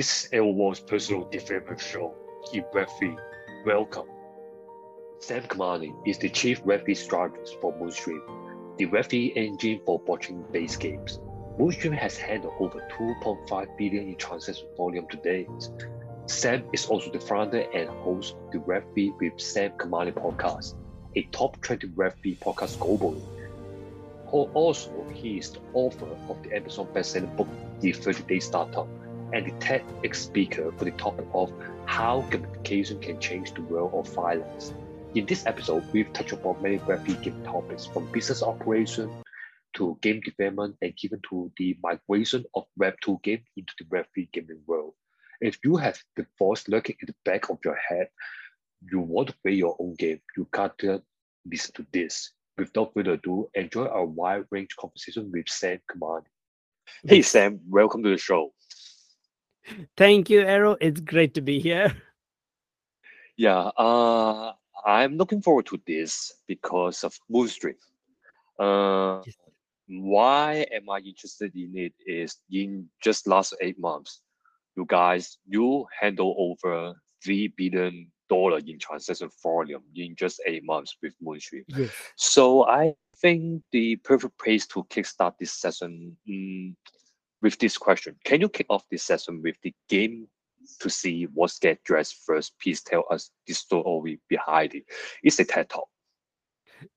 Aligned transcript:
This 0.00 0.30
is 0.32 0.40
Wall's 0.40 0.80
personal 0.80 1.28
development 1.28 1.78
show 1.78 2.14
in 2.54 2.64
Web3. 2.74 3.18
Welcome. 3.66 4.08
Sam 5.18 5.42
Kamani 5.42 5.92
is 6.06 6.16
the 6.16 6.30
chief 6.30 6.64
Web3 6.64 6.96
strategist 6.96 7.60
for 7.60 7.74
Moonstream, 7.74 8.22
the 8.78 8.86
Web3 8.86 9.36
engine 9.36 9.78
for 9.84 10.00
blockchain-based 10.00 10.80
games. 10.80 11.20
Moonstream 11.58 11.92
has 11.92 12.16
handled 12.16 12.54
over 12.60 12.80
2.5 12.98 13.76
billion 13.76 14.08
in 14.08 14.16
transaction 14.16 14.68
volume 14.74 15.06
to 15.08 15.18
date. 15.18 15.50
Sam 16.24 16.64
is 16.72 16.86
also 16.86 17.12
the 17.12 17.20
founder 17.20 17.66
and 17.74 17.90
host 17.90 18.36
of 18.36 18.52
the 18.52 18.58
Web3 18.60 19.20
with 19.20 19.38
Sam 19.38 19.72
Kamani 19.72 20.12
podcast, 20.12 20.76
a 21.14 21.24
top 21.24 21.60
20 21.60 21.88
Web3 21.88 22.38
podcast 22.38 22.78
globally. 22.78 23.20
Also, 24.32 25.04
he 25.12 25.36
is 25.36 25.50
the 25.50 25.60
author 25.74 26.06
of 26.30 26.42
the 26.42 26.56
Amazon 26.56 26.86
bestselling 26.94 27.36
book, 27.36 27.48
The 27.80 27.92
30 27.92 28.22
Day 28.22 28.40
Startup, 28.40 28.88
and 29.32 29.46
the 29.46 29.52
TEDx 29.52 30.16
speaker 30.16 30.72
for 30.76 30.84
the 30.84 30.90
topic 30.92 31.26
of 31.34 31.52
how 31.86 32.22
gamification 32.30 33.00
can 33.00 33.20
change 33.20 33.52
the 33.54 33.62
world 33.62 33.92
of 33.94 34.12
finance. 34.12 34.74
In 35.14 35.26
this 35.26 35.46
episode, 35.46 35.84
we've 35.92 36.12
touched 36.12 36.32
upon 36.32 36.62
many 36.62 36.78
Web3 36.78 37.22
game 37.22 37.42
topics 37.44 37.86
from 37.86 38.10
business 38.12 38.42
operation 38.42 39.10
to 39.74 39.98
game 40.02 40.20
development 40.20 40.76
and 40.82 40.92
even 41.02 41.20
to 41.30 41.50
the 41.56 41.76
migration 41.82 42.44
of 42.54 42.64
Web2 42.80 43.22
game 43.22 43.42
into 43.56 43.72
the 43.78 43.84
Web3 43.86 44.30
gaming 44.32 44.60
world. 44.66 44.94
If 45.40 45.58
you 45.64 45.76
have 45.76 45.98
the 46.16 46.26
voice 46.38 46.68
lurking 46.68 46.96
in 47.00 47.06
the 47.06 47.14
back 47.24 47.50
of 47.50 47.58
your 47.64 47.76
head, 47.76 48.08
you 48.90 49.00
want 49.00 49.28
to 49.28 49.34
play 49.42 49.52
your 49.52 49.76
own 49.78 49.94
game, 49.94 50.20
you 50.36 50.48
can't 50.52 50.72
listen 51.44 51.72
to 51.74 51.86
this. 51.92 52.32
Without 52.58 52.92
further 52.94 53.12
ado, 53.12 53.48
enjoy 53.54 53.86
our 53.86 54.04
wide 54.04 54.44
range 54.50 54.76
conversation 54.78 55.30
with 55.32 55.48
Sam 55.48 55.78
Kamani. 55.90 56.24
Hey 57.06 57.22
Sam, 57.22 57.60
welcome 57.68 58.02
to 58.02 58.10
the 58.10 58.18
show. 58.18 58.52
Thank 59.96 60.30
you, 60.30 60.40
Aero. 60.40 60.76
It's 60.80 61.00
great 61.00 61.34
to 61.34 61.40
be 61.40 61.60
here. 61.60 61.94
Yeah, 63.36 63.70
uh, 63.78 64.52
I'm 64.84 65.16
looking 65.16 65.40
forward 65.40 65.66
to 65.66 65.80
this 65.86 66.32
because 66.46 67.04
of 67.04 67.18
Moonstream. 67.32 67.76
Uh, 68.58 69.22
why 69.88 70.66
am 70.72 70.90
I 70.90 70.98
interested 70.98 71.54
in 71.56 71.72
it 71.74 71.94
is 72.06 72.36
in 72.50 72.86
just 73.02 73.26
last 73.26 73.54
eight 73.60 73.78
months, 73.78 74.20
you 74.76 74.84
guys, 74.86 75.38
you 75.46 75.86
handle 75.98 76.34
over 76.38 76.94
three 77.24 77.48
billion 77.56 78.10
dollar 78.28 78.58
in 78.58 78.78
transaction 78.78 79.28
volume 79.42 79.82
in 79.96 80.14
just 80.16 80.40
eight 80.46 80.64
months 80.64 80.96
with 81.02 81.14
Moonstream. 81.22 81.64
Yes. 81.68 81.90
So 82.16 82.66
I 82.66 82.94
think 83.16 83.62
the 83.72 83.96
perfect 83.96 84.38
place 84.38 84.66
to 84.68 84.84
kickstart 84.84 85.34
this 85.38 85.52
session 85.52 86.16
mm, 86.28 86.74
with 87.42 87.58
this 87.58 87.76
question. 87.76 88.16
Can 88.24 88.40
you 88.40 88.48
kick 88.48 88.66
off 88.70 88.84
this 88.90 89.02
session 89.04 89.40
with 89.42 89.56
the 89.62 89.74
game 89.88 90.28
to 90.80 90.90
see 90.90 91.26
what's 91.34 91.58
get 91.58 91.82
dressed 91.84 92.16
first? 92.24 92.54
Please 92.62 92.82
tell 92.82 93.04
us 93.10 93.30
the 93.46 93.54
story 93.54 94.20
behind 94.28 94.74
it. 94.74 94.84
It's 95.22 95.38
a 95.38 95.44
TED 95.44 95.68
Talk 95.68 95.88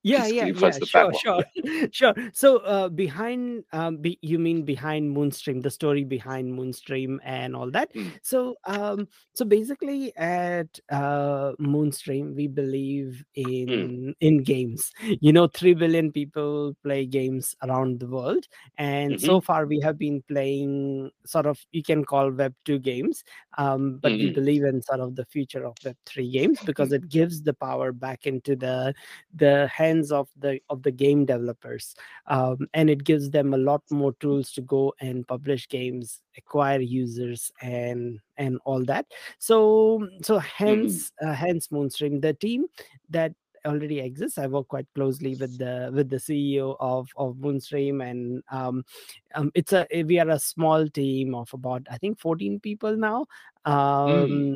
yeah 0.04 0.26
yeah 0.26 0.46
yeah 0.46 0.72
sure 0.84 1.14
sure 1.14 1.44
sure 1.92 2.14
so 2.34 2.58
uh, 2.58 2.90
behind 2.90 3.64
um 3.74 3.98
be, 3.98 4.18
you 4.22 4.40
mean 4.40 4.64
behind 4.64 5.16
moonstream 5.16 5.62
the 5.62 5.70
story 5.70 6.04
behind 6.04 6.52
moonstream 6.52 7.18
and 7.24 7.56
all 7.56 7.70
that 7.72 7.94
mm. 7.94 8.12
so 8.22 8.56
um 8.66 9.08
so 9.34 9.46
basically 9.46 10.16
at 10.18 10.68
uh 10.92 11.52
moonstream 11.60 12.36
we 12.36 12.48
believe 12.48 13.24
in 13.36 13.68
mm. 13.68 14.14
in 14.20 14.44
games 14.44 14.92
you 15.22 15.34
know 15.34 15.48
3 15.48 15.74
billion 15.74 16.12
people 16.12 16.76
play 16.84 17.06
games 17.06 17.56
around 17.64 18.00
the 18.00 18.08
world 18.08 18.48
and 18.78 19.14
mm-hmm. 19.14 19.26
so 19.26 19.42
far 19.42 19.66
we 19.66 19.80
have 19.80 19.98
been 19.98 20.22
playing 20.28 21.10
sort 21.26 21.46
of 21.46 21.60
you 21.72 21.84
can 21.84 22.04
call 22.04 22.32
web 22.32 22.54
2 22.66 22.80
games 22.80 23.24
um 23.58 23.98
but 24.02 24.12
mm-hmm. 24.12 24.28
we 24.28 24.32
believe 24.32 24.64
in 24.64 24.82
sort 24.82 25.00
of 25.00 25.16
the 25.16 25.26
future 25.26 25.66
of 25.66 25.76
web 25.86 25.96
3 26.06 26.30
games 26.32 26.60
because 26.66 26.92
it 26.92 27.08
gives 27.10 27.42
the 27.42 27.54
power 27.54 27.92
back 27.92 28.26
into 28.26 28.56
the 28.56 28.94
the 29.36 29.68
hands 29.68 30.12
of 30.12 30.30
the 30.38 30.60
of 30.70 30.82
the 30.84 30.92
game 30.92 31.26
developers 31.26 31.96
um, 32.28 32.58
and 32.74 32.90
it 32.90 33.04
gives 33.04 33.30
them 33.30 33.54
a 33.54 33.58
lot 33.58 33.82
more 33.92 34.14
tools 34.20 34.52
to 34.52 34.62
go 34.62 34.94
and 35.00 35.28
publish 35.28 35.68
games 35.68 36.22
acquire 36.38 36.80
users 36.80 37.52
and 37.62 38.20
and 38.38 38.60
all 38.66 38.84
that 38.84 39.06
so 39.40 40.08
so 40.22 40.40
hence 40.40 41.12
mm-hmm. 41.12 41.30
uh, 41.30 41.34
hence 41.34 41.68
moonstream 41.68 42.22
the 42.22 42.34
team 42.34 42.66
that 43.10 43.34
already 43.66 44.00
exists. 44.00 44.38
I 44.38 44.48
work 44.48 44.68
quite 44.68 44.88
closely 44.96 45.36
with 45.36 45.58
the 45.58 45.92
with 45.94 46.10
the 46.10 46.18
CEO 46.18 46.76
of 46.80 47.10
of 47.16 47.36
Moonstream, 47.36 48.08
and 48.10 48.44
um, 48.52 48.84
um, 49.36 49.52
it's 49.56 49.74
a 49.74 49.88
we 50.04 50.20
are 50.20 50.30
a 50.30 50.40
small 50.40 50.88
team 50.88 51.36
of 51.36 51.54
about 51.54 51.88
I 51.90 51.98
think 51.98 52.20
14 52.20 52.60
people 52.60 52.96
now. 52.96 53.26
Um, 53.66 54.56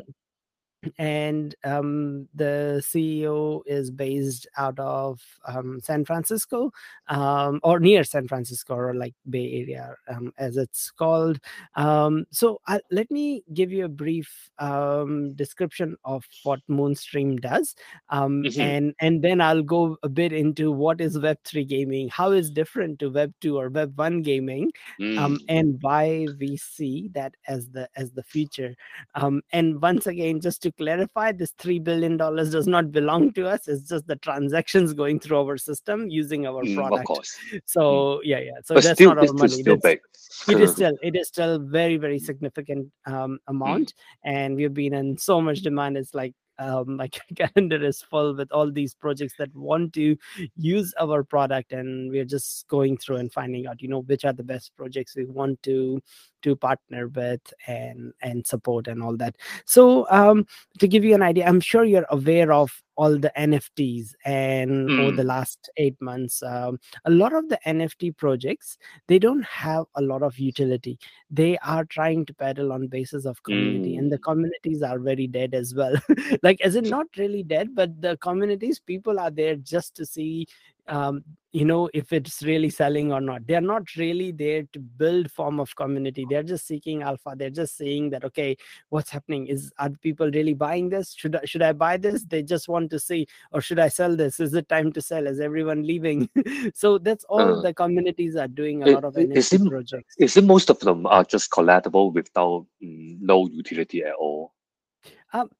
and 0.98 1.54
um, 1.64 2.28
the 2.34 2.80
CEO 2.84 3.62
is 3.66 3.90
based 3.90 4.46
out 4.56 4.78
of 4.78 5.20
um, 5.46 5.80
San 5.82 6.04
Francisco 6.04 6.70
um, 7.08 7.60
or 7.64 7.80
near 7.80 8.04
San 8.04 8.28
Francisco 8.28 8.74
or 8.74 8.94
like 8.94 9.14
Bay 9.28 9.60
Area 9.60 9.96
um, 10.08 10.32
as 10.38 10.56
it's 10.56 10.90
called. 10.90 11.40
Um, 11.74 12.26
so 12.30 12.60
I, 12.68 12.80
let 12.90 13.10
me 13.10 13.42
give 13.52 13.72
you 13.72 13.86
a 13.86 13.88
brief 13.88 14.50
um, 14.58 15.34
description 15.34 15.96
of 16.04 16.24
what 16.44 16.60
Moonstream 16.70 17.40
does, 17.40 17.74
mm-hmm. 18.10 18.60
and 18.60 18.94
and 19.00 19.22
then 19.22 19.40
I'll 19.40 19.62
go 19.62 19.96
a 20.02 20.08
bit 20.08 20.32
into 20.32 20.70
what 20.70 21.00
is 21.00 21.18
Web 21.18 21.38
three 21.44 21.64
gaming, 21.64 22.08
how 22.08 22.30
is 22.30 22.50
different 22.50 23.00
to 23.00 23.10
Web 23.10 23.34
two 23.40 23.58
or 23.58 23.68
Web 23.68 23.98
one 23.98 24.22
gaming, 24.22 24.70
mm. 25.00 25.38
and 25.48 25.78
why 25.82 26.26
we 26.38 26.56
see 26.56 27.10
that 27.14 27.34
as 27.48 27.68
the 27.70 27.88
as 27.96 28.12
the 28.12 28.22
future. 28.22 28.76
and 29.52 29.82
once 29.82 30.06
again, 30.06 30.40
just 30.40 30.62
to 30.62 30.68
to 30.68 30.77
clarify, 30.78 31.32
this 31.32 31.52
$3 31.58 31.82
billion 31.82 32.16
does 32.16 32.66
not 32.66 32.90
belong 32.92 33.32
to 33.32 33.48
us. 33.48 33.68
It's 33.68 33.88
just 33.88 34.06
the 34.06 34.16
transactions 34.16 34.94
going 34.94 35.20
through 35.20 35.38
our 35.38 35.58
system 35.58 36.08
using 36.08 36.46
our 36.46 36.62
mm, 36.62 36.74
product. 36.74 37.00
Of 37.00 37.06
course. 37.06 37.36
So 37.66 37.82
mm. 37.82 38.20
yeah, 38.24 38.38
yeah. 38.38 38.52
So 38.64 38.74
but 38.74 38.84
that's 38.84 38.96
still, 38.96 39.14
not 39.14 39.26
our 39.26 39.34
money. 39.34 39.62
Still 39.62 39.76
big. 39.76 40.00
it 40.48 40.60
is 40.60 40.72
still 40.76 40.96
it 41.02 41.16
is 41.16 41.28
still 41.28 41.58
very 41.58 41.96
very 41.96 42.18
significant 42.18 42.90
um, 43.06 43.38
amount, 43.48 43.88
mm. 43.88 43.92
and 44.24 44.56
we've 44.56 44.74
been 44.74 44.94
in 44.94 45.18
so 45.18 45.40
much 45.40 45.60
demand. 45.60 45.96
It's 45.96 46.14
like 46.14 46.34
um, 46.58 46.96
my 46.96 47.08
calendar 47.36 47.82
is 47.82 48.02
full 48.02 48.34
with 48.34 48.50
all 48.52 48.70
these 48.70 48.94
projects 48.94 49.34
that 49.38 49.54
want 49.54 49.92
to 49.94 50.16
use 50.56 50.92
our 51.00 51.22
product 51.22 51.72
and 51.72 52.10
we're 52.10 52.24
just 52.24 52.66
going 52.68 52.96
through 52.96 53.16
and 53.16 53.32
finding 53.32 53.66
out 53.66 53.80
you 53.80 53.88
know 53.88 54.02
which 54.02 54.24
are 54.24 54.32
the 54.32 54.42
best 54.42 54.76
projects 54.76 55.16
we 55.16 55.24
want 55.24 55.62
to 55.62 56.00
to 56.42 56.54
partner 56.56 57.08
with 57.08 57.40
and 57.66 58.12
and 58.22 58.46
support 58.46 58.86
and 58.88 59.02
all 59.02 59.16
that. 59.16 59.36
So 59.64 60.06
um 60.10 60.46
to 60.78 60.88
give 60.88 61.04
you 61.04 61.14
an 61.14 61.22
idea 61.22 61.46
i'm 61.46 61.60
sure 61.60 61.84
you're 61.84 62.06
aware 62.10 62.52
of 62.52 62.82
all 62.98 63.16
the 63.16 63.32
nfts 63.38 64.08
and 64.24 64.88
mm. 64.90 65.00
over 65.00 65.16
the 65.16 65.24
last 65.24 65.70
eight 65.76 65.96
months 66.00 66.42
um, 66.42 66.78
a 67.04 67.10
lot 67.10 67.32
of 67.32 67.48
the 67.48 67.58
nft 67.64 68.16
projects 68.16 68.76
they 69.06 69.18
don't 69.18 69.44
have 69.44 69.84
a 69.94 70.02
lot 70.02 70.22
of 70.22 70.38
utility 70.38 70.98
they 71.30 71.56
are 71.58 71.84
trying 71.84 72.26
to 72.26 72.34
pedal 72.34 72.72
on 72.72 72.88
basis 72.88 73.24
of 73.24 73.42
community 73.44 73.94
mm. 73.94 73.98
and 74.00 74.12
the 74.12 74.18
communities 74.18 74.82
are 74.82 74.98
very 74.98 75.28
dead 75.28 75.54
as 75.54 75.74
well 75.74 75.94
like 76.42 76.64
is 76.64 76.74
it 76.74 76.86
not 76.86 77.06
really 77.16 77.44
dead 77.44 77.68
but 77.72 78.00
the 78.02 78.16
communities 78.16 78.80
people 78.80 79.20
are 79.20 79.30
there 79.30 79.54
just 79.54 79.94
to 79.94 80.04
see 80.04 80.46
um, 80.88 81.24
you 81.52 81.64
know 81.64 81.88
if 81.94 82.12
it's 82.12 82.42
really 82.42 82.70
selling 82.70 83.12
or 83.12 83.20
not. 83.20 83.46
They're 83.46 83.60
not 83.60 83.94
really 83.96 84.32
there 84.32 84.64
to 84.72 84.78
build 84.78 85.30
form 85.30 85.60
of 85.60 85.74
community. 85.76 86.26
They're 86.28 86.42
just 86.42 86.66
seeking 86.66 87.02
alpha. 87.02 87.34
They're 87.36 87.50
just 87.50 87.76
saying 87.76 88.10
that 88.10 88.24
okay 88.24 88.56
what's 88.90 89.10
happening? 89.10 89.46
Is 89.46 89.72
are 89.78 89.90
people 89.90 90.30
really 90.30 90.54
buying 90.54 90.88
this? 90.88 91.14
Should 91.14 91.36
I, 91.36 91.44
should 91.44 91.62
i 91.62 91.72
buy 91.72 91.96
this? 91.96 92.24
They 92.24 92.42
just 92.42 92.68
want 92.68 92.90
to 92.90 92.98
see 92.98 93.26
or 93.52 93.60
should 93.60 93.78
i 93.78 93.88
sell 93.88 94.14
this? 94.16 94.40
Is 94.40 94.54
it 94.54 94.68
time 94.68 94.92
to 94.92 95.00
sell? 95.00 95.26
Is 95.26 95.40
everyone 95.40 95.86
leaving? 95.86 96.28
So 96.74 96.98
that's 96.98 97.24
all 97.24 97.58
uh, 97.58 97.60
the 97.62 97.72
communities 97.74 98.36
are 98.36 98.48
doing 98.48 98.82
a 98.82 98.86
it, 98.86 98.94
lot 98.94 99.04
of 99.04 99.16
is 99.16 99.52
it, 99.52 99.68
projects. 99.68 100.14
is 100.18 100.36
it 100.36 100.44
most 100.44 100.70
of 100.70 100.78
them 100.80 101.06
are 101.06 101.24
just 101.24 101.50
collateral 101.50 102.10
without 102.10 102.66
mm, 102.82 103.18
no 103.20 103.48
utility 103.48 104.02
at 104.04 104.14
all? 104.14 104.54
Um, 105.32 105.50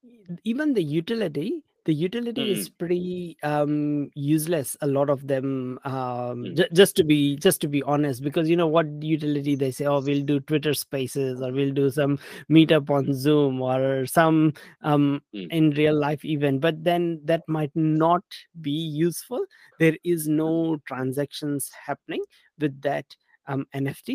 even 0.45 0.75
the 0.75 0.83
utility 0.83 1.63
the 1.89 1.95
utility 1.95 2.45
mm. 2.45 2.51
is 2.55 2.69
pretty 2.69 3.39
um, 3.43 4.11
useless 4.15 4.77
a 4.83 4.87
lot 4.87 5.09
of 5.09 5.27
them 5.27 5.79
um, 5.85 6.45
mm. 6.45 6.55
j- 6.55 6.69
just 6.75 6.95
to 6.95 7.03
be 7.03 7.35
just 7.37 7.63
to 7.63 7.67
be 7.67 7.83
honest 7.85 8.23
because 8.23 8.47
you 8.47 8.57
know 8.57 8.67
what 8.67 8.87
utility 9.01 9.57
they 9.57 9.71
say 9.71 9.87
oh 9.87 10.01
we'll 10.01 10.23
do 10.23 10.39
twitter 10.41 10.75
spaces 10.75 11.41
or 11.41 11.51
we'll 11.51 11.73
do 11.73 11.89
some 11.91 12.19
meetup 12.51 12.91
on 12.91 13.15
zoom 13.15 13.63
or 13.63 14.05
some 14.05 14.53
um, 14.83 15.23
mm. 15.35 15.49
in 15.51 15.71
real 15.71 15.99
life 15.99 16.23
event 16.27 16.61
but 16.61 16.85
then 16.85 17.19
that 17.25 17.43
might 17.49 17.75
not 17.75 18.23
be 18.61 18.79
useful 19.01 19.43
there 19.79 19.97
is 20.05 20.29
no 20.29 20.77
transactions 20.87 21.71
happening 21.87 22.23
with 22.59 22.79
that 22.83 23.07
um, 23.47 23.67
nft 23.75 24.15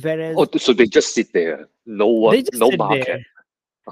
whereas 0.00 0.36
oh 0.38 0.48
so 0.56 0.72
they 0.72 0.86
just 0.86 1.12
sit 1.12 1.30
there 1.34 1.68
no 1.84 2.06
one 2.06 2.42
no 2.54 2.70
market 2.78 3.04
there 3.06 3.26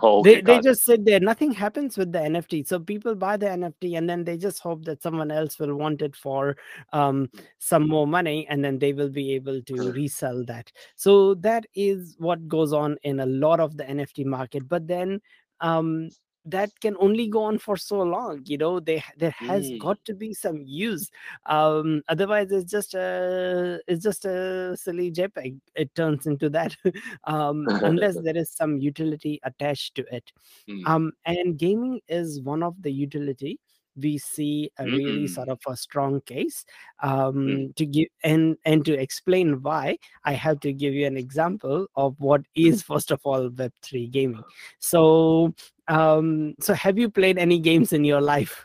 Oh, 0.03 0.21
okay, 0.21 0.41
they 0.41 0.41
they 0.43 0.61
just 0.61 0.85
sit 0.85 1.05
there. 1.05 1.19
Nothing 1.19 1.51
happens 1.53 1.97
with 1.97 2.13
the 2.13 2.19
nft 2.19 2.67
so 2.69 2.79
people 2.79 3.15
buy 3.15 3.37
the 3.37 3.47
nft 3.47 3.97
and 3.97 4.09
then 4.09 4.23
they 4.25 4.37
just 4.37 4.61
hope 4.61 4.85
that 4.85 5.03
someone 5.03 5.31
else 5.31 5.59
will 5.59 5.75
want 5.75 6.03
it 6.03 6.15
for 6.15 6.57
um, 6.93 7.29
some 7.59 7.89
more 7.89 8.07
money 8.07 8.47
and 8.49 8.65
then 8.65 8.79
they 8.79 8.93
will 8.93 9.09
be 9.09 9.33
able 9.35 9.63
to 9.63 9.93
resell 9.93 10.45
that. 10.47 10.71
So 10.97 11.35
that 11.37 11.67
is 11.75 12.17
what 12.19 12.47
goes 12.49 12.73
on 12.73 12.97
in 13.03 13.21
a 13.21 13.27
lot 13.27 13.61
of 13.61 13.77
the 13.77 13.85
nft 13.85 14.25
market. 14.27 14.69
But 14.69 14.87
then 14.87 15.21
um, 15.61 16.11
that 16.51 16.71
can 16.81 16.97
only 17.01 17.27
go 17.29 17.43
on 17.45 17.59
for 17.59 17.77
so 17.77 18.01
long 18.01 18.41
you 18.45 18.59
know 18.59 18.81
they 18.81 19.03
there 19.17 19.31
has 19.31 19.71
Mm. 19.71 19.79
got 19.79 20.03
to 20.05 20.15
be 20.15 20.33
some 20.35 20.63
use 20.67 21.11
um 21.47 22.03
otherwise 22.09 22.51
it's 22.51 22.71
just 22.71 22.95
a 22.95 23.81
it's 23.87 24.03
just 24.03 24.25
a 24.25 24.77
silly 24.77 25.11
jpeg 25.13 25.59
it 25.75 25.95
turns 25.95 26.27
into 26.27 26.49
that 26.51 26.77
um 27.25 27.71
unless 27.83 28.19
there 28.21 28.37
is 28.37 28.51
some 28.51 28.79
utility 28.79 29.41
attached 29.45 29.95
to 29.95 30.05
it 30.15 30.33
Mm. 30.69 30.83
um 30.87 31.13
and 31.27 31.59
gaming 31.59 32.01
is 32.09 32.41
one 32.43 32.63
of 32.63 32.75
the 32.83 32.93
utility 32.93 33.59
we 34.01 34.19
see 34.19 34.71
a 34.79 34.89
really 34.89 35.25
Mm. 35.25 35.31
sort 35.31 35.49
of 35.49 35.61
a 35.67 35.77
strong 35.77 36.21
case 36.23 36.65
um 37.03 37.73
to 37.77 37.87
give 37.87 38.09
and 38.23 38.57
and 38.65 38.85
to 38.85 38.93
explain 38.95 39.63
why 39.63 39.97
i 40.25 40.33
have 40.33 40.61
to 40.61 40.73
give 40.73 40.95
you 40.95 41.07
an 41.07 41.17
example 41.17 41.87
of 41.97 42.15
what 42.19 42.43
is 42.55 42.83
first 42.91 43.11
of 43.11 43.21
all 43.25 43.49
web3 43.51 44.11
gaming. 44.11 44.45
So 44.79 45.55
um 45.89 46.55
so 46.61 46.75
have 46.75 46.99
you 46.99 47.11
played 47.11 47.39
any 47.39 47.59
games 47.59 47.93
in 47.93 48.05
your 48.05 48.21
life 48.21 48.65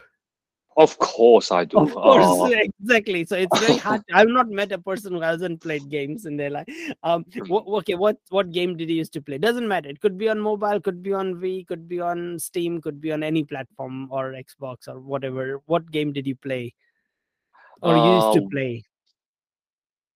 Of 0.76 0.98
course 0.98 1.52
I 1.52 1.66
do. 1.66 1.78
of 1.80 1.92
course 1.92 2.26
Uh, 2.26 2.50
exactly. 2.82 3.26
So 3.26 3.36
it's 3.36 3.60
very 3.60 3.78
hard. 3.78 4.02
I've 4.14 4.28
not 4.30 4.50
met 4.50 4.72
a 4.72 4.78
person 4.78 5.14
who 5.14 5.22
hasn't 5.22 5.62
played 5.62 5.90
games 5.90 6.26
in 6.26 6.38
their 6.38 6.50
life. 6.50 6.68
Um 7.04 7.26
okay 7.80 7.96
what 7.96 8.18
what 8.30 8.52
game 8.52 8.76
did 8.78 8.90
you 8.90 8.96
used 8.96 9.14
to 9.14 9.22
play? 9.22 9.38
Doesn't 9.38 9.68
matter. 9.68 9.90
It 9.90 10.02
could 10.02 10.18
be 10.18 10.30
on 10.30 10.40
mobile 10.40 10.80
could 10.82 11.04
be 11.04 11.14
on 11.14 11.40
v 11.40 11.64
could 11.64 11.88
be 11.88 12.00
on 12.00 12.40
steam 12.40 12.82
could 12.82 13.00
be 13.02 13.12
on 13.12 13.24
any 13.24 13.44
platform 13.44 14.08
or 14.12 14.34
xbox 14.34 14.88
or 14.88 15.00
whatever. 15.00 15.62
What 15.66 15.92
game 15.92 16.12
did 16.14 16.26
you 16.26 16.36
play? 16.36 16.74
Or 17.82 17.96
used 17.98 18.34
to 18.34 18.44
Uh, 18.46 18.50
play? 18.50 18.84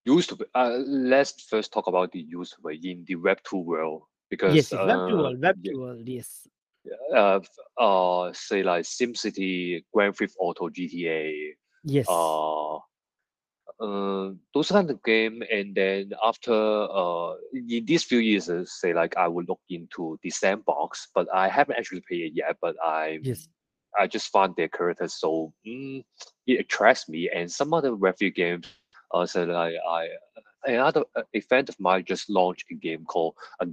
used 0.05 0.29
to 0.29 0.35
be, 0.37 0.45
uh, 0.55 0.77
let's 0.87 1.43
first 1.43 1.73
talk 1.73 1.87
about 1.87 2.11
the 2.13 2.19
used 2.19 2.53
to 2.55 2.61
be 2.61 2.91
in 2.91 3.03
the 3.05 3.15
Web 3.15 3.39
two 3.43 3.57
world. 3.57 4.03
Because 4.29 4.55
yes 4.55 4.71
yes. 4.71 4.85
Web 4.85 5.09
2 5.09 5.15
uh, 5.15 5.21
world 5.23 5.41
web 5.41 5.57
yeah, 5.61 5.71
2 5.71 5.79
world 5.79 6.07
yes 6.07 6.47
uh, 7.15 7.39
uh, 7.77 8.31
say 8.33 8.63
like 8.63 8.83
SimCity, 8.85 9.83
Grand 9.93 10.15
Theft 10.15 10.35
Auto, 10.39 10.69
GTA, 10.69 11.51
yes 11.83 12.05
uh, 12.09 12.77
uh, 13.79 14.31
those 14.53 14.69
kind 14.69 14.89
of 14.89 15.03
game. 15.03 15.43
And 15.51 15.75
then 15.75 16.11
after 16.23 16.53
uh, 16.53 17.33
in 17.53 17.85
these 17.85 18.03
few 18.03 18.19
years, 18.19 18.49
uh, 18.49 18.65
say 18.65 18.93
like 18.93 19.15
I 19.17 19.27
will 19.27 19.45
look 19.45 19.61
into 19.69 20.17
the 20.23 20.29
sandbox, 20.29 21.09
but 21.13 21.27
I 21.33 21.47
haven't 21.47 21.77
actually 21.77 22.01
played 22.07 22.21
it 22.21 22.33
yet. 22.35 22.57
But 22.61 22.75
I 22.83 23.19
yes 23.21 23.47
I 23.99 24.07
just 24.07 24.29
find 24.29 24.55
their 24.55 24.67
characters 24.67 25.13
so 25.13 25.53
mm, 25.65 26.03
it 26.45 26.59
attracts 26.59 27.09
me. 27.09 27.29
And 27.33 27.51
some 27.51 27.73
other 27.73 27.93
review 27.93 28.31
games, 28.31 28.67
uh, 29.13 29.25
so 29.25 29.43
like 29.43 29.75
I 29.89 30.09
another 30.65 31.03
uh, 31.15 31.23
a 31.33 31.39
friend 31.41 31.67
of 31.69 31.79
mine 31.79 32.03
just 32.05 32.29
launched 32.29 32.65
a 32.71 32.75
game 32.75 33.05
called 33.05 33.35
a, 33.59 33.67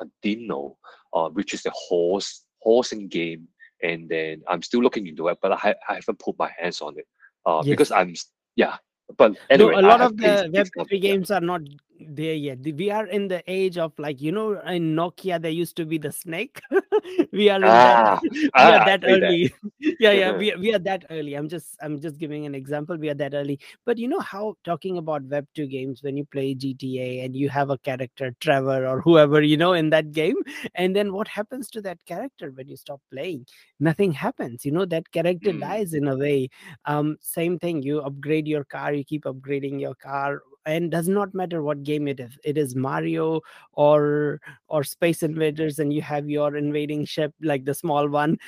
a 0.00 0.06
Dino, 0.22 0.76
uh, 1.12 1.28
which 1.28 1.54
is 1.54 1.66
a 1.66 1.72
horse 1.74 2.44
horsing 2.62 3.08
game. 3.08 3.48
And 3.82 4.08
then 4.08 4.42
I'm 4.48 4.62
still 4.62 4.82
looking 4.82 5.06
into 5.06 5.28
it, 5.28 5.38
but 5.40 5.52
I, 5.52 5.74
I 5.88 5.94
haven't 5.94 6.18
put 6.18 6.38
my 6.38 6.50
hands 6.58 6.80
on 6.80 6.98
it. 6.98 7.06
Uh, 7.46 7.62
because 7.62 7.90
I'm 7.90 8.14
yeah. 8.56 8.76
But 9.16 9.32
no 9.56 9.70
anyway, 9.70 9.74
a 9.74 9.80
I 9.80 9.80
lot 9.80 10.00
of 10.02 10.16
the 10.16 10.48
web 10.52 10.68
game. 10.74 10.86
3 10.88 10.98
Yeah. 11.02 11.16
games 11.16 11.30
are 11.30 11.40
not 11.40 11.62
there 12.08 12.34
yet. 12.34 12.58
We 12.62 12.90
are 12.90 13.06
in 13.06 13.28
the 13.28 13.42
age 13.46 13.76
of 13.78 13.92
like 13.98 14.20
you 14.20 14.32
know 14.32 14.58
in 14.60 14.94
nokia 14.96 15.40
there 15.40 15.50
used 15.50 15.76
to 15.76 15.84
be 15.86 15.98
the 15.98 16.12
snake? 16.12 16.60
We 17.32 17.48
are 17.50 17.62
in 17.64 17.80
that 17.82 18.00
Ah, 18.02 18.20
we 18.58 18.72
ah, 18.72 18.72
are 18.72 18.80
that 18.80 19.02
played 19.02 19.20
that. 19.20 19.36
early. 19.36 19.52
Yeah 19.98 20.12
yeah 20.12 20.32
we, 20.32 20.54
we 20.56 20.74
are 20.74 20.78
that 20.78 21.04
early. 21.10 21.34
I'm 21.34 21.48
just 21.48 21.76
i'm 21.82 22.00
just 22.00 22.18
giving 22.18 22.46
an 22.46 22.54
example. 22.54 22.96
We 22.96 23.10
are 23.10 23.14
that 23.14 23.34
early. 23.34 23.58
But 23.84 23.98
you 23.98 24.08
know 24.08 24.20
how 24.20 24.54
talking 24.64 24.98
about 24.98 25.22
web 25.24 25.46
2 25.54 25.66
games 25.66 26.02
when 26.02 26.16
you 26.16 26.24
play 26.26 26.54
gta 26.54 27.24
and 27.24 27.36
you 27.36 27.48
have 27.50 27.70
a 27.70 27.78
character 27.78 28.34
trevor 28.40 28.86
or 28.86 29.00
whoever 29.00 29.42
you 29.42 29.56
know 29.56 29.72
in 29.74 29.90
that 29.90 30.12
game 30.12 30.36
and 30.74 30.94
then 30.96 31.12
what 31.12 31.28
happens 31.28 31.68
to 31.70 31.82
that 31.82 32.04
character 32.06 32.50
when 32.54 32.68
you 32.68 32.76
stop 32.76 33.00
playing? 33.12 33.46
Nothing 33.78 34.12
happens. 34.12 34.64
You 34.64 34.72
know 34.72 34.84
that 34.86 35.10
character 35.12 35.52
Mm, 35.52 35.60
dies 35.60 35.94
in 35.94 36.08
a 36.08 36.16
way. 36.16 36.48
Um 36.86 37.16
same 37.20 37.58
thing. 37.58 37.82
You 37.82 38.00
upgrade 38.00 38.46
your 38.48 38.64
car 38.64 38.92
you 38.94 39.04
keep 39.04 39.24
upgrading 39.24 39.80
your 39.80 39.94
car 39.94 40.42
and 40.66 40.90
does 40.90 41.08
not 41.08 41.34
matter 41.34 41.62
what 41.62 41.82
game 41.82 42.08
it 42.08 42.20
is. 42.20 42.36
It 42.44 42.58
is 42.58 42.74
mario 42.74 43.40
or 43.72 44.40
or 44.68 44.84
space 44.84 45.22
invaders 45.22 45.78
and 45.78 45.92
you 45.92 46.02
have 46.02 46.28
your 46.28 46.56
invading 46.56 47.04
ship 47.04 47.34
like 47.40 47.64
the 47.64 47.74
small 47.74 48.08
one. 48.08 48.38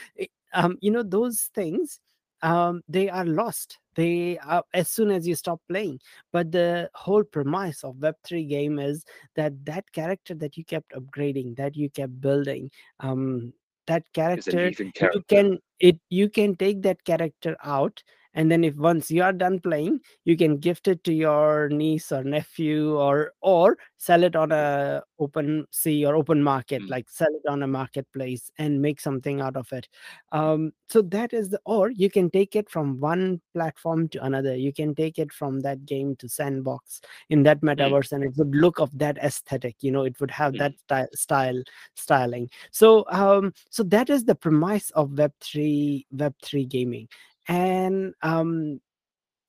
Um 0.53 0.76
you 0.81 0.91
know 0.91 1.03
those 1.03 1.50
things 1.55 2.00
um 2.43 2.82
they 2.88 3.09
are 3.09 3.25
lost. 3.25 3.79
They 3.94 4.38
are 4.38 4.64
as 4.73 4.88
soon 4.88 5.11
as 5.11 5.26
you 5.29 5.35
stop 5.35 5.61
playing. 5.69 6.00
But 6.32 6.50
the 6.53 6.91
whole 6.94 7.25
premise 7.25 7.85
of 7.85 7.97
web3 7.97 8.49
game 8.49 8.79
is 8.79 9.05
that 9.37 9.65
that 9.65 9.91
character 9.93 10.35
that 10.35 10.56
you 10.56 10.65
kept 10.65 10.93
upgrading 10.93 11.56
that 11.56 11.76
you 11.76 11.91
kept 11.91 12.20
building 12.20 12.70
um 13.00 13.53
that 13.87 14.03
a 14.03 14.12
character 14.15 14.73
you 15.12 15.23
can 15.29 15.58
it 15.81 15.99
you 16.08 16.29
can 16.29 16.56
take 16.56 16.82
that 16.82 17.03
character 17.05 17.56
out 17.65 18.03
and 18.34 18.50
then 18.50 18.64
if 18.64 18.75
once 18.76 19.11
you 19.11 19.23
are 19.23 19.32
done 19.32 19.58
playing 19.61 20.00
you 20.25 20.37
can 20.37 20.56
gift 20.56 20.88
it 20.88 21.02
to 21.05 21.12
your 21.12 21.69
niece 21.69 22.11
or 22.12 22.23
nephew 22.25 22.96
or 22.96 23.32
or 23.40 23.76
sell 23.99 24.23
it 24.25 24.34
on 24.37 24.50
a 24.52 25.02
open 25.19 25.64
sea 25.70 26.05
or 26.05 26.17
open 26.17 26.43
market 26.43 26.82
Mm, 26.82 26.88
like 26.88 27.08
sell 27.11 27.29
it 27.31 27.49
on 27.49 27.62
a 27.62 27.67
marketplace 27.67 28.50
and 28.58 28.81
make 28.82 29.00
something 29.00 29.40
out 29.40 29.56
of 29.56 29.73
it. 29.73 29.88
Um 30.32 30.73
so 30.88 31.02
that 31.02 31.32
is 31.32 31.50
the 31.50 31.61
or 31.64 31.90
you 31.90 32.11
can 32.11 32.31
take 32.31 32.56
it 32.56 32.69
from 32.70 33.00
one 33.00 33.40
platform 33.55 34.08
to 34.11 34.25
another. 34.25 34.56
You 34.56 34.73
can 34.73 34.94
take 34.94 35.19
it 35.19 35.32
from 35.32 35.61
that 35.61 35.84
game 35.87 36.17
to 36.17 36.29
sandbox 36.29 37.00
in 37.31 37.43
that 37.44 37.61
mm, 37.76 37.93
metaverse 37.93 38.12
and 38.12 38.25
it 38.25 38.32
would 38.37 38.55
look 38.55 38.79
of 38.81 38.96
that 38.99 39.19
aesthetic 39.19 39.76
you 39.81 39.90
know 39.90 40.05
it 40.05 40.19
would 40.20 40.31
have 40.31 40.56
mm, 40.56 40.58
that 40.58 40.75
sty- 40.87 41.08
style 41.14 41.62
styling. 41.94 42.50
So 42.70 43.05
um 43.08 43.52
so 43.70 43.82
that 43.84 44.11
is 44.11 44.25
the 44.25 44.34
premise 44.34 44.90
of 44.90 45.11
web3 45.11 46.06
web3 46.14 46.69
gaming 46.69 47.08
and 47.49 48.15
um 48.23 48.81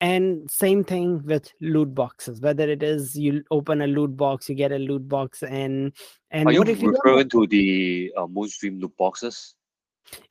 and 0.00 0.50
same 0.50 0.84
thing 0.84 1.22
with 1.24 1.50
loot 1.60 1.94
boxes 1.94 2.40
whether 2.40 2.68
it 2.68 2.82
is 2.82 3.16
you 3.16 3.42
open 3.50 3.82
a 3.82 3.86
loot 3.86 4.16
box 4.16 4.48
you 4.48 4.54
get 4.54 4.72
a 4.72 4.78
loot 4.78 5.08
box 5.08 5.42
and 5.42 5.92
Are 6.32 6.38
and 6.38 6.52
you 6.52 6.58
what 6.58 6.68
if 6.68 6.82
you 6.82 6.90
referring 6.90 7.28
to 7.30 7.46
the 7.46 8.12
uh, 8.16 8.26
Moonstream 8.26 8.80
loot 8.80 8.96
boxes? 8.96 9.54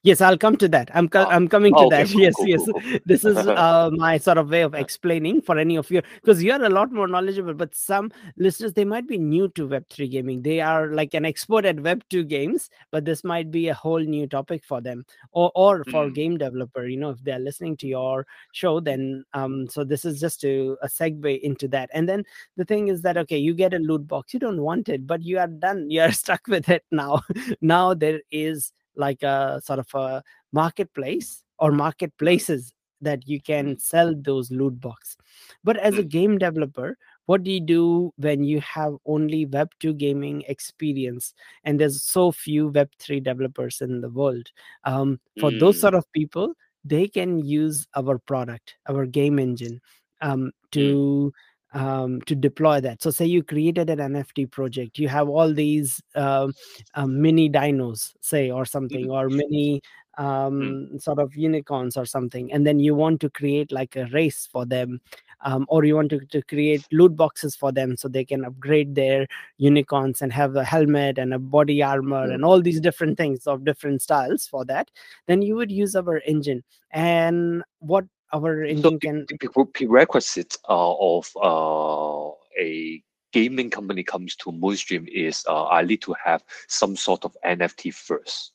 Yes 0.04 0.22
i'll 0.22 0.38
come 0.38 0.56
to 0.58 0.68
that. 0.68 0.90
I'm 0.94 1.10
co- 1.10 1.26
Ah, 1.26 1.30
i'm 1.30 1.48
coming 1.48 1.76
to 1.76 1.86
oh, 1.86 1.88
okay, 1.88 2.04
that. 2.04 2.10
yes 2.16 2.36
yes. 2.44 2.68
this 3.06 3.26
is 3.26 3.48
uh, 3.48 3.90
my 3.94 4.18
sort 4.18 4.38
of 4.38 4.50
way 4.50 4.62
of 4.62 4.74
explaining 4.76 5.42
for 5.42 5.58
any 5.58 5.76
of 5.76 5.90
you 5.92 6.02
because 6.16 6.44
you're 6.44 6.64
a 6.64 6.70
lot 6.70 6.92
more 6.92 7.08
knowledgeable 7.08 7.54
but 7.54 7.74
some 7.76 8.12
listeners 8.38 8.74
they 8.74 8.86
might 8.86 9.08
be 9.08 9.18
new 9.18 9.48
to 9.50 9.68
web3 9.68 10.08
gaming. 10.12 10.42
They 10.42 10.62
are 10.62 10.88
like 10.94 11.14
an 11.14 11.26
expert 11.26 11.66
at 11.66 11.78
web2 11.78 12.24
games 12.28 12.70
but 12.92 13.06
this 13.06 13.24
might 13.24 13.52
be 13.52 13.68
a 13.70 13.74
whole 13.74 14.00
new 14.00 14.28
topic 14.28 14.64
for 14.64 14.82
them 14.82 15.06
or 15.32 15.52
or 15.56 15.84
for 15.86 16.10
Mm, 16.10 16.14
game 16.14 16.38
developer 16.38 16.86
you 16.88 16.98
know 16.98 17.10
if 17.12 17.24
they're 17.24 17.40
listening 17.40 17.78
to 17.78 17.88
your 17.88 18.26
show 18.52 18.80
then 18.80 19.24
um 19.34 19.68
so 19.70 19.84
this 19.84 20.06
is 20.06 20.20
just 20.20 20.42
to 20.42 20.78
a 20.82 20.88
segue 20.88 21.40
into 21.42 21.68
that. 21.70 21.90
And 21.94 22.08
then 22.08 22.24
the 22.58 22.66
thing 22.66 22.88
is 22.90 23.02
that 23.02 23.18
okay 23.18 23.38
you 23.38 23.54
get 23.54 23.74
a 23.74 23.80
loot 23.80 24.08
box. 24.08 24.34
You 24.34 24.40
don't 24.40 24.62
want 24.62 24.90
it 24.90 25.08
but 25.08 25.24
you 25.24 25.40
are 25.40 25.48
done. 25.48 25.90
You 25.94 26.02
are 26.02 26.12
stuck 26.12 26.48
with 26.48 26.70
it 26.70 26.84
now. 26.92 27.22
Now 27.62 27.94
there 27.94 28.22
is 28.32 28.72
like 28.96 29.24
a 29.24 29.62
sort 29.64 29.80
of 29.80 29.88
a 29.94 30.24
marketplace 30.52 31.44
or 31.60 31.72
mm, 31.72 31.78
marketplaces 31.78 32.74
that 33.02 33.28
you 33.28 33.42
can 33.42 33.76
mm, 33.76 33.82
sell 33.82 34.14
those 34.16 34.50
loot 34.50 34.80
box. 34.80 35.18
But 35.64 35.78
as 35.78 35.98
a 35.98 36.04
mm, 36.04 36.10
game 36.10 36.38
developer 36.38 36.98
what 37.26 37.44
do 37.44 37.52
you 37.52 37.62
do 37.62 38.14
when 38.18 38.44
you 38.44 38.60
have 38.62 38.96
only 39.06 39.46
web 39.46 39.70
2 39.80 39.94
gaming 39.94 40.44
experience 40.48 41.34
and 41.64 41.80
there's 41.80 42.04
so 42.04 42.32
few 42.32 42.68
web 42.70 42.90
3 43.00 43.20
developers 43.22 43.82
in 43.82 44.02
the 44.02 44.10
world? 44.10 44.48
Um, 44.84 45.20
for 45.40 45.52
those 45.52 45.78
mm, 45.78 45.80
sort 45.80 45.94
of 45.94 46.12
people 46.12 46.54
they 46.86 47.08
can 47.08 47.40
use 47.40 47.88
our 47.96 48.18
product 48.20 48.76
our 48.90 49.06
game 49.06 49.40
engine 49.40 49.80
um, 50.22 50.52
mm, 50.76 51.00
to 51.00 51.32
um, 51.74 52.22
to 52.22 52.36
deploy 52.36 52.80
that. 52.82 53.02
So 53.02 53.10
say 53.10 53.26
you 53.26 53.44
created 53.44 53.90
an 53.90 54.00
nft 54.00 54.52
project 54.52 55.00
you 55.00 55.08
have 55.08 55.30
all 55.30 55.54
these 55.54 56.02
um, 56.16 56.54
um, 56.96 57.22
mini 57.22 57.50
dinos 57.50 58.14
say 58.22 58.52
or 58.52 58.66
something 58.66 59.10
or 59.10 59.30
mini 59.30 59.82
mm, 60.20 60.24
um, 60.24 61.00
sort 61.00 61.20
of 61.20 61.36
unicorns 61.36 61.98
or 61.98 62.06
something 62.06 62.52
and 62.52 62.66
then 62.66 62.80
you 62.80 62.94
want 62.96 63.20
to 63.22 63.30
create 63.30 63.72
like 63.72 63.96
a 63.96 64.06
race 64.08 64.48
for 64.52 64.66
them 64.66 65.02
um, 65.46 65.66
or 65.68 65.84
you 65.84 65.96
want 65.96 66.10
to, 66.10 66.20
to 66.28 66.42
create 66.44 66.88
loot 66.92 67.16
boxes 67.16 67.56
for 67.56 67.72
them 67.72 67.98
so 67.98 68.08
they 68.08 68.24
can 68.24 68.46
upgrade 68.46 68.96
their 68.96 69.28
unicorns 69.58 70.22
and 70.22 70.32
have 70.32 70.56
a 70.56 70.64
helmet 70.64 71.18
and 71.18 71.34
a 71.34 71.40
body 71.40 71.84
armor 71.84 72.24
and 72.24 72.44
mm. 72.44 72.48
all 72.48 72.62
these 72.62 72.80
different 72.80 73.18
things 73.18 73.46
of 73.48 73.66
different 73.66 74.02
styles 74.02 74.48
for 74.48 74.64
that 74.64 74.90
then 75.28 75.42
you 75.42 75.56
would 75.56 75.72
use 75.72 75.96
our 75.96 76.20
engine. 76.20 76.64
And 76.92 77.64
what 77.80 78.06
our 78.34 78.66
So 78.66 78.70
engine 78.70 78.94
the, 78.94 79.00
can 79.00 79.26
the 79.30 79.66
prerequisite 79.74 80.58
uh, 80.68 80.96
of 81.00 81.30
uh, 81.42 82.32
a 82.60 83.04
gaming 83.32 83.70
company 83.70 84.04
comes 84.04 84.36
to 84.38 84.52
Moonstream 84.52 85.08
is 85.08 85.44
uh, 85.48 85.68
I 85.68 85.84
need 85.84 86.02
to 86.04 86.16
have 86.24 86.44
some 86.68 86.96
sort 86.96 87.26
of 87.26 87.36
NFT 87.46 87.94
first. 87.94 88.53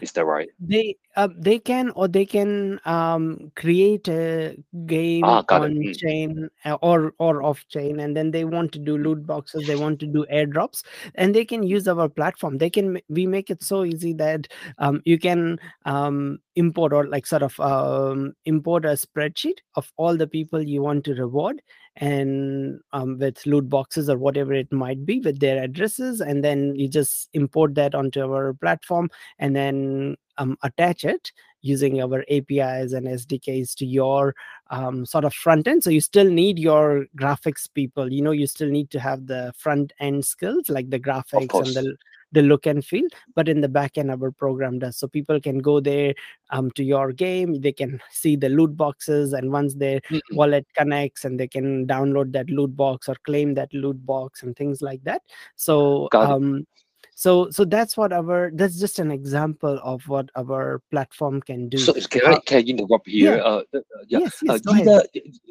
Is 0.00 0.12
that 0.12 0.24
right? 0.26 0.50
They 0.64 0.96
uh, 1.16 1.28
they 1.36 1.58
can 1.58 1.90
or 1.96 2.06
they 2.06 2.24
can 2.24 2.78
um, 2.84 3.50
create 3.56 4.06
a 4.08 4.56
game 4.86 5.40
Ah, 5.40 5.42
on 5.50 5.72
Mm. 5.72 5.92
chain 5.98 6.48
uh, 6.64 6.78
or 6.82 7.14
or 7.18 7.42
off 7.42 7.66
chain, 7.68 7.98
and 7.98 8.16
then 8.16 8.30
they 8.30 8.44
want 8.44 8.70
to 8.72 8.78
do 8.78 8.96
loot 8.96 9.26
boxes. 9.26 9.64
They 9.66 9.74
want 9.74 9.98
to 10.00 10.06
do 10.06 10.24
airdrops, 10.32 10.84
and 11.16 11.34
they 11.34 11.44
can 11.44 11.64
use 11.64 11.88
our 11.88 12.08
platform. 12.08 12.58
They 12.58 12.70
can 12.70 13.00
we 13.08 13.26
make 13.26 13.50
it 13.50 13.62
so 13.64 13.84
easy 13.84 14.12
that 14.14 14.46
um, 14.78 15.02
you 15.04 15.18
can 15.18 15.58
um, 15.84 16.38
import 16.54 16.92
or 16.92 17.08
like 17.08 17.26
sort 17.26 17.42
of 17.42 17.58
um, 17.58 18.34
import 18.44 18.84
a 18.84 18.90
spreadsheet 18.90 19.58
of 19.74 19.90
all 19.96 20.16
the 20.16 20.28
people 20.28 20.62
you 20.62 20.80
want 20.82 21.04
to 21.06 21.14
reward 21.14 21.60
and 21.96 22.80
um, 22.92 23.18
with 23.18 23.44
loot 23.44 23.68
boxes 23.68 24.08
or 24.08 24.16
whatever 24.16 24.54
it 24.54 24.72
might 24.72 25.04
be 25.04 25.20
with 25.20 25.40
their 25.40 25.62
addresses 25.62 26.20
and 26.20 26.42
then 26.42 26.74
you 26.74 26.88
just 26.88 27.28
import 27.34 27.74
that 27.74 27.94
onto 27.94 28.22
our 28.22 28.54
platform 28.54 29.10
and 29.38 29.54
then 29.54 30.16
um, 30.38 30.56
attach 30.62 31.04
it 31.04 31.32
using 31.60 32.00
our 32.02 32.24
apis 32.28 32.92
and 32.92 33.06
sdks 33.06 33.74
to 33.74 33.86
your 33.86 34.34
um, 34.70 35.06
sort 35.06 35.24
of 35.24 35.34
front 35.34 35.68
end. 35.68 35.84
So 35.84 35.90
you 35.90 36.00
still 36.00 36.28
need 36.28 36.58
your 36.58 37.06
graphics 37.16 37.68
people. 37.72 38.12
You 38.12 38.22
know 38.22 38.32
you 38.32 38.46
still 38.46 38.68
need 38.68 38.90
to 38.90 39.00
have 39.00 39.26
the 39.26 39.52
front 39.56 39.92
end 40.00 40.24
skills 40.24 40.68
like 40.68 40.90
the 40.90 40.98
graphics 40.98 41.54
and 41.54 41.74
the 41.74 41.96
the 42.32 42.42
look 42.42 42.66
and 42.66 42.84
feel 42.84 43.06
but 43.34 43.48
in 43.48 43.60
the 43.60 43.68
back 43.68 43.96
end 43.98 44.10
our 44.10 44.30
program 44.30 44.78
does 44.78 44.96
so 44.96 45.06
people 45.06 45.40
can 45.40 45.58
go 45.58 45.80
there 45.80 46.14
um, 46.50 46.70
to 46.72 46.82
your 46.82 47.12
game 47.12 47.60
they 47.60 47.72
can 47.72 48.00
see 48.10 48.36
the 48.36 48.48
loot 48.48 48.76
boxes 48.76 49.32
and 49.32 49.50
once 49.52 49.74
their 49.74 50.00
Mm, 50.10 50.16
mm. 50.16 50.36
wallet 50.36 50.66
connects 50.76 51.24
and 51.24 51.38
they 51.38 51.46
can 51.48 51.86
download 51.86 52.32
that 52.32 52.48
loot 52.50 52.74
box 52.76 53.08
or 53.08 53.16
claim 53.24 53.54
that 53.54 53.72
loot 53.72 54.04
box 54.04 54.42
and 54.42 54.56
things 54.56 54.82
like 54.82 55.02
that 55.04 55.22
so 55.56 56.08
um 56.14 56.66
so 57.14 57.50
so 57.50 57.64
that's 57.64 57.96
what 57.96 58.12
our 58.12 58.50
that's 58.54 58.78
just 58.80 58.98
an 58.98 59.10
example 59.10 59.78
of 59.82 60.02
what 60.08 60.28
our 60.36 60.82
platform 60.90 61.40
can 61.42 61.68
do 61.68 61.78
So 61.78 61.92
can 61.92 62.22
Uh, 62.26 62.36
I 62.36 62.40
can 62.40 62.58
I 62.58 62.62
interrupt 62.62 63.08
here? 63.08 63.36
yeah. 63.36 63.42
Uh, 63.42 63.62
uh, 63.74 63.80
yeah. 64.08 64.18
yes 64.20 64.40
Uh, 64.48 64.52
yes 64.52 64.60
go 64.62 64.72
either 64.74 65.02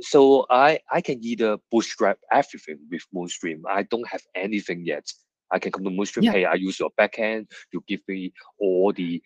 so 0.02 0.46
I 0.50 0.80
I 0.92 1.02
can 1.02 1.24
either 1.24 1.58
bootstrap 1.72 2.18
everything 2.32 2.80
with 2.90 3.06
Moonstream. 3.14 3.62
I 3.70 3.84
don't 3.84 4.08
have 4.08 4.24
anything 4.36 4.86
yet. 4.86 5.06
I 5.52 5.60
can 5.60 5.72
come 5.72 5.84
to 5.84 5.90
Moonstream. 5.90 6.24
Yeah. 6.24 6.32
Hey, 6.32 6.46
I 6.46 6.54
use 6.56 6.80
your 6.80 6.92
backend. 7.00 7.48
You 7.72 7.84
give 7.88 8.02
me 8.08 8.34
all 8.60 8.92
the 8.94 9.22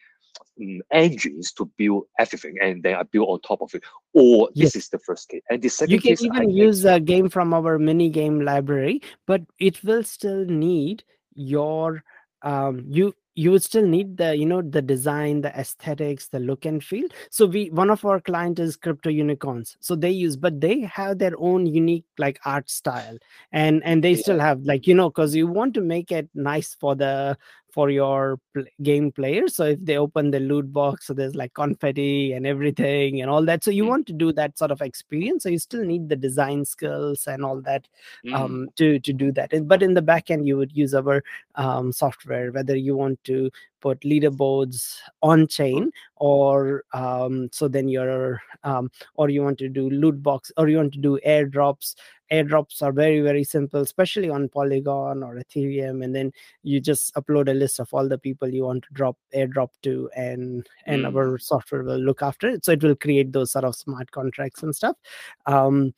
mm, 0.59 0.79
engines 0.91 1.51
to 1.53 1.65
build 1.77 2.05
everything, 2.19 2.55
and 2.61 2.81
then 2.83 2.95
I 2.95 3.03
build 3.03 3.29
on 3.29 3.41
top 3.41 3.61
of 3.61 3.73
it. 3.73 3.83
Or 4.13 4.49
Yes. 4.53 4.73
this 4.73 4.83
is 4.83 4.89
the 4.89 4.99
first 4.99 5.29
case, 5.29 5.41
and 5.49 5.61
the 5.61 5.69
second 5.69 5.93
you 5.93 6.01
can 6.01 6.09
case 6.11 6.21
even 6.21 6.41
can- 6.41 6.49
use 6.49 6.85
a 6.85 6.99
game 6.99 7.29
from 7.29 7.53
our 7.53 7.77
mini 7.77 8.09
game 8.09 8.41
library 8.41 9.01
but 9.27 9.41
it 9.59 9.83
will 9.83 10.03
still 10.03 10.45
need 10.45 11.03
your 11.33 12.03
um 12.43 12.83
you 12.87 13.13
you 13.35 13.51
would 13.51 13.63
still 13.63 13.85
need 13.85 14.17
the 14.17 14.35
you 14.35 14.45
know 14.45 14.61
the 14.61 14.81
design 14.81 15.41
the 15.41 15.49
aesthetics 15.59 16.27
the 16.27 16.39
look 16.39 16.65
and 16.65 16.83
feel. 16.83 17.07
So 17.29 17.45
we 17.45 17.69
one 17.69 17.89
of 17.89 18.03
our 18.05 18.19
client 18.21 18.59
is 18.59 18.75
crypto 18.77 19.09
unicorns. 19.09 19.77
So 19.81 19.95
they 19.95 20.11
use 20.11 20.35
but 20.37 20.61
they 20.61 20.81
have 20.81 21.19
their 21.19 21.33
own 21.37 21.65
unique 21.65 22.05
like 22.17 22.39
art 22.45 22.69
style. 22.69 23.17
And 23.51 23.83
and 23.83 24.03
they 24.03 24.15
Yeah. 24.15 24.15
still 24.15 24.39
have 24.39 24.61
like 24.63 24.87
you 24.87 24.95
know 24.95 25.09
because 25.09 25.35
you 25.35 25.47
want 25.47 25.73
to 25.75 25.81
make 25.81 26.11
it 26.11 26.29
nice 26.33 26.73
for 26.75 26.95
the 26.95 27.37
for 27.75 27.89
your 27.91 28.39
pl- 28.53 28.65
game 28.81 29.11
players. 29.11 29.55
So 29.55 29.65
if 29.75 29.79
they 29.83 29.97
open 29.97 30.31
the 30.31 30.39
loot 30.39 30.71
box 30.73 31.07
so 31.07 31.13
there's 31.13 31.35
like 31.35 31.53
confetti 31.53 32.33
and 32.33 32.47
everything 32.47 33.21
and 33.21 33.29
all 33.29 33.45
that. 33.45 33.63
So 33.63 33.71
you 33.71 33.85
Mm. 33.85 33.89
want 33.89 34.07
to 34.07 34.13
do 34.13 34.31
that 34.33 34.57
sort 34.57 34.71
of 34.71 34.81
experience. 34.81 35.43
So 35.43 35.49
you 35.49 35.59
still 35.59 35.83
need 35.83 36.09
the 36.09 36.15
design 36.15 36.65
skills 36.65 37.27
and 37.27 37.43
all 37.45 37.61
that 37.69 37.87
Mm, 38.25 38.33
um, 38.35 38.69
to 38.77 38.99
to 38.99 39.13
do 39.13 39.31
that. 39.33 39.51
But 39.67 39.83
in 39.83 39.93
the 39.93 40.01
back 40.01 40.31
end 40.31 40.47
you 40.47 40.57
would 40.57 40.71
use 40.83 40.95
our 40.95 41.23
um, 41.55 41.91
software 41.91 42.51
whether 42.51 42.75
you 42.75 42.95
want 42.95 43.23
to 43.25 43.51
put 43.85 44.01
leaderboards 44.01 44.97
on 45.21 45.45
chain 45.47 45.91
or 46.15 46.83
um, 46.93 47.47
so 47.51 47.67
then 47.67 47.87
you're 47.87 48.41
um, 48.63 48.89
or 49.13 49.29
you 49.29 49.43
want 49.43 49.59
to 49.59 49.69
do 49.69 49.89
loot 49.91 50.23
box 50.23 50.51
or 50.57 50.67
you 50.67 50.77
want 50.77 50.93
to 50.93 50.99
do 50.99 51.19
airdrops. 51.25 51.93
Airdrops 52.31 52.81
are 52.81 52.91
very 52.91 53.21
very 53.21 53.43
simple 53.43 53.81
especially 53.81 54.31
on 54.31 54.49
polygon 54.49 55.21
or 55.21 55.35
ethereum 55.35 56.03
and 56.03 56.15
then 56.15 56.31
you 56.63 56.79
just 56.79 57.13
upload 57.13 57.47
a 57.47 57.53
list 57.53 57.79
of 57.79 57.93
all 57.93 58.09
the 58.09 58.17
people 58.17 58.49
you 58.49 58.63
want 58.63 58.83
to 58.85 58.93
drop 58.93 59.15
airdrop 59.35 59.69
to 59.83 60.09
and 60.15 60.67
and 60.87 61.05
Mm. 61.05 61.15
our 61.15 61.37
software 61.37 61.83
will 61.83 61.99
look 61.99 62.23
after 62.23 62.47
it. 62.47 62.65
So 62.65 62.71
it 62.71 62.81
will 62.81 62.95
create 62.95 63.31
those 63.31 63.51
sort 63.51 63.65
of 63.65 63.75
smart 63.75 64.09
contracts 64.09 64.63
and 64.63 64.75
stuff. 64.75 64.97
Um 65.45 65.93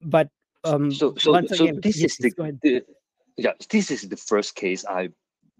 but 0.00 0.30
um 0.64 0.90
so 0.90 1.14
so 1.16 1.36
so 1.46 1.64
again 1.64 1.80
this 1.82 2.00
yes, 2.00 2.18
is 2.20 2.34
the, 2.34 2.58
the 2.62 2.84
yeah 3.36 3.52
this 3.68 3.90
is 3.90 4.08
the 4.08 4.16
first 4.16 4.54
case 4.54 4.86
I 4.86 5.10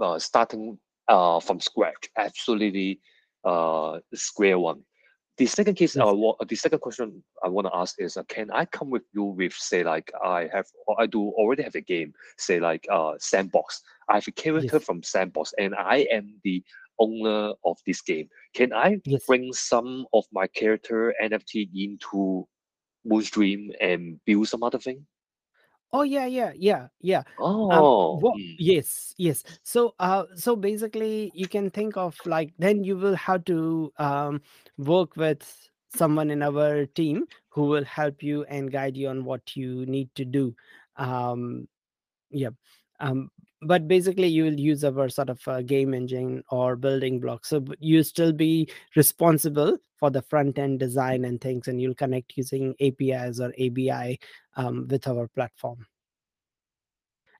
uh, 0.01 0.19
starting 0.19 0.79
uh 1.11 1.41
from 1.41 1.61
scratch 1.61 2.05
absolutely 2.17 3.01
uh 3.45 3.99
square 4.15 4.59
one. 4.59 4.81
The 5.39 5.47
second 5.47 5.75
case 5.77 5.97
Yes. 5.97 6.05
uh, 6.07 6.45
the 6.47 6.57
second 6.57 6.81
question 6.81 7.25
I 7.45 7.49
want 7.49 7.67
to 7.69 7.75
ask 7.75 7.97
is 7.99 8.17
uh, 8.17 8.25
can 8.29 8.51
I 8.51 8.65
come 8.67 8.91
with 8.91 9.05
you 9.15 9.25
with 9.25 9.55
say 9.55 9.83
like 9.85 10.13
I 10.25 10.49
have 10.53 10.67
or 10.87 11.01
I 11.03 11.07
do 11.07 11.21
already 11.41 11.63
have 11.63 11.75
a 11.77 11.81
game 11.95 12.13
say 12.39 12.61
like 12.61 12.87
uh 12.93 13.15
sandbox 13.19 13.83
I 14.09 14.15
have 14.17 14.29
a 14.29 14.33
character 14.33 14.77
Yes. 14.77 14.85
from 14.87 15.03
sandbox 15.03 15.55
and 15.59 15.75
I 15.75 16.07
am 16.13 16.27
the 16.45 16.63
owner 16.99 17.55
of 17.65 17.79
this 17.87 18.03
game. 18.03 18.29
Can 18.55 18.73
I 18.75 19.01
Yes. 19.07 19.25
bring 19.27 19.53
some 19.55 20.07
of 20.13 20.25
my 20.33 20.47
character 20.49 21.15
NFT 21.23 21.71
into 21.87 22.47
Moonstream 23.11 23.71
and 23.81 24.21
build 24.27 24.49
some 24.49 24.63
other 24.63 24.79
thing? 24.79 25.07
Oh 25.93 26.03
yeah, 26.03 26.27
yeah, 26.27 26.53
yeah, 26.57 26.89
yeah. 27.01 27.23
Um, 27.69 27.83
Oh, 27.83 28.19
wha- 28.21 28.37
mm, 28.37 28.55
yes, 28.59 29.15
yes. 29.19 29.43
So, 29.63 29.95
uh, 29.99 30.25
so 30.37 30.55
basically, 30.57 31.33
you 31.35 31.49
can 31.49 31.71
think 31.71 31.97
of 31.97 32.17
like 32.27 32.53
then 32.59 32.85
you 32.85 32.97
will 32.97 33.17
have 33.17 33.45
to 33.47 33.93
um 33.99 34.41
work 34.79 35.17
with 35.17 35.43
someone 35.95 36.31
in 36.31 36.43
our 36.43 36.87
team 36.87 37.25
who 37.49 37.63
will 37.65 37.85
help 37.85 38.23
you 38.23 38.45
and 38.45 38.71
guide 38.71 38.97
you 38.97 39.09
on 39.09 39.25
what 39.25 39.57
you 39.57 39.85
need 39.87 40.15
to 40.15 40.25
do. 40.25 40.55
Um, 40.97 41.67
yeah. 42.31 42.51
Um, 43.01 43.31
but 43.63 43.89
basically, 43.89 44.29
you 44.29 44.45
will 44.45 44.59
use 44.59 44.85
our 44.85 45.09
sort 45.09 45.29
of 45.31 45.47
uh, 45.47 45.63
game 45.63 45.93
engine 45.95 46.43
or 46.51 46.77
building 46.77 47.21
blocks. 47.21 47.49
So 47.49 47.61
b- 47.61 47.75
you 47.81 48.03
still 48.03 48.33
be 48.33 48.71
responsible 48.97 49.79
for 49.99 50.11
the 50.11 50.23
front 50.23 50.59
end 50.59 50.81
design 50.81 51.25
and 51.25 51.41
things, 51.41 51.69
and 51.69 51.81
you'll 51.81 51.95
connect 51.95 52.37
using 52.37 52.75
APIs 52.81 53.41
or 53.41 53.53
ABI 53.59 54.19
um, 54.61 54.87
with 54.91 55.09
our 55.09 55.29
platform. 55.29 55.87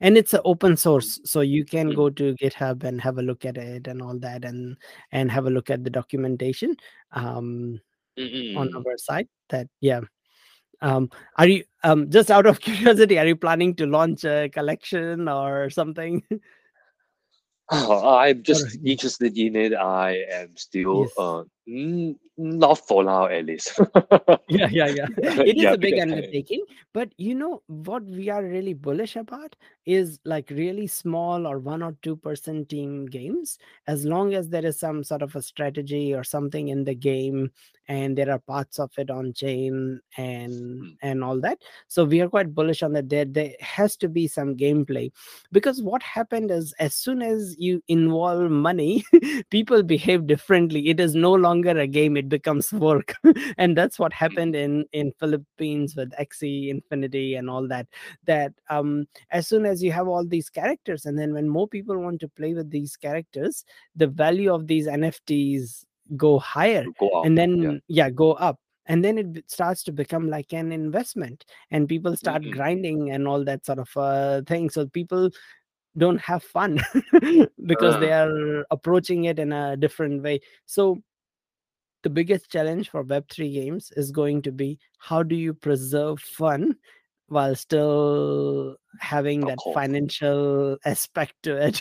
And 0.01 0.17
it's 0.17 0.33
an 0.33 0.41
open 0.47 0.77
source, 0.77 1.21
so 1.25 1.43
you 1.43 1.65
can 1.65 1.93
Mm. 1.93 1.97
go 1.97 2.09
to 2.11 2.35
GitHub 2.41 2.85
and 2.85 3.01
have 3.03 3.19
a 3.19 3.23
look 3.23 3.45
at 3.45 3.59
it 3.59 3.87
and 3.87 4.01
all 4.01 4.19
that, 4.21 4.45
and 4.47 4.77
and 5.13 5.31
have 5.31 5.47
a 5.47 5.51
look 5.51 5.69
at 5.69 5.85
the 5.85 5.91
documentation 5.91 6.75
um, 7.13 7.81
mm, 8.17 8.57
on 8.57 8.71
our 8.75 8.97
site. 8.97 9.29
That 9.51 9.69
yeah. 9.81 10.01
Um, 10.81 11.11
are 11.37 11.47
you 11.47 11.65
um 11.85 12.09
just 12.09 12.31
out 12.31 12.47
of 12.47 12.61
curiosity? 12.67 13.19
Are 13.19 13.27
you 13.27 13.37
planning 13.37 13.75
to 13.77 13.87
launch 13.87 14.25
a 14.25 14.49
collection 14.49 15.29
or 15.29 15.69
something? 15.71 16.25
Oh, 17.73 18.17
I'm 18.19 18.43
just 18.43 18.79
interested 18.85 19.37
in 19.39 19.55
it. 19.55 19.75
I 19.75 20.25
am 20.31 20.57
still 20.57 21.07
Yes. 21.07 21.15
uh 21.17 21.45
not 22.37 22.79
for 22.87 23.05
now 23.05 23.27
at 23.27 23.45
least. 23.47 23.79
yeah 24.49 24.69
yeah 24.71 24.87
yeah. 24.89 25.07
It 25.45 25.59
is 25.59 25.63
Yeah, 25.63 25.73
a 25.73 25.79
big 25.79 25.99
undertaking 25.99 26.65
but 26.93 27.11
you 27.17 27.35
know 27.35 27.63
what 27.67 28.05
we 28.05 28.29
are 28.29 28.43
really 28.43 28.73
bullish 28.75 29.17
about 29.17 29.55
is 29.87 30.19
like 30.25 30.51
really 30.51 30.87
small 30.87 31.47
or 31.47 31.59
one 31.59 31.83
or 31.83 31.97
two 32.03 32.17
person 32.17 32.65
team 32.67 33.07
games. 33.07 33.59
As 33.87 34.05
long 34.05 34.35
as 34.35 34.49
there 34.49 34.65
is 34.65 34.79
some 34.79 35.05
sort 35.05 35.23
of 35.23 35.35
a 35.37 35.43
strategy 35.43 36.15
or 36.15 36.25
something 36.25 36.69
in 36.69 36.85
the 36.85 36.95
game 36.95 37.51
and 37.89 38.17
there 38.17 38.31
are 38.31 38.39
parts 38.39 38.79
of 38.79 38.91
it 38.99 39.11
on 39.11 39.33
chain 39.33 40.01
and 40.17 40.53
Mm. 40.53 40.97
and 41.03 41.25
all 41.25 41.41
that. 41.41 41.59
So 41.89 42.05
we 42.05 42.21
are 42.21 42.29
quite 42.29 42.55
bullish 42.55 42.83
on 42.83 42.93
that. 42.93 43.09
There 43.09 43.25
there 43.25 43.53
has 43.61 43.97
to 43.97 44.09
be 44.09 44.27
some 44.27 44.57
gameplay. 44.57 45.11
Because 45.53 45.83
what 45.83 46.03
happened 46.03 46.51
is 46.51 46.73
as 46.79 46.95
soon 46.95 47.23
as 47.23 47.57
you 47.59 47.83
involve 47.89 48.51
money 48.51 49.05
people 49.51 49.83
behave 49.83 50.27
differently. 50.27 50.89
It 50.89 51.01
is 51.01 51.15
no 51.15 51.33
longer 51.33 51.60
a 51.69 51.87
game 51.87 52.17
it 52.17 52.29
becomes 52.29 52.73
work 52.89 53.15
and 53.59 53.77
that's 53.77 53.99
what 53.99 54.13
happened 54.13 54.55
in 54.57 54.85
in 54.93 55.13
philippines 55.19 55.95
with 55.97 56.11
Axie 56.13 56.69
Infinity 56.71 57.35
and 57.35 57.51
all 57.51 57.67
that 57.69 57.87
that 58.27 58.53
um 58.69 59.07
as 59.31 59.47
soon 59.49 59.67
as 59.67 59.83
you 59.83 59.93
have 59.93 60.09
all 60.09 60.25
these 60.27 60.49
characters 60.49 61.07
and 61.07 61.19
then 61.19 61.33
when 61.33 61.49
more 61.49 61.69
people 61.69 61.99
want 61.99 62.21
to 62.21 62.29
play 62.29 62.55
with 62.55 62.71
these 62.71 62.97
characters 62.97 63.65
the 63.97 64.07
value 64.07 64.53
of 64.53 64.67
these 64.67 64.87
nfts 64.87 65.85
go 66.17 66.39
higher 66.39 66.85
go 66.99 67.23
and 67.23 67.37
then 67.39 67.63
yeah. 67.63 67.79
yeah. 67.89 68.11
go 68.11 68.33
up 68.33 68.59
and 68.87 69.05
then 69.05 69.19
it 69.19 69.45
starts 69.49 69.83
to 69.85 69.93
become 69.93 70.29
like 70.29 70.53
an 70.53 70.73
investment 70.73 71.45
and 71.71 71.89
people 71.89 72.17
start 72.17 72.43
Mhm. 72.43 72.51
grinding 72.53 73.11
and 73.11 73.29
all 73.29 73.45
that 73.45 73.65
sort 73.65 73.79
of 73.79 73.89
uh, 73.97 74.43
thing 74.47 74.69
so 74.71 74.87
people 74.89 75.31
don't 75.99 76.21
have 76.21 76.43
fun 76.43 76.81
because 77.67 77.99
they 78.01 78.13
Ah. 78.13 78.25
are 78.27 78.65
approaching 78.71 79.25
it 79.25 79.39
in 79.39 79.53
a 79.53 79.77
different 79.77 80.23
way 80.23 80.41
so 80.67 80.99
the 82.03 82.11
biggest 82.11 82.51
challenge 82.51 82.91
for 82.91 83.05
web3 83.05 83.53
games 83.53 83.93
is 83.97 84.11
going 84.11 84.43
to 84.43 84.53
be 84.53 84.79
how 84.99 85.23
do 85.23 85.35
you 85.35 85.53
preserve 85.53 86.21
fun 86.21 86.75
while 87.31 87.55
still 87.55 88.77
having 88.99 89.47
that 89.47 89.63
financial 89.63 90.77
aspect 90.85 91.35
to 91.45 91.57
it. 91.57 91.81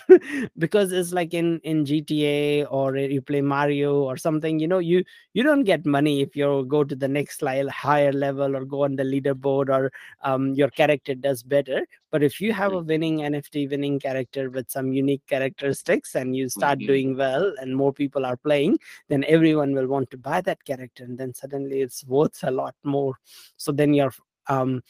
Because 0.57 0.91
it's 0.91 1.11
like 1.11 1.33
in 1.33 1.59
in 1.63 1.83
gta 1.85 2.67
or 2.69 2.95
you 2.97 3.21
play 3.21 3.41
mario 3.41 4.01
or 4.03 4.15
something 4.15 4.59
you 4.59 4.67
know 4.67 4.77
you 4.79 5.03
you 5.33 5.41
don't 5.43 5.63
get 5.63 5.85
money 5.85 6.21
if 6.21 6.35
you 6.35 6.65
go 6.67 6.83
to 6.83 6.95
the 6.95 7.07
next 7.07 7.41
higher 7.41 8.13
level 8.13 8.55
or 8.55 8.63
go 8.65 8.83
on 8.83 8.95
the 8.95 9.03
leaderboard 9.03 9.69
or 9.69 9.91
um, 10.23 10.53
your 10.53 10.69
character 10.69 11.15
does 11.15 11.43
better. 11.43 11.85
But 12.11 12.23
if 12.23 12.39
you 12.41 12.53
have 12.53 12.73
a 12.73 12.79
winning 12.79 13.19
nft 13.19 13.69
winning 13.69 13.99
character 13.99 14.49
with 14.49 14.69
some 14.69 14.93
unique 14.93 15.25
characteristics 15.27 16.15
and 16.15 16.35
you 16.35 16.49
start 16.49 16.79
Mhm. 16.79 16.85
doing 16.85 17.17
well 17.17 17.53
and 17.59 17.75
more 17.75 17.93
people 17.93 18.25
are 18.25 18.37
playing 18.37 18.77
then 19.07 19.23
everyone 19.27 19.73
will 19.73 19.87
want 19.87 20.09
to 20.11 20.17
buy 20.17 20.41
that 20.41 20.63
character 20.63 21.03
and 21.03 21.17
then 21.17 21.33
suddenly 21.33 21.81
it's 21.81 22.05
worth 22.05 22.43
a 22.43 22.51
lot 22.51 22.75
more. 22.83 23.15
So 23.57 23.71
then 23.71 23.93
you're 23.93 24.13
um 24.47 24.81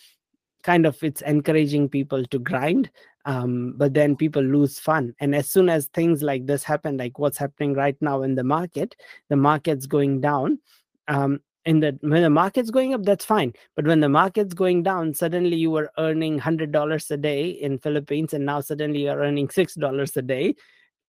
kind 0.64 0.86
of 0.86 1.02
it's 1.04 1.22
encouraging 1.22 1.88
people 1.90 2.24
to 2.26 2.40
grind 2.40 2.90
um, 3.26 3.74
but 3.78 3.94
then 3.94 4.16
people 4.16 4.42
lose 4.42 4.80
fun. 4.80 5.14
And 5.20 5.36
as 5.36 5.50
soon 5.50 5.70
as 5.70 5.88
things 5.88 6.24
like 6.24 6.46
this 6.46 6.64
happen 6.64 6.98
like 6.98 7.20
what's 7.20 7.38
happening 7.38 7.74
right 7.74 7.98
now 8.02 8.24
in 8.24 8.36
the 8.36 8.44
market 8.44 8.96
the 9.30 9.36
market's 9.36 9.86
going 9.86 10.22
down 10.22 10.60
um, 11.08 11.40
in 11.66 11.80
the 11.80 11.98
when 12.02 12.24
the 12.24 12.30
market's 12.30 12.72
going 12.72 12.94
up 12.94 13.04
that's 13.04 13.26
fine. 13.26 13.54
But 13.76 13.86
when 13.86 14.00
the 14.00 14.10
market's 14.10 14.54
going 14.54 14.84
down 14.84 15.14
suddenly 15.14 15.58
you 15.58 15.70
were 15.72 15.92
earning 15.98 16.40
$100 16.40 17.12
a 17.12 17.18
day 17.18 17.50
in 17.50 17.78
philippines 17.78 18.34
and 18.34 18.46
now 18.46 18.62
suddenly 18.62 19.04
you're 19.04 19.20
earning 19.20 19.48
$6 19.48 20.18
a 20.18 20.22
day 20.22 20.56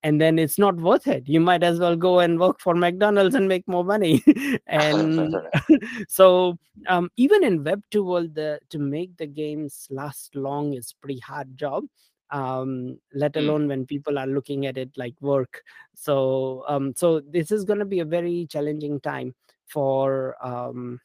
and 0.02 0.20
then 0.20 0.38
it's 0.38 0.58
not 0.58 0.76
worth 0.76 1.06
it. 1.06 1.28
You 1.28 1.40
might 1.40 1.62
as 1.62 1.78
well 1.78 1.96
go 1.96 2.20
and 2.20 2.38
work 2.40 2.60
for 2.60 2.74
mcdonald's 2.74 3.34
and 3.34 3.48
make 3.48 3.66
more 3.68 3.84
money. 3.84 4.22
And 4.66 5.36
so 6.08 6.58
um, 6.88 7.10
even 7.16 7.44
in 7.44 7.64
web 7.64 7.82
2 7.90 8.04
world 8.04 8.34
the 8.34 8.60
to 8.70 8.78
make 8.78 9.16
the 9.16 9.26
games 9.26 9.86
last 9.90 10.34
long 10.34 10.74
is 10.74 10.94
pretty 11.02 11.20
hard 11.20 11.56
job 11.56 11.84
um, 12.30 12.98
let 13.12 13.32
Mm. 13.34 13.38
alone 13.40 13.68
when 13.68 13.86
people 13.86 14.18
are 14.18 14.26
looking 14.26 14.66
at 14.66 14.78
it 14.78 14.90
like 14.96 15.14
work. 15.20 15.62
So 15.94 16.64
um, 16.68 16.94
so 16.96 17.20
this 17.20 17.50
is 17.52 17.64
going 17.64 17.80
to 17.80 17.84
be 17.84 18.00
a 18.00 18.04
very 18.04 18.46
challenging 18.50 19.00
time 19.00 19.34
for 19.66 20.36
um, 20.44 21.00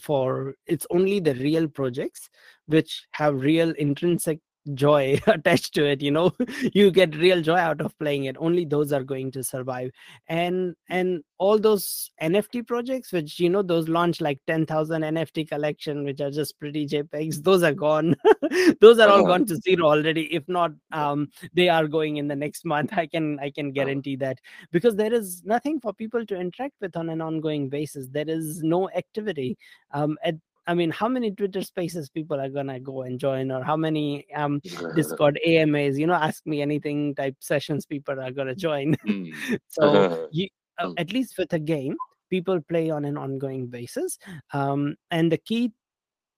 for 0.00 0.54
it's 0.66 0.86
only 0.90 1.20
the 1.20 1.34
real 1.34 1.68
projects 1.68 2.28
which 2.66 3.06
have 3.12 3.40
real 3.42 3.70
intrinsic 3.72 4.38
joy 4.72 5.20
attached 5.26 5.74
to 5.74 5.84
it 5.84 6.00
you 6.00 6.10
know? 6.10 6.32
You 6.72 6.90
get 6.90 7.14
real 7.16 7.42
joy 7.42 7.56
out 7.58 7.80
of 7.82 7.96
playing 7.98 8.24
it. 8.24 8.36
Only 8.38 8.64
those 8.64 8.92
are 8.92 9.02
going 9.02 9.30
to 9.32 9.44
survive. 9.44 9.90
And 10.28 10.74
and 10.88 11.22
all 11.38 11.58
those 11.58 12.10
nft 12.22 12.66
projects 12.66 13.12
which 13.12 13.38
you 13.40 13.50
know 13.50 13.60
those 13.62 13.88
launch 13.88 14.20
like 14.20 14.40
10000 14.46 15.02
nft 15.02 15.48
collection 15.48 16.04
which 16.04 16.20
are 16.20 16.30
just 16.30 16.58
pretty 16.58 16.86
jpegs 16.86 17.42
those 17.42 17.62
are 17.62 17.72
gone. 17.74 18.14
Those 18.80 18.98
are 18.98 19.08
all 19.08 19.20
Uh-huh. 19.20 19.26
gone 19.38 19.46
to 19.46 19.56
zero 19.56 19.86
already. 19.86 20.32
If 20.34 20.48
not 20.48 20.72
um 20.92 21.28
they 21.54 21.68
are 21.68 21.86
going 21.88 22.16
in 22.16 22.28
the 22.28 22.36
next 22.36 22.64
month. 22.64 22.92
I 22.92 23.06
can 23.06 23.38
i 23.40 23.50
can 23.50 23.72
guarantee 23.72 24.16
that. 24.16 24.38
Because 24.72 24.96
there 24.96 25.12
is 25.12 25.42
nothing 25.44 25.80
for 25.80 25.92
people 25.92 26.24
to 26.26 26.36
interact 26.38 26.74
with 26.80 26.96
on 26.96 27.08
an 27.08 27.20
ongoing 27.20 27.68
basis. 27.68 28.08
There 28.10 28.28
is 28.28 28.62
no 28.62 28.88
activity. 28.90 29.56
Um 29.92 30.16
at 30.24 30.36
I 30.66 30.74
mean, 30.74 30.90
how 30.90 31.08
many 31.08 31.30
Twitter 31.30 31.62
spaces 31.62 32.08
people 32.08 32.40
are 32.40 32.48
gonna 32.48 32.80
go 32.80 33.02
and 33.02 33.18
join, 33.20 33.50
or 33.50 33.62
how 33.62 33.76
many 33.76 34.26
um, 34.34 34.60
Discord 34.96 35.38
AMAs, 35.46 35.98
you 35.98 36.06
know, 36.06 36.14
ask 36.14 36.46
me 36.46 36.62
anything 36.62 37.14
type 37.14 37.36
sessions 37.40 37.84
people 37.86 38.18
are 38.18 38.30
gonna 38.32 38.54
join. 38.54 38.94
Mm. 39.06 39.32
so 39.68 40.28
you, 40.32 40.48
uh, 40.78 40.86
Mm. 40.86 40.94
at 40.98 41.12
least 41.12 41.38
with 41.38 41.52
a 41.52 41.58
game, 41.58 41.96
people 42.30 42.60
play 42.60 42.90
on 42.90 43.04
an 43.04 43.16
ongoing 43.16 43.68
basis. 43.68 44.18
Um, 44.52 44.96
and 45.10 45.30
the 45.30 45.38
key 45.38 45.70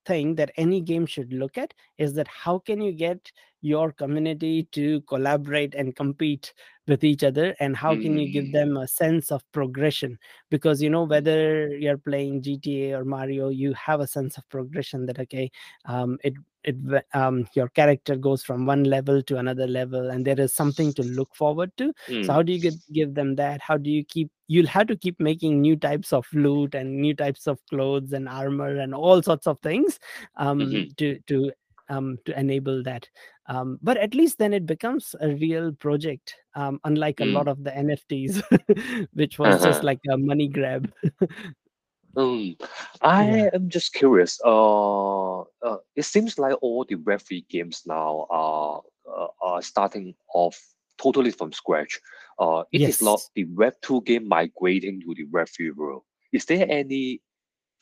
thing 0.06 0.34
that 0.36 0.50
any 0.56 0.80
game 0.80 1.06
should 1.06 1.32
look 1.32 1.58
at 1.58 1.74
is 1.98 2.14
that 2.14 2.28
how 2.28 2.58
can 2.58 2.80
you 2.80 2.92
get 2.92 3.30
your 3.62 3.90
community 3.92 4.64
to 4.72 5.00
collaborate 5.02 5.74
and 5.74 5.96
compete 5.96 6.52
with 6.86 7.02
each 7.02 7.24
other 7.24 7.54
and 7.58 7.76
how 7.76 7.96
can 7.96 8.16
you 8.16 8.28
give 8.28 8.46
Mm. 8.46 8.52
them 8.52 8.76
a 8.76 8.86
sense 8.86 9.32
of 9.32 9.42
progression 9.52 10.18
because 10.50 10.80
you 10.82 10.88
know 10.90 11.02
whether 11.04 11.68
you're 11.76 11.98
playing 11.98 12.40
gta 12.42 12.92
or 12.92 13.04
mario 13.04 13.48
you 13.48 13.72
have 13.74 14.00
a 14.00 14.06
sense 14.06 14.36
of 14.38 14.48
progression 14.48 15.06
that 15.06 15.18
okay 15.18 15.50
um, 15.86 16.18
it 16.22 16.34
it 16.66 16.76
um, 17.14 17.46
your 17.54 17.68
character 17.70 18.16
goes 18.16 18.42
from 18.42 18.66
one 18.66 18.84
level 18.84 19.22
to 19.22 19.38
another 19.38 19.66
level 19.66 20.10
and 20.10 20.26
there 20.26 20.40
is 20.40 20.54
something 20.54 20.92
to 20.94 21.02
look 21.02 21.34
forward 21.34 21.70
to 21.76 21.92
so 22.20 22.32
Mm. 22.32 22.34
how 22.34 22.42
do 22.42 22.52
you 22.52 22.58
get, 22.58 22.74
give 22.92 23.14
them 23.14 23.36
that 23.36 23.60
how 23.60 23.76
do 23.76 23.90
you 23.90 24.04
keep 24.04 24.30
you'll 24.48 24.66
have 24.66 24.86
to 24.88 24.96
keep 24.96 25.18
making 25.20 25.60
new 25.60 25.76
types 25.76 26.12
of 26.12 26.26
loot 26.32 26.74
and 26.74 27.00
new 27.00 27.14
types 27.14 27.46
of 27.46 27.58
clothes 27.70 28.12
and 28.12 28.28
armor 28.28 28.76
and 28.78 28.94
all 28.94 29.22
sorts 29.22 29.46
of 29.46 29.58
things 29.60 29.98
um, 30.36 30.76
Mhm. 30.76 30.96
to 30.96 31.18
to 31.26 31.52
um, 31.88 32.18
to 32.24 32.38
enable 32.38 32.82
that 32.82 33.08
um, 33.48 33.78
but 33.82 33.96
at 33.96 34.14
least 34.14 34.38
then 34.38 34.52
it 34.52 34.66
becomes 34.66 35.14
a 35.20 35.28
real 35.34 35.72
project 35.72 36.34
um, 36.56 36.80
unlike 36.84 37.20
a 37.20 37.24
Mm. 37.24 37.34
lot 37.36 37.46
of 37.48 37.62
the 37.64 37.70
nfts 37.70 38.42
which 39.14 39.38
was 39.38 39.60
just 39.60 39.82
Uh-huh. 39.82 39.84
like 39.84 40.00
a 40.10 40.16
money 40.18 40.48
grab 40.48 40.90
Mm. 42.16 42.56
I 43.02 43.24
yeah 43.24 43.50
am 43.52 43.68
just 43.68 43.92
curious. 43.92 44.40
Uh, 44.44 45.40
uh, 45.40 45.78
it 45.94 46.04
seems 46.04 46.38
like 46.38 46.56
all 46.62 46.84
the 46.88 46.96
Web3 46.96 47.46
games 47.48 47.82
now 47.86 48.26
are 48.30 48.82
uh, 49.06 49.26
are 49.42 49.62
starting 49.62 50.14
off 50.34 50.58
totally 50.98 51.30
from 51.30 51.52
scratch. 51.52 52.00
Uh, 52.38 52.62
it 52.72 52.80
is 52.82 53.02
not 53.02 53.20
yes 53.20 53.30
the 53.34 53.44
Web2 53.44 54.04
game 54.04 54.28
migrating 54.28 55.00
to 55.02 55.14
the 55.14 55.26
Web3 55.26 55.74
world. 55.76 56.02
Is 56.32 56.44
there 56.46 56.66
any 56.68 57.20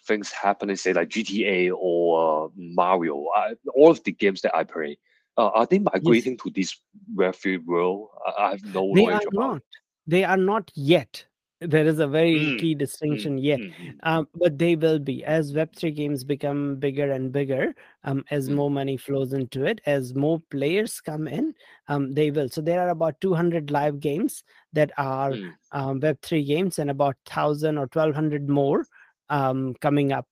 things 0.07 0.31
happening, 0.33 0.77
say 0.77 0.93
like 0.93 1.09
GTA 1.09 1.73
or 1.77 2.47
uh, 2.47 2.49
Mario? 2.57 3.27
Uh, 3.37 3.55
all 3.75 3.91
of 3.91 4.03
the 4.05 4.13
games 4.13 4.43
that 4.43 4.55
I 4.55 4.65
play, 4.65 4.99
uh, 5.37 5.49
are 5.49 5.67
they 5.67 5.79
yes 5.79 5.93
migrating 5.93 6.37
to 6.39 6.51
this 6.51 6.77
Web3 7.15 7.65
world? 7.65 8.09
I, 8.27 8.45
I 8.47 8.51
have 8.51 8.65
no 8.65 8.93
they 8.95 9.07
knowledge 9.07 9.27
are 9.27 9.29
about 9.29 9.55
not 9.55 9.63
they 10.07 10.25
are 10.25 10.37
not 10.37 10.71
yet 10.75 11.25
there 11.61 11.87
is 11.87 11.99
a 11.99 12.07
very 12.07 12.53
it. 12.53 12.59
key 12.59 12.75
Mm, 12.75 12.81
mm, 13.11 13.15
distinction 13.15 13.39
yet 13.39 13.63
mm, 13.65 13.75
mm, 13.79 14.01
um, 14.03 14.27
but 14.35 14.59
they 14.59 14.77
will 14.77 14.99
be 14.99 15.25
as 15.25 15.53
web3 15.53 15.91
games 15.95 16.25
become 16.25 16.77
bigger 16.77 17.11
and 17.13 17.33
bigger 17.33 17.75
um, 18.05 18.25
as 18.31 18.49
mm, 18.49 18.51
more 18.51 18.71
money 18.71 18.97
flows 18.97 19.33
into 19.33 19.65
it 19.65 19.81
as 19.87 20.15
more 20.15 20.41
players 20.51 21.01
come 21.01 21.27
in 21.29 21.55
um, 21.89 22.13
they 22.13 22.31
will. 22.31 22.49
So 22.49 22.61
there 22.61 22.81
are 22.81 22.91
about 22.91 23.21
200 23.21 23.71
live 23.71 24.01
games 24.01 24.43
that 24.73 24.91
are 24.99 25.37
mm, 25.37 25.57
um, 25.73 26.01
web3 26.01 26.45
games 26.47 26.79
and 26.79 26.91
about 26.91 27.17
1000 27.25 27.79
or 27.79 27.87
1200 27.87 28.49
more 28.49 28.85
um, 29.31 29.75
coming 29.81 30.13
up 30.13 30.27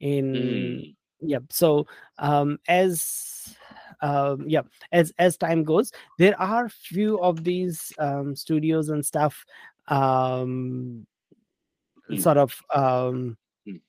in 0.00 0.84
mm, 0.84 0.96
yep. 1.20 1.42
So 1.50 1.86
um, 2.18 2.58
as 2.68 3.54
um, 4.00 4.44
yeah 4.48 4.62
as 4.92 5.12
as 5.18 5.36
time 5.36 5.64
goes 5.64 5.90
there 6.18 6.40
are 6.40 6.68
few 6.68 7.20
of 7.20 7.42
these 7.44 7.92
um, 7.98 8.36
studios 8.36 8.90
and 8.90 9.04
stuff 9.04 9.44
um, 9.88 11.06
mm, 12.10 12.20
sort 12.20 12.36
of 12.36 12.54
um, 12.74 13.36
mm, 13.66 13.80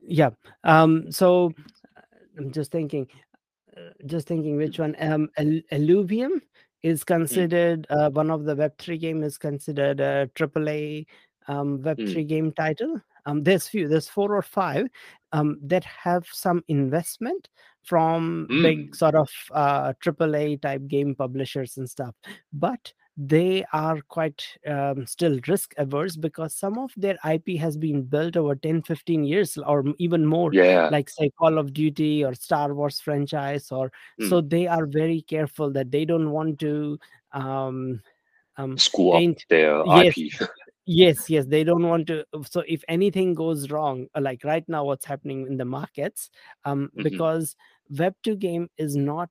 yeah 0.00 0.30
um, 0.64 1.10
so 1.10 1.52
i'm 2.38 2.50
just 2.50 2.70
thinking 2.70 3.06
just 4.06 4.26
thinking 4.26 4.56
which 4.56 4.78
one 4.78 4.94
um 5.00 5.28
Illuvium 5.38 6.40
is 6.82 7.02
mm, 7.02 7.06
considered 7.06 7.86
uh, 7.90 8.10
one 8.10 8.30
of 8.30 8.44
the 8.44 8.54
web3 8.54 9.00
game 9.00 9.22
is 9.22 9.38
considered 9.38 10.00
a 10.00 10.30
aaa 10.34 11.06
um, 11.48 11.78
web3 11.80 12.14
mm, 12.14 12.28
game 12.28 12.52
title. 12.52 13.00
Um, 13.26 13.42
there's 13.42 13.68
few 13.68 13.88
there's 13.88 14.08
four 14.08 14.34
or 14.34 14.42
five 14.42 14.86
um, 15.32 15.58
that 15.62 15.84
have 15.84 16.26
some 16.32 16.62
investment 16.68 17.48
from 17.84 18.46
big 18.62 18.90
mm. 18.90 18.94
sort 18.94 19.14
of 19.14 19.28
uh, 19.52 19.92
aaa 19.92 20.62
type 20.62 20.86
game 20.86 21.14
publishers 21.14 21.76
and 21.76 21.88
stuff. 21.88 22.14
But 22.52 22.92
they 23.16 23.64
are 23.72 24.00
quite 24.08 24.42
um, 24.66 25.06
still 25.06 25.38
risk 25.48 25.74
averse 25.76 26.16
because 26.16 26.54
some 26.54 26.78
of 26.78 26.90
their 26.96 27.18
ip 27.26 27.48
has 27.58 27.76
been 27.76 28.02
built 28.02 28.36
over 28.36 28.54
10 28.54 28.82
15 28.82 29.24
years 29.24 29.58
or 29.58 29.84
even 29.98 30.24
more 30.24 30.52
Yeah. 30.52 30.88
like 30.90 31.08
say 31.10 31.30
call 31.38 31.58
of 31.58 31.72
duty 31.72 32.24
or 32.24 32.34
star 32.34 32.72
wars 32.74 33.00
franchise 33.00 33.70
or 33.72 33.92
so 34.20 34.40
Mm. 34.40 34.50
they 34.50 34.66
are 34.66 34.86
very 34.86 35.22
careful 35.22 35.70
that 35.72 35.90
they 35.90 36.04
don't 36.04 36.30
want 36.30 36.58
to 36.60 36.98
um 37.32 38.00
um 38.56 38.76
Screw 38.78 39.10
up 39.12 39.22
their 39.48 39.82
yes 39.86 40.16
IP. 40.16 40.32
yes 40.86 41.28
yes 41.30 41.46
they 41.46 41.62
don't 41.62 41.86
want 41.86 42.06
to 42.06 42.24
so 42.48 42.62
if 42.66 42.82
anything 42.88 43.34
goes 43.34 43.70
wrong 43.70 44.06
uh, 44.14 44.20
like 44.20 44.42
right 44.44 44.68
now 44.68 44.84
what's 44.84 45.04
happening 45.04 45.46
in 45.46 45.56
the 45.56 45.64
markets 45.64 46.30
um 46.64 46.90
Mhm. 46.96 47.02
because 47.04 47.54
web 47.90 48.14
2 48.22 48.36
game 48.36 48.68
is 48.78 48.96
not 48.96 49.30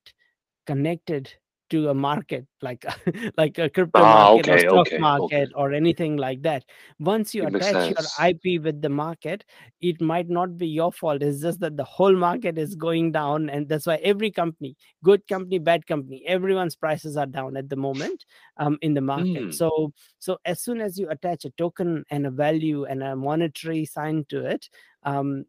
connected 0.66 1.32
to 1.70 1.90
a 1.90 1.94
market 1.94 2.46
like 2.62 2.86
like 3.38 3.58
a 3.58 3.70
crypto 3.70 4.02
Ah, 4.02 4.30
market 4.30 4.48
or 4.48 4.58
stock 4.60 4.88
okay, 4.88 4.98
okay. 4.98 5.00
market 5.02 5.50
or 5.56 5.74
anything 5.74 6.18
like 6.18 6.42
that 6.42 6.64
once 7.00 7.34
you 7.34 7.44
It 7.44 7.56
attach 7.56 7.90
your 7.90 8.28
ip 8.30 8.64
with 8.64 8.82
the 8.82 8.90
market 8.90 9.44
it 9.82 10.02
might 10.02 10.30
not 10.30 10.58
be 10.58 10.68
your 10.68 10.92
fault 10.92 11.22
it's 11.22 11.42
just 11.42 11.60
that 11.60 11.78
the 11.78 11.84
whole 11.84 12.16
market 12.16 12.58
is 12.58 12.76
going 12.76 13.12
down 13.12 13.50
and 13.50 13.68
that's 13.70 13.86
why 13.88 13.96
every 13.98 14.32
company 14.32 14.76
good 15.04 15.26
company 15.28 15.60
bad 15.60 15.86
company 15.88 16.24
everyone's 16.28 16.76
prices 16.76 17.18
are 17.18 17.26
down 17.28 17.56
at 17.58 17.70
the 17.70 17.76
moment 17.76 18.26
um, 18.58 18.78
in 18.82 18.94
the 18.94 19.02
market 19.02 19.30
Mm. 19.30 19.54
so 19.54 19.92
so 20.20 20.38
as 20.46 20.62
soon 20.62 20.82
as 20.82 20.98
you 20.98 21.10
attach 21.10 21.46
a 21.46 21.50
token 21.52 22.04
and 22.10 22.26
a 22.26 22.32
value 22.32 22.86
and 22.86 23.04
a 23.04 23.16
monetary 23.16 23.86
sign 23.86 24.26
to 24.30 24.46
it 24.46 24.70
um, 25.04 25.46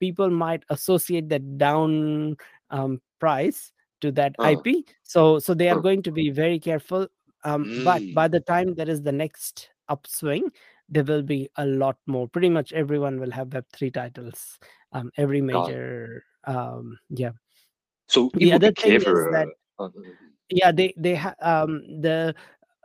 people 0.00 0.30
might 0.30 0.62
associate 0.70 1.28
that 1.28 1.58
down 1.58 2.36
um, 2.70 3.00
price 3.18 3.72
to 4.00 4.10
that 4.12 4.36
Uh, 4.38 4.50
ip 4.50 4.66
so 5.02 5.38
so 5.38 5.54
they 5.54 5.68
are 5.68 5.76
uh, 5.76 5.80
going 5.80 6.02
to 6.02 6.10
be 6.12 6.30
very 6.30 6.58
careful 6.58 7.06
um, 7.44 7.68
but 7.76 8.02
by 8.12 8.26
mm, 8.26 8.32
the 8.32 8.40
time 8.40 8.74
there 8.74 8.88
is 8.88 9.02
the 9.02 9.12
next 9.12 9.70
upswing 9.88 10.50
there 10.88 11.04
will 11.04 11.22
be 11.22 11.48
a 11.56 11.64
lot 11.66 11.96
more. 12.06 12.28
Pretty 12.28 12.48
much 12.50 12.72
everyone 12.72 13.18
will 13.18 13.30
have 13.30 13.48
web3 13.48 13.92
titles 13.92 14.58
um, 14.92 15.10
every 15.16 15.40
major 15.40 16.22
um, 16.44 16.98
yeah. 17.08 17.30
So 18.06 18.30
the 18.34 18.52
other 18.52 18.72
thing 18.72 19.00
is 19.02 19.26
that 19.30 19.48
Uh, 19.78 19.88
yeah 20.50 20.70
they 20.72 20.92
they 20.96 21.14
have 21.14 21.34
um 21.40 21.82
the 22.00 22.34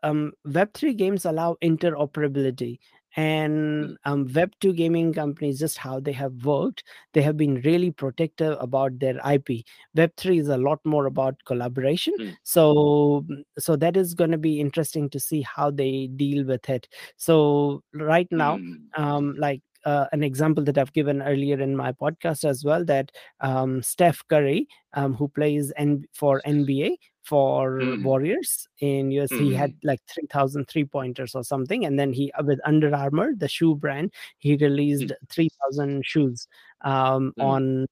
um 0.03 0.31
web3 0.47 0.95
games 0.97 1.25
allow 1.25 1.55
interoperability 1.61 2.79
and 3.15 3.97
um 4.05 4.25
web2 4.33 4.71
gaming 4.73 5.13
companies 5.13 5.59
just 5.59 5.77
how 5.77 5.99
they 5.99 6.11
have 6.11 6.33
worked 6.45 6.83
they 7.13 7.21
have 7.21 7.37
been 7.37 7.55
really 7.61 7.89
protective 7.91 8.55
about 8.59 8.97
their 8.99 9.19
ip 9.31 9.65
web3 9.95 10.37
is 10.39 10.47
a 10.49 10.57
lot 10.57 10.79
more 10.85 11.05
about 11.07 11.35
collaboration. 11.45 12.13
Mm, 12.19 12.37
so 12.43 13.25
so 13.57 13.75
that 13.75 13.97
is 13.97 14.13
going 14.13 14.31
to 14.31 14.37
be 14.37 14.59
interesting 14.59 15.09
to 15.09 15.19
see 15.19 15.41
how 15.41 15.71
they 15.71 16.07
deal 16.15 16.45
with 16.45 16.69
it. 16.69 16.87
So 17.17 17.81
right 17.93 18.27
now 18.31 18.57
mm, 18.57 18.75
um 18.97 19.35
like 19.37 19.61
uh, 19.85 20.05
an 20.11 20.23
example 20.23 20.61
that 20.65 20.77
I've 20.77 20.91
given 20.91 21.21
earlier 21.21 21.59
in 21.59 21.75
my 21.75 21.93
podcast 21.93 22.43
as 22.43 22.65
well 22.65 22.83
that 22.85 23.11
um, 23.39 23.81
Steph 23.81 24.21
Curry, 24.27 24.67
um, 24.93 25.13
who 25.13 25.29
plays 25.29 25.71
N- 25.77 26.03
for 26.13 26.41
NBA 26.45 26.97
for 27.29 27.79
mm, 27.79 28.03
Warriors 28.03 28.67
in 28.79 29.11
US, 29.11 29.29
he 29.29 29.53
had 29.53 29.71
mm, 29.73 29.77
like 29.83 30.01
3,000 30.07 30.67
three 30.67 30.83
pointers 30.83 31.35
or 31.35 31.43
something. 31.43 31.85
And 31.85 31.99
then 31.99 32.11
he, 32.11 32.31
uh, 32.31 32.43
with 32.43 32.59
Under 32.65 32.93
Armour, 32.93 33.33
the 33.37 33.47
shoe 33.47 33.75
brand, 33.75 34.11
he 34.39 34.55
released 34.55 35.03
mm, 35.03 35.29
3,000 35.29 36.03
shoes 36.03 36.47
um, 36.81 37.33
mm, 37.37 37.43
on 37.43 37.87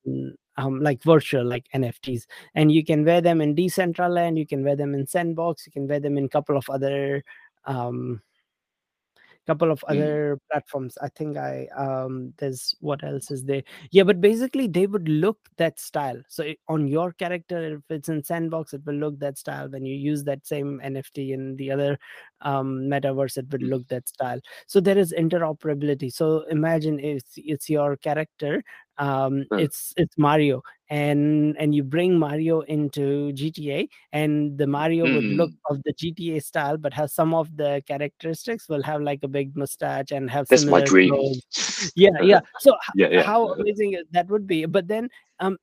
um, 0.58 0.82
like 0.82 1.04
virtual, 1.04 1.46
like 1.46 1.68
NFTs. 1.76 2.24
And 2.56 2.72
you 2.72 2.84
can 2.84 3.06
wear 3.06 3.22
them 3.22 3.40
in 3.40 3.56
Decentraland, 3.56 4.40
you 4.40 4.48
can 4.48 4.64
wear 4.64 4.76
them 4.76 4.96
in 4.96 5.06
Sandbox, 5.06 5.68
you 5.68 5.72
can 5.72 5.88
wear 5.88 6.00
them 6.00 6.18
in 6.18 6.26
a 6.26 6.30
couple 6.30 6.58
of 6.58 6.68
other. 6.68 7.24
Um, 7.66 8.24
couple 9.48 9.72
of 9.72 9.84
mm, 9.90 10.18
other 10.18 10.40
platforms 10.52 10.98
i 11.02 11.08
think 11.10 11.38
i 11.38 11.68
um 11.78 12.34
there's 12.38 12.76
what 12.82 13.04
else 13.04 13.32
is 13.32 13.44
there? 13.46 13.64
Yeah 13.92 14.04
but 14.04 14.20
basically 14.22 14.68
they 14.68 14.88
would 14.88 15.08
look 15.08 15.38
that 15.58 15.80
style. 15.80 16.22
So 16.28 16.44
i- 16.44 16.58
on 16.68 16.88
your 16.88 17.14
character 17.14 17.76
if 17.78 17.82
it's 17.90 18.10
in 18.10 18.24
sandbox 18.24 18.74
it 18.74 18.82
will 18.86 18.96
look 18.96 19.20
that 19.20 19.38
style. 19.38 19.70
When 19.70 19.86
you 19.86 19.96
use 19.96 20.24
that 20.26 20.46
same 20.46 20.82
nft 20.84 21.30
in 21.34 21.56
the 21.56 21.72
other 21.72 21.98
um 22.42 22.82
metaverse 22.92 23.38
it 23.38 23.46
would 23.52 23.64
mm, 23.64 23.74
look 23.74 23.88
that 23.88 24.08
style. 24.08 24.40
So 24.68 24.80
there 24.80 24.98
is 24.98 25.14
interoperability. 25.14 26.12
So 26.14 26.44
imagine 26.50 27.00
it's 27.00 27.34
it's 27.38 27.70
your 27.70 27.98
character 27.98 28.64
um 29.00 29.46
uh, 29.52 29.64
it's 29.64 29.94
it's 29.98 30.18
mario 30.18 30.62
and 30.90 31.56
and 31.60 31.76
you 31.76 31.84
bring 31.84 32.18
mario 32.18 32.62
into 32.62 33.32
gta 33.34 33.88
and 34.14 34.58
the 34.58 34.66
mario 34.68 35.06
would 35.08 35.30
look 35.30 35.52
mm. 35.52 35.56
of 35.70 35.82
the 35.84 35.94
gta 35.94 36.42
style 36.44 36.78
but 36.78 36.94
has 36.94 37.14
some 37.14 37.34
of 37.34 37.56
the 37.58 37.82
characteristics 37.88 38.68
will 38.70 38.82
have 38.84 39.02
like 39.02 39.20
a 39.24 39.28
big 39.28 39.56
mustache 39.56 40.12
and 40.12 40.30
have 40.30 40.48
That's 40.50 40.66
my 40.68 40.82
similar 40.82 40.82
dream. 40.82 41.10
clothes. 41.10 41.42
Yeah 41.96 42.10
yeah. 42.22 42.40
So 42.60 42.76
Yeah, 42.94 43.08
yeah. 43.12 43.24
how 43.24 43.52
amazing 43.54 44.02
that 44.12 44.28
would 44.30 44.48
be. 44.48 44.66
But 44.66 44.88
then 44.88 45.10
um 45.40 45.58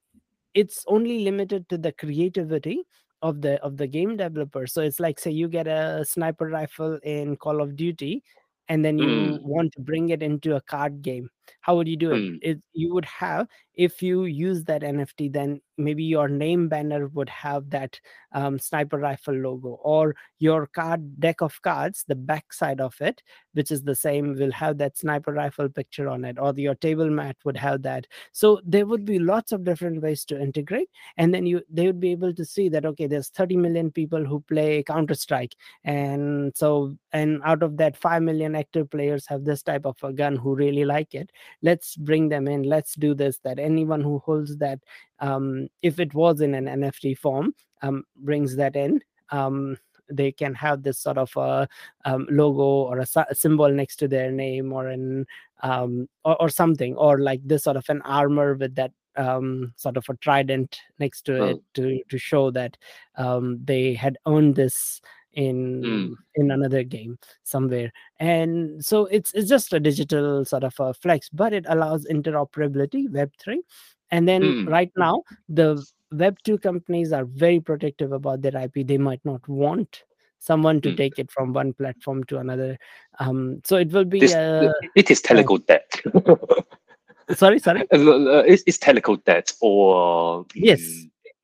it's 0.54 0.84
only 0.86 1.20
limited 1.24 1.68
to 1.68 1.78
the 1.78 1.92
creativity 1.92 2.84
of 3.22 3.40
the 3.40 3.60
of 3.62 3.76
the 3.76 3.86
game 3.86 4.16
developer. 4.16 4.66
So 4.66 4.82
it's 4.82 5.00
like 5.00 5.18
say 5.18 5.30
you 5.30 5.48
get 5.48 5.66
a 5.66 6.04
sniper 6.04 6.46
rifle 6.48 6.98
in 7.02 7.36
call 7.36 7.60
of 7.60 7.76
duty 7.76 8.22
and 8.68 8.84
then 8.84 8.98
you 8.98 9.10
Mm, 9.10 9.40
want 9.42 9.72
to 9.74 9.80
bring 9.80 10.10
it 10.10 10.22
into 10.22 10.56
a 10.56 10.60
card 10.60 11.02
game 11.02 11.28
how 11.60 11.76
would 11.76 11.88
you 11.88 11.96
do 11.96 12.12
it? 12.12 12.20
mm, 12.20 12.38
it 12.42 12.60
you 12.72 12.92
would 12.94 13.04
have 13.04 13.46
if 13.74 14.02
you 14.02 14.24
use 14.24 14.64
that 14.64 14.82
nft 14.82 15.32
then 15.32 15.60
maybe 15.76 16.04
your 16.04 16.28
name 16.28 16.68
banner 16.68 17.08
would 17.08 17.28
have 17.28 17.68
that 17.70 17.98
um, 18.32 18.58
sniper 18.58 18.98
rifle 18.98 19.34
logo 19.34 19.80
or 19.82 20.14
your 20.38 20.66
card 20.68 21.20
deck 21.20 21.40
of 21.40 21.60
cards 21.62 22.04
the 22.06 22.14
back 22.14 22.52
side 22.52 22.80
of 22.80 22.94
it 23.00 23.22
which 23.54 23.70
is 23.70 23.82
the 23.82 23.94
same 23.94 24.34
will 24.34 24.52
have 24.52 24.78
that 24.78 24.96
sniper 24.96 25.32
rifle 25.32 25.68
picture 25.68 26.08
on 26.08 26.24
it 26.24 26.38
or 26.38 26.52
your 26.56 26.74
table 26.74 27.08
mat 27.08 27.36
would 27.44 27.56
have 27.56 27.82
that. 27.82 28.06
So 28.32 28.60
there 28.64 28.86
would 28.86 29.04
be 29.04 29.18
lots 29.18 29.52
of 29.52 29.64
different 29.64 30.02
ways 30.02 30.24
to 30.26 30.40
integrate 30.40 30.88
and 31.16 31.32
then 31.32 31.46
you 31.46 31.62
they 31.70 31.86
would 31.86 32.00
be 32.00 32.12
able 32.12 32.34
to 32.34 32.44
see 32.44 32.68
that 32.68 32.84
okay 32.84 33.06
there's 33.06 33.28
30 33.28 33.56
million 33.56 33.90
people 33.90 34.24
who 34.24 34.40
play 34.40 34.82
counter 34.82 35.14
strike 35.14 35.54
and 35.84 36.54
so 36.56 36.96
and 37.12 37.40
out 37.44 37.62
of 37.62 37.76
that 37.78 37.96
5 37.96 38.22
million 38.22 38.54
active 38.54 38.90
players 38.90 39.26
have 39.26 39.44
this 39.44 39.62
type 39.62 39.86
of 39.86 39.96
a 40.02 40.12
gun 40.12 40.36
who 40.36 40.54
really 40.54 40.84
like 40.84 41.14
it 41.14 41.30
let's 41.62 41.96
bring 41.96 42.28
them 42.28 42.48
in 42.48 42.62
let's 42.62 42.94
do 42.94 43.14
this 43.14 43.38
that 43.38 43.58
anyone 43.58 44.00
who 44.00 44.18
holds 44.20 44.56
that 44.58 44.78
um 45.20 45.68
if 45.82 45.98
it 45.98 46.14
was 46.14 46.40
in 46.40 46.54
an 46.54 46.66
nft 46.66 47.16
form 47.18 47.54
um 47.82 48.04
brings 48.16 48.56
that 48.56 48.76
in 48.76 49.00
um 49.30 49.76
they 50.10 50.30
can 50.30 50.54
have 50.54 50.82
this 50.82 50.98
sort 50.98 51.16
of 51.16 51.34
a 51.36 51.66
um, 52.04 52.26
logo 52.30 52.62
or 52.62 52.98
a, 52.98 53.06
sy- 53.06 53.24
symbol 53.32 53.70
next 53.70 53.96
to 53.96 54.06
their 54.08 54.30
name 54.30 54.72
or 54.72 54.88
an 54.88 55.26
um 55.62 56.06
or, 56.24 56.40
or 56.42 56.48
something 56.48 56.94
or 56.96 57.20
like 57.20 57.40
this 57.44 57.64
sort 57.64 57.76
of 57.76 57.88
an 57.88 58.02
armor 58.02 58.54
with 58.54 58.74
that 58.74 58.92
um 59.16 59.72
sort 59.76 59.96
of 59.96 60.04
a 60.08 60.16
trident 60.16 60.80
next 60.98 61.22
to 61.22 61.42
uh, 61.42 61.46
it 61.46 61.62
to 61.72 62.02
to 62.08 62.18
show 62.18 62.50
that 62.50 62.76
um 63.16 63.58
they 63.64 63.94
had 63.94 64.18
earned 64.26 64.56
this 64.56 65.00
mm, 65.36 65.44
in 65.44 66.16
in 66.36 66.50
another 66.50 66.82
game 66.82 67.18
somewhere. 67.42 67.92
And 68.20 68.84
so 68.84 69.06
it's 69.06 69.32
it's 69.34 69.48
just 69.48 69.72
a 69.72 69.80
digital 69.80 70.44
sort 70.44 70.64
of 70.64 70.74
a 70.78 70.94
flex 70.94 71.28
but 71.32 71.52
it 71.52 71.64
allows 71.68 72.06
interoperability 72.06 73.08
web3 73.08 73.56
and 74.10 74.28
then 74.28 74.42
mm, 74.42 74.68
right 74.70 74.92
now 74.96 75.22
the 75.48 75.84
web2 76.12 76.60
companies 76.62 77.12
are 77.12 77.24
very 77.24 77.60
protective 77.60 78.12
about 78.12 78.42
their 78.42 78.56
ip 78.56 78.86
they 78.86 78.98
might 78.98 79.20
not 79.24 79.46
want 79.48 80.04
someone 80.38 80.80
to 80.80 80.90
mm. 80.90 80.96
take 80.96 81.18
it 81.18 81.30
from 81.30 81.52
one 81.52 81.72
platform 81.72 82.22
to 82.24 82.38
another. 82.38 82.78
Um 83.18 83.60
so 83.64 83.76
it 83.76 83.90
will 83.90 84.04
be 84.04 84.20
This 84.20 84.34
uh, 84.34 84.72
it 84.94 85.10
is 85.10 85.20
technical 85.20 85.58
debt. 85.58 86.00
sorry 87.34 87.58
sorry? 87.58 87.82
Uh, 87.92 87.96
uh, 87.96 88.44
it's, 88.46 88.62
it's 88.66 88.78
technical 88.78 89.16
debt 89.16 89.52
or 89.60 90.46
yes. 90.54 90.80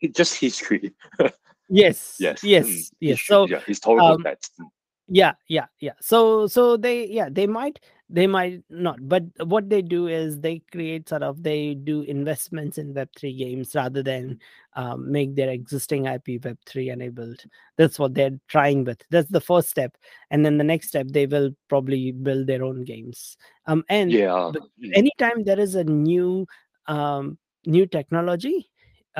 it's 0.00 0.16
just 0.16 0.36
history. 0.36 0.92
yes 1.70 2.16
yes. 2.18 2.42
yes 2.42 2.66
mm, 2.66 2.90
yes 3.00 3.22
so 3.22 3.46
yeah, 3.48 3.60
historical 3.60 4.14
um, 4.14 4.22
debt. 4.22 4.42
Mm, 4.60 4.66
yeah 5.08 5.32
yeah 5.48 5.66
yeah 5.80 5.92
so 6.00 6.46
so 6.46 6.76
they 6.76 7.06
yeah 7.06 7.28
they 7.30 7.46
might 7.46 7.80
they 8.08 8.26
might 8.26 8.62
not 8.70 8.96
but 9.08 9.22
what 9.44 9.68
they 9.68 9.82
do 9.82 10.06
is 10.08 10.38
they 10.40 10.60
create 10.70 11.08
sort 11.08 11.22
of 11.22 11.42
they 11.42 11.74
do 11.74 12.02
investments 12.02 12.78
in 12.78 12.94
web3 12.94 13.36
games 13.36 13.74
rather 13.74 14.02
than 14.02 14.38
um, 14.76 15.10
make 15.10 15.34
their 15.34 15.50
existing 15.50 16.06
ip 16.06 16.24
web3 16.26 16.92
enabled 16.92 17.42
that's 17.76 17.98
what 17.98 18.14
they're 18.14 18.38
trying 18.48 18.84
with 18.84 19.02
that's 19.10 19.30
the 19.30 19.40
first 19.40 19.68
step 19.68 19.96
and 20.30 20.44
then 20.44 20.58
the 20.58 20.64
next 20.64 20.88
step 20.88 21.06
they 21.08 21.26
will 21.26 21.50
probably 21.68 22.12
build 22.12 22.46
their 22.46 22.62
own 22.64 22.84
games 22.84 23.36
um 23.66 23.84
and 23.88 24.12
Yeah. 24.12 24.52
mm, 24.54 24.92
anytime 24.94 25.42
there 25.44 25.58
is 25.60 25.74
a 25.74 25.84
new 25.84 26.46
um 26.86 27.36
new 27.66 27.84
technology 27.86 28.69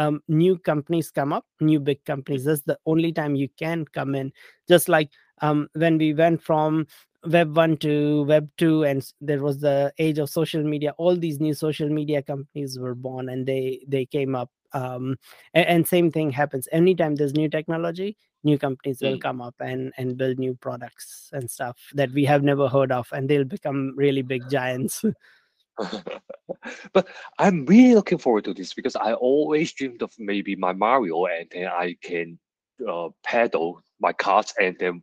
um 0.00 0.20
new 0.28 0.58
companies 0.58 1.10
come 1.10 1.32
up 1.32 1.44
new 1.60 1.78
big 1.78 2.04
companies. 2.04 2.44
That's 2.44 2.62
the 2.62 2.78
only 2.86 3.12
time 3.12 3.36
you 3.36 3.48
can 3.58 3.84
come 3.84 4.14
in. 4.14 4.32
Just 4.68 4.88
like 4.88 5.10
um 5.42 5.68
when 5.74 5.98
we 5.98 6.14
went 6.14 6.42
from 6.42 6.86
web 7.26 7.54
1 7.54 7.76
to 7.76 8.22
web 8.24 8.48
2 8.56 8.84
and 8.84 9.06
there 9.20 9.42
was 9.42 9.60
the 9.60 9.92
age 9.98 10.18
of 10.18 10.30
social 10.30 10.62
media 10.62 10.94
all 10.96 11.16
these 11.16 11.38
new 11.38 11.52
social 11.52 11.90
media 11.90 12.22
companies 12.22 12.78
were 12.78 12.94
born 12.94 13.28
and 13.28 13.46
they 13.46 13.84
they 13.86 14.06
came 14.06 14.34
up 14.34 14.50
um 14.72 15.16
and, 15.52 15.66
and 15.66 15.88
same 15.88 16.10
thing 16.10 16.30
happens. 16.30 16.68
Anytime 16.72 17.16
there's 17.16 17.34
new 17.34 17.48
technology 17.48 18.16
new 18.42 18.58
companies 18.58 19.02
will 19.02 19.18
mm. 19.18 19.20
come 19.20 19.42
up 19.42 19.54
and 19.60 19.92
and 19.98 20.16
build 20.16 20.38
new 20.38 20.54
products 20.54 21.28
and 21.32 21.50
stuff 21.50 21.76
that 21.92 22.10
we 22.12 22.24
have 22.24 22.42
never 22.42 22.68
heard 22.68 22.90
of 22.90 23.06
and 23.12 23.28
they'll 23.28 23.44
become 23.44 23.92
really 23.96 24.22
big 24.22 24.48
giants 24.48 25.04
but 26.92 27.08
I'm 27.38 27.64
really 27.66 27.94
looking 27.94 28.18
forward 28.18 28.44
to 28.44 28.54
this 28.54 28.74
because 28.74 28.96
I 28.96 29.14
always 29.14 29.72
dreamed 29.72 30.02
of 30.02 30.12
maybe 30.18 30.56
my 30.56 30.72
Mario 30.72 31.26
and 31.26 31.46
then 31.50 31.66
I 31.66 31.96
can 32.02 32.38
uh, 32.86 33.08
pedal 33.24 33.82
my 34.00 34.12
cars 34.12 34.52
and 34.60 34.76
then 34.78 35.02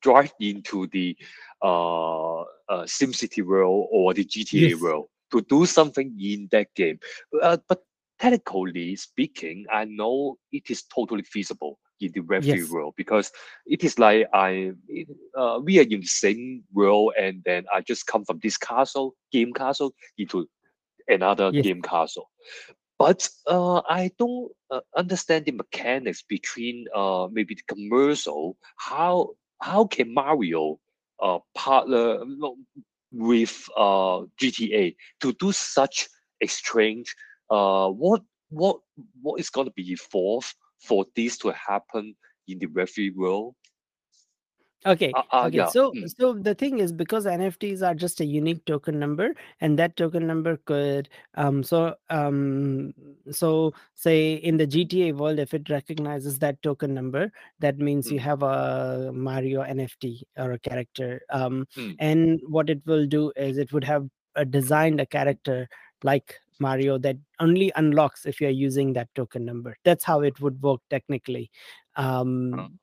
drive 0.00 0.32
into 0.40 0.86
the 0.88 1.16
uh, 1.62 2.40
uh, 2.40 2.44
SimCity 2.84 3.44
world 3.44 3.88
or 3.90 4.14
the 4.14 4.24
GTA 4.24 4.70
yes 4.70 4.80
world 4.80 5.06
to 5.32 5.40
do 5.42 5.66
something 5.66 6.14
in 6.20 6.48
that 6.52 6.68
game. 6.74 6.98
Uh, 7.42 7.56
but 7.68 7.82
technically 8.18 8.94
speaking, 8.96 9.66
I 9.72 9.84
know 9.84 10.38
it 10.52 10.70
is 10.70 10.82
totally 10.82 11.22
feasible 11.22 11.78
in 12.02 12.12
the 12.12 12.20
Web3 12.20 12.44
yes 12.44 12.70
world 12.70 12.94
because 12.96 13.30
it 13.66 13.84
is 13.84 13.98
like 13.98 14.26
I 14.32 14.72
uh, 15.36 15.60
we 15.62 15.78
are 15.78 15.82
in 15.82 16.00
the 16.00 16.06
same 16.06 16.64
world 16.72 17.14
and 17.18 17.42
then 17.44 17.64
I 17.72 17.80
just 17.80 18.06
come 18.06 18.24
from 18.24 18.40
this 18.42 18.56
castle, 18.56 19.14
game 19.30 19.52
castle, 19.52 19.94
into 20.18 20.48
another 21.08 21.50
yes 21.52 21.64
game 21.64 21.82
castle. 21.82 22.30
But 22.98 23.28
uh, 23.46 23.82
I 23.88 24.12
don't 24.18 24.52
uh, 24.70 24.80
understand 24.96 25.46
the 25.46 25.52
mechanics 25.52 26.22
between 26.22 26.86
uh, 26.94 27.28
maybe 27.30 27.54
the 27.54 27.74
commercial. 27.74 28.56
How 28.76 29.30
how 29.60 29.86
can 29.86 30.14
Mario 30.14 30.78
uh, 31.20 31.38
partner 31.54 32.20
with 33.12 33.68
uh, 33.76 34.22
GTA 34.40 34.96
to 35.20 35.32
do 35.34 35.52
such 35.52 36.08
exchange. 36.40 37.14
Uh, 37.50 37.88
what 37.88 38.22
what 38.48 38.80
what 39.20 39.40
is 39.40 39.50
going 39.50 39.66
to 39.66 39.72
be 39.72 39.92
evolved 39.92 40.54
for 40.82 41.06
this 41.16 41.38
to 41.38 41.50
happen 41.52 42.14
in 42.48 42.58
the 42.58 42.66
Web3 42.66 43.14
world? 43.14 43.54
Okay. 44.84 45.12
Uh, 45.12 45.22
uh, 45.30 45.46
Okay. 45.46 45.58
yeah. 45.58 45.66
So 45.66 45.92
mm, 45.92 46.10
so 46.18 46.32
the 46.34 46.54
thing 46.54 46.78
is 46.78 46.92
because 46.92 47.24
NFTs 47.24 47.82
are 47.82 47.94
just 47.94 48.20
a 48.20 48.24
unique 48.24 48.64
token 48.64 48.98
number 48.98 49.32
and 49.60 49.78
that 49.78 49.96
token 49.96 50.26
number 50.26 50.56
could 50.56 51.08
um 51.34 51.62
so 51.62 51.94
um 52.10 52.92
so 53.30 53.72
say 53.94 54.34
in 54.34 54.56
the 54.56 54.66
GTA 54.66 55.14
world 55.14 55.38
if 55.38 55.54
it 55.54 55.70
recognizes 55.70 56.38
that 56.40 56.60
token 56.62 56.94
number 56.94 57.30
that 57.60 57.78
means 57.78 58.10
you 58.10 58.18
mm, 58.18 58.22
have 58.22 58.42
a 58.42 59.12
Mario 59.14 59.62
NFT 59.62 60.22
or 60.36 60.52
a 60.52 60.58
character 60.58 61.22
um 61.30 61.64
mm, 61.76 61.94
and 62.00 62.40
what 62.48 62.68
it 62.68 62.82
will 62.84 63.06
do 63.06 63.32
is 63.36 63.58
it 63.58 63.72
would 63.72 63.84
have 63.84 64.08
uh, 64.34 64.44
designed 64.44 65.00
a 65.00 65.06
character 65.06 65.68
like 66.02 66.40
Mario 66.62 66.98
that 66.98 67.18
only 67.40 67.70
unlocks 67.76 68.26
if 68.26 68.40
you're 68.40 68.58
using 68.66 68.92
that 68.94 69.14
token 69.14 69.44
number. 69.44 69.76
That's 69.84 70.04
how 70.04 70.20
it 70.22 70.40
would 70.40 70.62
work 70.62 70.80
technically. 70.90 71.50
Um 71.96 72.78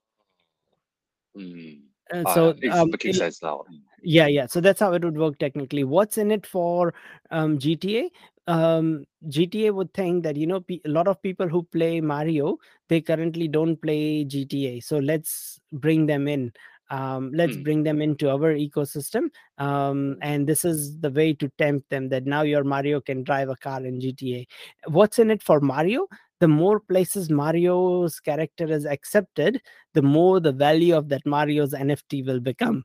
mm. 1.36 1.80
uh, 2.14 2.24
Ah, 2.26 2.34
so 2.36 2.50
um 2.72 2.92
making 2.92 3.12
it- 3.12 3.24
sense 3.24 3.42
now. 3.42 3.64
Mm, 3.72 3.82
yeah 4.02 4.28
yeah 4.28 4.46
so 4.46 4.62
that's 4.62 4.80
how 4.80 4.94
it 4.94 5.04
would 5.04 5.18
work 5.18 5.38
technically 5.40 5.84
what's 5.84 6.18
in 6.18 6.32
it 6.32 6.46
for 6.46 6.94
um, 7.32 7.58
gta 7.58 8.10
um, 8.48 9.06
gta 9.28 9.72
would 9.74 9.94
think 9.94 10.24
that 10.24 10.36
you 10.36 10.48
know 10.48 10.64
a 10.70 10.90
lot 10.90 11.08
of 11.08 11.22
people 11.22 11.48
who 11.48 11.64
play 11.64 12.02
mario 12.02 12.58
they 12.88 13.02
currently 13.02 13.48
don't 13.48 13.82
play 13.82 14.26
gta 14.26 14.82
so 14.84 15.00
let's 15.00 15.60
bring 15.74 16.06
them 16.06 16.28
in 16.28 16.52
um, 16.90 17.32
let's 17.34 17.56
Mm. 17.58 17.64
bring 17.64 17.84
them 17.84 18.02
into 18.02 18.30
our 18.30 18.54
ecosystem 18.54 19.30
um, 19.58 20.16
Mm. 20.16 20.18
and 20.22 20.48
this 20.48 20.66
is 20.66 21.00
the 21.00 21.12
way 21.12 21.34
to 21.34 21.50
tempt 21.58 21.90
them 21.90 22.10
that 22.10 22.26
now 22.26 22.42
your 22.42 22.64
mario 22.64 23.00
can 23.02 23.24
drive 23.24 23.50
a 23.50 23.56
car 23.56 23.86
in 23.86 24.00
gta 24.00 24.46
what's 24.88 25.20
in 25.20 25.30
it 25.32 25.44
for 25.44 25.60
mario 25.60 26.08
the 26.40 26.48
more 26.48 26.80
places 26.80 27.30
mario's 27.30 28.20
character 28.20 28.66
is 28.66 28.86
accepted 28.86 29.62
the 29.94 30.02
more 30.02 30.40
the 30.40 30.52
value 30.52 30.96
of 30.96 31.10
that 31.10 31.26
mario's 31.26 31.74
nft 31.74 32.26
will 32.26 32.40
become 32.40 32.84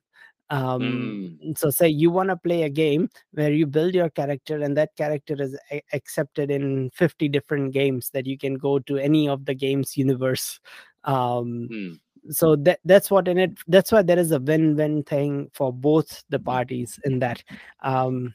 um 0.50 0.82
Mm. 0.82 1.56
so 1.58 1.70
say 1.70 1.88
you 1.88 2.10
want 2.10 2.28
to 2.28 2.36
play 2.36 2.62
a 2.64 2.68
game 2.68 3.08
where 3.32 3.50
you 3.52 3.66
build 3.66 3.94
your 3.94 4.10
character 4.10 4.58
and 4.60 4.76
that 4.76 4.90
character 4.96 5.34
is 5.40 5.56
a- 5.72 5.82
accepted 5.94 6.50
in 6.50 6.90
50 6.90 7.28
different 7.28 7.72
games 7.72 8.10
that 8.10 8.26
you 8.26 8.36
can 8.36 8.54
go 8.54 8.78
to 8.78 8.98
any 8.98 9.26
of 9.28 9.46
the 9.46 9.54
games 9.54 9.96
universe 9.96 10.60
um 11.04 11.68
Mm. 11.72 12.00
So 12.30 12.56
that 12.56 12.80
that's 12.84 13.10
what 13.10 13.28
in 13.28 13.38
it 13.38 13.52
that's 13.66 13.92
why 13.92 14.02
there 14.02 14.18
is 14.18 14.32
a 14.32 14.40
win-win 14.40 15.02
thing 15.04 15.50
for 15.52 15.72
both 15.72 16.24
the 16.30 16.38
Mm. 16.38 16.44
parties 16.44 16.98
in 17.04 17.18
that 17.20 17.42
um 17.82 18.34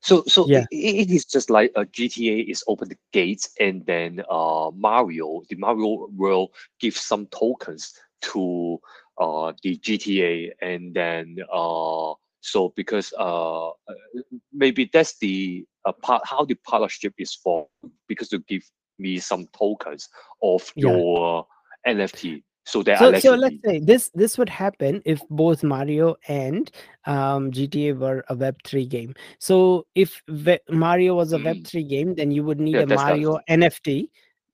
So, 0.00 0.22
so 0.26 0.46
Yeah. 0.46 0.60
i- 0.72 0.76
i- 0.76 0.96
it 1.02 1.10
is 1.10 1.24
just 1.26 1.50
like 1.50 1.72
a 1.74 1.84
GTA 1.84 2.50
is 2.50 2.62
open 2.68 2.88
the 2.88 2.96
gates, 3.12 3.50
and 3.58 3.84
then 3.84 4.22
uh, 4.30 4.70
Mario, 4.74 5.42
the 5.48 5.56
Mario 5.56 6.08
world 6.16 6.50
gives 6.80 7.00
some 7.00 7.26
tokens 7.26 7.92
to 8.30 8.78
uh, 9.18 9.52
the 9.62 9.76
GTA, 9.78 10.52
and 10.62 10.94
then 10.94 11.36
uh, 11.52 12.14
so 12.40 12.72
because 12.76 13.12
uh, 13.18 13.68
uh, 13.70 13.94
maybe 14.52 14.88
that's 14.92 15.18
the 15.18 15.66
uh, 15.84 15.92
part 15.92 16.22
how 16.24 16.44
the 16.44 16.54
partnership 16.54 17.12
is 17.18 17.34
formed 17.34 17.66
because 18.06 18.30
you 18.32 18.38
give 18.48 18.62
me 18.98 19.18
some 19.18 19.46
tokens 19.58 20.08
of 20.42 20.72
Yeah. 20.76 20.92
your 20.92 21.46
NFT, 21.86 22.42
so 22.68 22.82
I 22.86 22.94
so 22.98 23.12
so 23.14 23.34
let's 23.34 23.56
say 23.64 23.80
this 23.80 24.10
this 24.14 24.36
would 24.38 24.48
happen 24.48 25.00
if 25.04 25.20
both 25.30 25.62
mario 25.62 26.16
and 26.28 26.70
um 27.06 27.50
gta 27.50 27.96
were 27.96 28.24
a 28.28 28.36
web3 28.36 28.88
game. 28.88 29.14
So 29.38 29.86
if 29.94 30.20
mario 30.68 31.14
was 31.14 31.32
a 31.32 31.38
Mm. 31.38 31.44
web3 31.44 31.88
game 31.88 32.14
then 32.14 32.30
you 32.30 32.44
would 32.44 32.60
need 32.60 32.74
Yeah, 32.76 32.82
a 32.82 32.86
mario 32.86 33.38
nft 33.48 34.08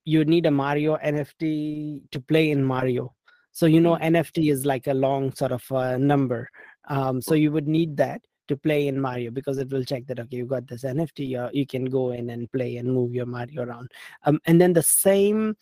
you 0.05 0.19
would 0.19 0.29
need 0.29 0.47
a 0.47 0.51
mario 0.51 0.97
nft 0.99 2.11
to 2.11 2.21
play 2.21 2.51
in 2.51 2.63
mario. 2.65 3.15
So 3.53 3.67
you 3.67 3.81
know 3.81 3.97
Mm. 3.97 4.03
nft 4.13 4.51
is 4.51 4.65
like 4.67 4.87
a 4.87 4.95
long 4.95 5.33
sort 5.35 5.53
of 5.53 5.65
uh, 5.73 5.97
number. 5.97 6.49
Um 6.89 7.21
so 7.23 7.35
you 7.35 7.51
would 7.53 7.67
need 7.69 7.97
that 7.97 8.21
to 8.49 8.57
play 8.57 8.89
in 8.89 9.01
mario 9.01 9.31
because 9.31 9.57
it 9.59 9.71
will 9.71 9.85
check 9.85 10.07
that 10.07 10.21
okay 10.21 10.37
you 10.37 10.47
got 10.47 10.67
this 10.69 10.85
nft 10.85 11.19
uh, 11.39 11.49
you 11.53 11.67
can 11.67 11.87
go 11.87 12.11
in 12.13 12.29
and 12.31 12.51
play 12.53 12.77
and 12.77 12.93
move 12.93 13.15
your 13.15 13.27
mario 13.27 13.63
around. 13.65 13.91
Um 14.25 14.39
and 14.47 14.61
then 14.61 14.73
the 14.75 14.83
same 14.83 15.57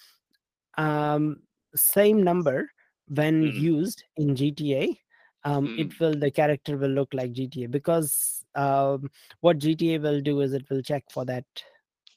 um 0.78 1.36
same 1.74 2.22
number 2.22 2.70
when 3.08 3.42
Mm. 3.42 3.54
used 3.54 4.04
in 4.16 4.34
gta 4.34 4.98
um 5.44 5.66
Mm. 5.66 5.78
it 5.78 6.00
will 6.00 6.14
the 6.14 6.30
character 6.30 6.76
will 6.76 6.90
look 6.90 7.12
like 7.12 7.32
gta 7.32 7.70
because 7.70 8.44
um 8.54 9.10
what 9.40 9.58
gta 9.58 10.00
will 10.00 10.20
do 10.20 10.40
is 10.40 10.52
it 10.52 10.68
will 10.70 10.82
check 10.82 11.04
for 11.10 11.24
that 11.24 11.44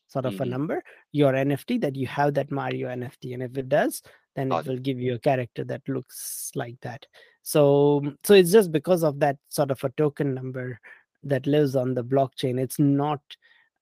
sort 0.07 0.25
of 0.25 0.39
a 0.39 0.45
Mhm. 0.45 0.49
number 0.49 0.83
your 1.11 1.33
nft 1.33 1.81
that 1.81 1.95
you 1.95 2.07
have 2.07 2.33
that 2.33 2.51
mario 2.51 2.87
nft 2.89 3.33
and 3.33 3.43
if 3.43 3.57
it 3.57 3.67
does 3.69 4.01
then 4.35 4.51
it. 4.51 4.65
will 4.67 4.77
give 4.77 4.99
you 4.99 5.15
a 5.15 5.19
character 5.19 5.63
that 5.63 5.81
looks 5.87 6.51
like 6.55 6.79
that 6.81 7.05
so 7.41 8.01
so 8.23 8.33
it's 8.33 8.51
just 8.51 8.71
because 8.71 9.03
of 9.03 9.19
that 9.19 9.37
sort 9.49 9.71
of 9.71 9.83
a 9.83 9.89
token 9.91 10.33
number 10.33 10.79
that 11.23 11.47
lives 11.47 11.75
on 11.75 11.93
the 11.95 12.03
blockchain 12.03 12.59
it's 12.59 12.77
not 12.79 13.21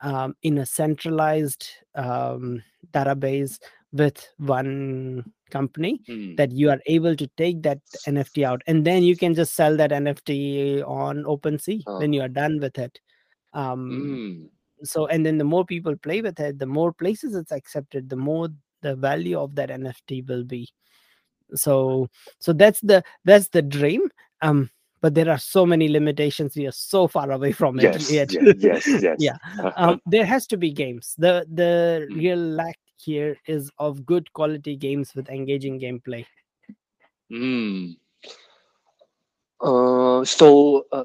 um, 0.01 0.35
in 0.43 0.57
a 0.59 0.65
centralized 0.65 1.67
um, 1.95 2.61
database 2.91 3.59
with 3.91 4.27
one 4.37 5.23
company 5.55 5.93
Mm. 6.09 6.35
that 6.37 6.51
you 6.51 6.69
are 6.73 6.81
able 6.97 7.15
to 7.21 7.27
take 7.43 7.61
that 7.67 7.79
nft 8.11 8.43
out 8.51 8.61
and 8.67 8.85
then 8.89 9.03
you 9.09 9.15
can 9.23 9.33
just 9.39 9.55
sell 9.61 9.77
that 9.77 9.91
nft 10.01 10.83
on 10.87 11.23
OpenSea 11.35 11.79
Uh. 11.87 11.97
when 11.99 12.13
you 12.13 12.21
are 12.27 12.33
done 12.41 12.59
with 12.59 12.77
it 12.87 12.99
um, 13.53 13.89
Mm. 13.91 14.49
so 14.93 15.05
and 15.07 15.25
then 15.25 15.37
the 15.37 15.49
more 15.55 15.65
people 15.65 15.95
play 16.07 16.21
with 16.21 16.39
it 16.39 16.59
the 16.59 16.65
more 16.77 16.91
places 16.91 17.35
it's 17.35 17.51
accepted 17.51 18.09
the 18.09 18.15
more 18.29 18.47
the 18.81 18.95
value 18.95 19.39
of 19.39 19.55
that 19.55 19.69
nft 19.69 20.27
will 20.27 20.43
be 20.43 20.63
so 21.55 22.07
so 22.39 22.53
that's 22.53 22.81
the 22.81 23.03
that's 23.25 23.49
the 23.49 23.61
dream 23.61 24.01
um 24.41 24.69
but 25.01 25.13
there 25.13 25.29
are 25.29 25.37
so 25.37 25.65
many 25.65 25.87
limitations 25.89 26.55
we 26.55 26.65
are 26.65 26.71
so 26.71 27.07
far 27.07 27.31
away 27.31 27.51
from 27.51 27.79
it 27.79 27.83
Yes, 27.83 28.09
yet 28.09 28.31
yes, 28.31 28.55
yes, 28.57 29.01
yes. 29.01 29.17
yeah 29.27 29.37
um, 29.77 29.99
there 30.05 30.25
has 30.25 30.47
to 30.47 30.57
be 30.57 30.71
games 30.71 31.13
the 31.17 31.45
the 31.53 32.07
Mm. 32.09 32.15
real 32.17 32.39
lack 32.39 32.77
here 33.03 33.37
is 33.47 33.71
of 33.79 34.05
good 34.05 34.31
quality 34.33 34.75
games 34.75 35.13
with 35.15 35.29
engaging 35.29 35.79
gameplay 35.79 36.25
Mm. 37.31 37.97
Uh, 39.61 40.23
so 40.25 40.85
uh, 40.91 41.03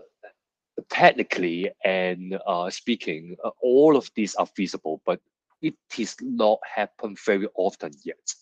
technically 0.88 1.70
and 1.84 2.38
uh, 2.46 2.70
speaking, 2.70 3.36
uh, 3.44 3.50
all 3.62 3.96
of 3.96 4.10
these 4.14 4.34
are 4.36 4.46
feasible, 4.46 5.00
but 5.06 5.20
it 5.62 5.74
is 5.98 6.16
not 6.22 6.58
happen 6.74 7.16
very 7.24 7.48
often 7.56 7.92
yet. 8.04 8.34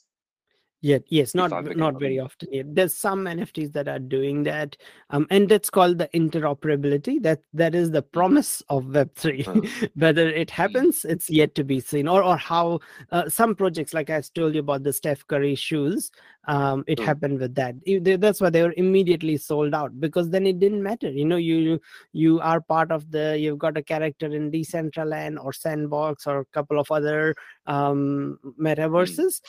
Yet, 0.86 1.02
yes, 1.08 1.34
not 1.34 1.52
I'm 1.52 1.64
v- 1.64 1.68
looking 1.70 1.80
not 1.80 1.98
very 1.98 2.18
often 2.20 2.48
yet. 2.52 2.66
There's 2.76 2.94
some 2.94 3.24
NFTs 3.24 3.72
that 3.72 3.88
are 3.88 3.98
doing 3.98 4.44
that, 4.44 4.76
um, 5.10 5.26
and 5.30 5.48
that's 5.48 5.68
called 5.68 5.98
the 5.98 6.06
interoperability. 6.14 7.20
That 7.22 7.40
that 7.54 7.74
is 7.74 7.90
the 7.90 8.02
promise 8.02 8.62
of 8.68 8.94
Web 8.94 9.10
three. 9.16 9.44
Uh, 9.44 9.60
Whether 10.04 10.28
it 10.28 10.48
happens, 10.48 11.04
it's 11.04 11.28
yet 11.28 11.56
to 11.56 11.64
be 11.64 11.80
seen. 11.80 12.06
Or 12.06 12.22
or 12.22 12.36
how 12.36 12.78
uh, 13.10 13.28
some 13.28 13.56
projects, 13.56 13.94
like 13.94 14.10
I 14.10 14.20
told 14.38 14.54
you 14.54 14.60
about 14.60 14.84
the 14.84 14.92
Steph 14.92 15.26
Curry 15.26 15.56
shoes, 15.56 16.12
um, 16.46 16.84
it 16.86 16.98
Mm. 17.00 17.04
happened 17.10 17.40
with 17.40 17.54
that. 17.56 17.74
That's 18.20 18.40
why 18.40 18.50
they 18.50 18.62
were 18.62 18.74
immediately 18.76 19.36
sold 19.38 19.74
out 19.74 19.98
because 19.98 20.30
then 20.30 20.46
it 20.46 20.60
didn't 20.60 20.84
matter. 20.84 21.10
You 21.10 21.24
know, 21.24 21.40
you 21.50 21.80
you 22.12 22.38
are 22.52 22.60
part 22.60 22.92
of 22.92 23.10
the. 23.10 23.36
You've 23.36 23.58
got 23.66 23.76
a 23.76 23.82
character 23.82 24.26
in 24.32 24.52
Decentraland 24.52 25.42
or 25.44 25.52
Sandbox 25.52 26.28
or 26.28 26.38
a 26.40 26.44
couple 26.58 26.78
of 26.78 26.92
other 26.92 27.34
um, 27.66 28.38
metaverses 28.70 29.40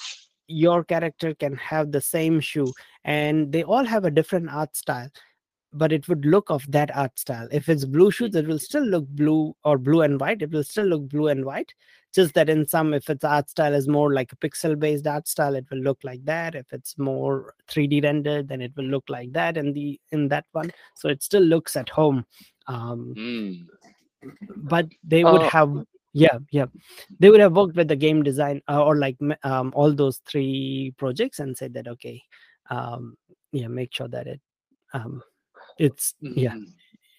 your 0.48 0.84
character 0.84 1.34
can 1.36 1.56
have 1.58 1.92
the 1.92 2.02
same 2.02 2.40
shoe 2.40 2.72
and 3.04 3.52
they 3.52 3.64
all 3.64 3.84
have 3.86 4.06
a 4.06 4.12
different 4.12 4.50
art 4.50 4.76
style 4.76 5.10
but 5.74 5.92
it 5.92 6.08
would 6.08 6.26
look 6.26 6.50
of 6.50 6.66
that 6.72 6.96
art 6.96 7.20
style. 7.20 7.48
If 7.52 7.68
it's 7.70 7.86
blue 7.86 8.10
shoes 8.10 8.36
it 8.36 8.48
will 8.48 8.58
still 8.60 8.86
look 8.86 9.08
blue 9.10 9.56
or 9.64 9.78
blue 9.78 10.02
and 10.02 10.20
white. 10.20 10.42
It 10.42 10.52
will 10.52 10.64
still 10.64 10.86
look 10.86 11.08
blue 11.10 11.28
and 11.28 11.46
white 11.46 11.74
just 12.16 12.34
that 12.36 12.50
in 12.50 12.66
some 12.66 12.94
if 12.94 13.10
its 13.10 13.26
art 13.26 13.50
style 13.50 13.74
is 13.74 13.88
more 13.88 14.14
like 14.14 14.32
a 14.32 14.38
pixel 14.38 14.80
based 14.80 15.06
art 15.06 15.28
style 15.28 15.56
it 15.56 15.66
will 15.70 15.80
look 15.80 16.00
like 16.04 16.24
that. 16.26 16.56
If 16.56 16.72
it's 16.72 16.98
more 16.98 17.54
3d 17.70 18.04
rendered 18.04 18.48
then 18.48 18.62
it 18.62 18.72
will 18.78 18.86
look 18.86 19.04
like 19.10 19.34
that 19.34 19.58
in 19.58 19.74
the 19.74 20.00
in 20.12 20.30
that 20.30 20.46
one. 20.54 20.72
So 20.96 21.10
it 21.10 21.22
still 21.22 21.44
looks 21.44 21.76
at 21.76 21.90
home. 21.90 22.26
Um 22.68 23.14
mm. 23.18 23.66
but 24.56 24.88
they 25.04 25.24
would 25.24 25.42
Uh, 25.42 25.50
have 25.50 25.86
yeah 26.14 26.38
yeah 26.52 26.66
they 27.20 27.30
would 27.30 27.40
have 27.40 27.56
worked 27.56 27.76
with 27.76 27.88
the 27.88 27.96
game 27.96 28.24
design 28.24 28.62
uh, 28.70 28.84
or 28.84 28.96
like 28.98 29.18
um, 29.44 29.72
all 29.76 29.94
those 29.94 30.18
three 30.28 30.94
projects 30.98 31.40
and 31.40 31.56
said 31.58 31.74
that 31.74 31.88
okay 31.88 32.22
um 32.70 33.16
yeah 33.52 33.68
make 33.68 33.94
sure 33.94 34.08
that 34.08 34.28
it 34.28 34.42
um 34.94 35.22
it's 35.78 36.14
yeah 36.22 36.54
mm. 36.54 36.66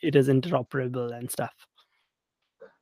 it 0.03 0.17
is 0.17 0.29
interoperable 0.29 1.17
and 1.17 1.31
stuff 1.31 1.55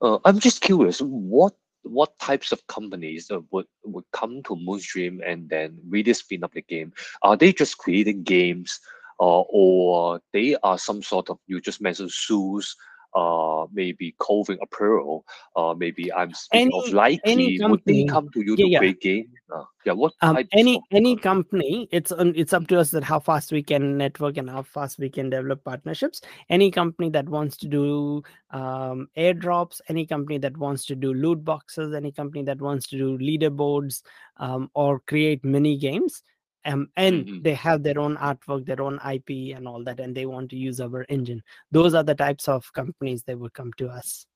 Uh, 0.03 0.19
I'm 0.25 0.39
just 0.39 0.61
curious, 0.61 1.01
what 1.01 1.55
what 1.83 2.19
types 2.19 2.53
of 2.53 2.67
companies 2.67 3.31
uh, 3.31 3.41
would 3.51 3.67
would 3.85 4.05
come 4.13 4.43
to 4.43 4.57
Moonstream 4.57 5.21
and 5.25 5.49
then 5.49 5.79
really 5.89 6.13
spin 6.13 6.45
up 6.45 6.53
the 6.53 6.63
game? 6.63 6.93
Are 7.23 7.37
they 7.37 7.53
just 7.53 7.79
creating 7.79 8.23
games, 8.25 8.79
uh, 9.21 9.41
or 9.49 10.21
they 10.33 10.57
are 10.63 10.79
some 10.79 11.03
sort 11.03 11.31
of 11.31 11.39
you 11.47 11.61
just 11.61 11.81
mentioned 11.81 12.11
shoes, 12.11 12.77
uh, 13.17 13.67
maybe 13.73 14.15
clothing 14.19 14.59
apparel, 14.63 15.25
uh, 15.57 15.75
maybe 15.77 16.13
I'm 16.13 16.33
speaking 16.35 16.69
Any- 16.69 16.89
of 16.89 16.95
Nike, 16.95 17.21
any 17.25 17.45
would 17.45 17.81
they 17.85 18.05
company- 18.05 18.07
come 18.07 18.29
to 18.35 18.41
you 18.45 18.55
Yeah, 18.59 18.81
to 18.81 18.87
yeah. 18.87 18.93
game? 18.93 19.31
Uh, 19.55 19.65
yeah, 19.85 19.93
what 19.93 20.13
um, 20.23 20.37
any 20.53 20.83
any 20.91 21.15
uh, 21.17 21.21
company 21.23 21.89
it's 21.93 22.11
on 22.11 22.33
it's 22.37 22.53
up 22.53 22.67
to 22.67 22.79
us 22.81 22.91
that 22.91 23.05
how 23.05 23.21
fast 23.21 23.53
we 23.53 23.63
can 23.63 23.97
network 23.97 24.37
and 24.39 24.51
how 24.51 24.63
fast 24.63 24.99
we 24.99 25.09
can 25.09 25.31
develop 25.31 25.63
partnerships 25.63 26.21
any 26.51 26.69
company 26.69 27.09
that 27.11 27.29
wants 27.29 27.57
to 27.57 27.69
do 27.69 28.23
um, 28.51 29.09
airdrops 29.17 29.81
any 29.89 30.05
company 30.05 30.37
that 30.39 30.57
wants 30.57 30.85
to 30.87 30.97
do 30.97 31.15
loot 31.15 31.45
boxes 31.45 31.95
any 31.95 32.11
company 32.11 32.43
that 32.43 32.61
wants 32.61 32.89
to 32.89 32.99
do 32.99 33.17
leaderboards 33.19 34.03
um, 34.39 34.69
or 34.75 34.99
create 35.07 35.45
mini 35.45 35.77
games 35.77 36.23
um, 36.67 36.89
and 36.97 37.27
Mhm. 37.27 37.43
they 37.45 37.55
have 37.55 37.83
their 37.83 37.99
own 37.99 38.17
artwork 38.17 38.67
their 38.67 38.83
own 38.83 38.99
ip 39.15 39.31
and 39.57 39.67
all 39.69 39.83
that 39.85 40.01
and 40.01 40.15
they 40.15 40.27
want 40.27 40.51
to 40.51 40.57
use 40.57 40.81
our 40.81 41.05
engine 41.09 41.43
those 41.71 41.95
are 41.95 42.03
the 42.03 42.15
types 42.15 42.49
of 42.49 42.71
companies 42.73 43.23
that 43.25 43.39
would 43.39 43.55
come 43.55 43.73
to 43.79 43.89
us 43.89 44.27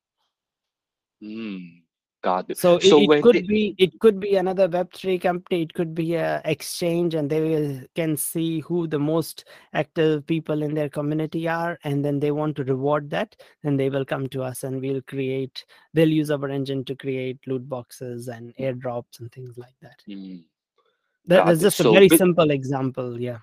Mm, 1.23 1.83
got 2.23 2.49
it. 2.49 2.57
so, 2.57 2.77
it- 2.77 2.85
it, 2.85 3.23
could 3.23 3.35
they- 3.35 3.43
be 3.43 3.75
it 3.77 3.99
could 4.01 4.19
be 4.21 4.37
another 4.37 4.67
Web3 4.69 5.21
company. 5.21 5.63
It 5.63 5.75
could 5.75 5.95
be 5.95 6.15
a 6.15 6.41
exchange, 6.47 7.15
and 7.15 7.29
they 7.29 7.41
will, 7.43 7.83
can 7.95 8.17
see 8.17 8.61
who 8.61 8.87
the 8.87 8.99
most 8.99 9.45
active 9.75 10.27
people 10.27 10.63
in 10.63 10.73
their 10.75 10.89
community 10.89 11.47
are, 11.47 11.79
and 11.85 12.03
then 12.03 12.21
they 12.21 12.31
want 12.31 12.57
to 12.57 12.65
reward 12.65 13.11
that. 13.11 13.37
Then 13.63 13.77
they 13.77 13.91
will 13.91 14.07
come 14.07 14.29
to 14.31 14.43
us, 14.43 14.65
and 14.65 14.81
we'll 14.81 15.03
create. 15.03 15.65
They'll 15.93 16.09
use 16.09 16.31
our 16.31 16.49
engine 16.49 16.85
to 16.87 16.97
create 16.97 17.39
loot 17.47 17.69
boxes 17.69 18.29
and 18.29 18.55
airdrops 18.57 19.21
and 19.21 19.31
things 19.31 19.59
like 19.59 19.77
that. 19.83 20.03
Mm, 20.09 20.45
That, 21.27 21.47
that's 21.47 21.61
just 21.61 21.81
a 21.81 21.91
very 21.91 22.09
bit- 22.09 22.19
simple 22.19 22.51
example. 22.51 23.21
Yeah. 23.21 23.39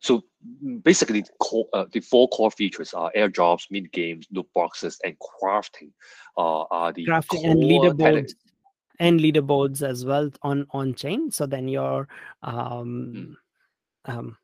So 0.00 0.24
mm, 0.64 0.82
basically, 0.82 1.20
the 1.22 1.30
core, 1.38 1.68
uh, 1.72 1.84
the 1.92 2.00
four 2.00 2.28
core 2.28 2.50
features 2.50 2.92
are 2.92 3.12
airdrops, 3.16 3.70
mini 3.70 3.88
games, 3.88 4.26
loot 4.32 4.48
boxes, 4.52 4.98
and 5.04 5.16
crafting. 5.18 5.92
Uh, 6.36 6.62
are 6.70 6.92
the 6.92 7.06
crafting 7.06 7.44
and 7.44 7.60
leaderboards 7.60 7.98
tele- 7.98 8.26
and 8.98 9.20
leaderboards 9.20 9.82
as 9.82 10.04
well 10.04 10.30
on 10.42 10.66
on 10.70 10.94
chain 10.94 11.30
so 11.30 11.44
then 11.46 11.66
your 11.68 12.08
um 12.42 13.36
um 14.04 14.36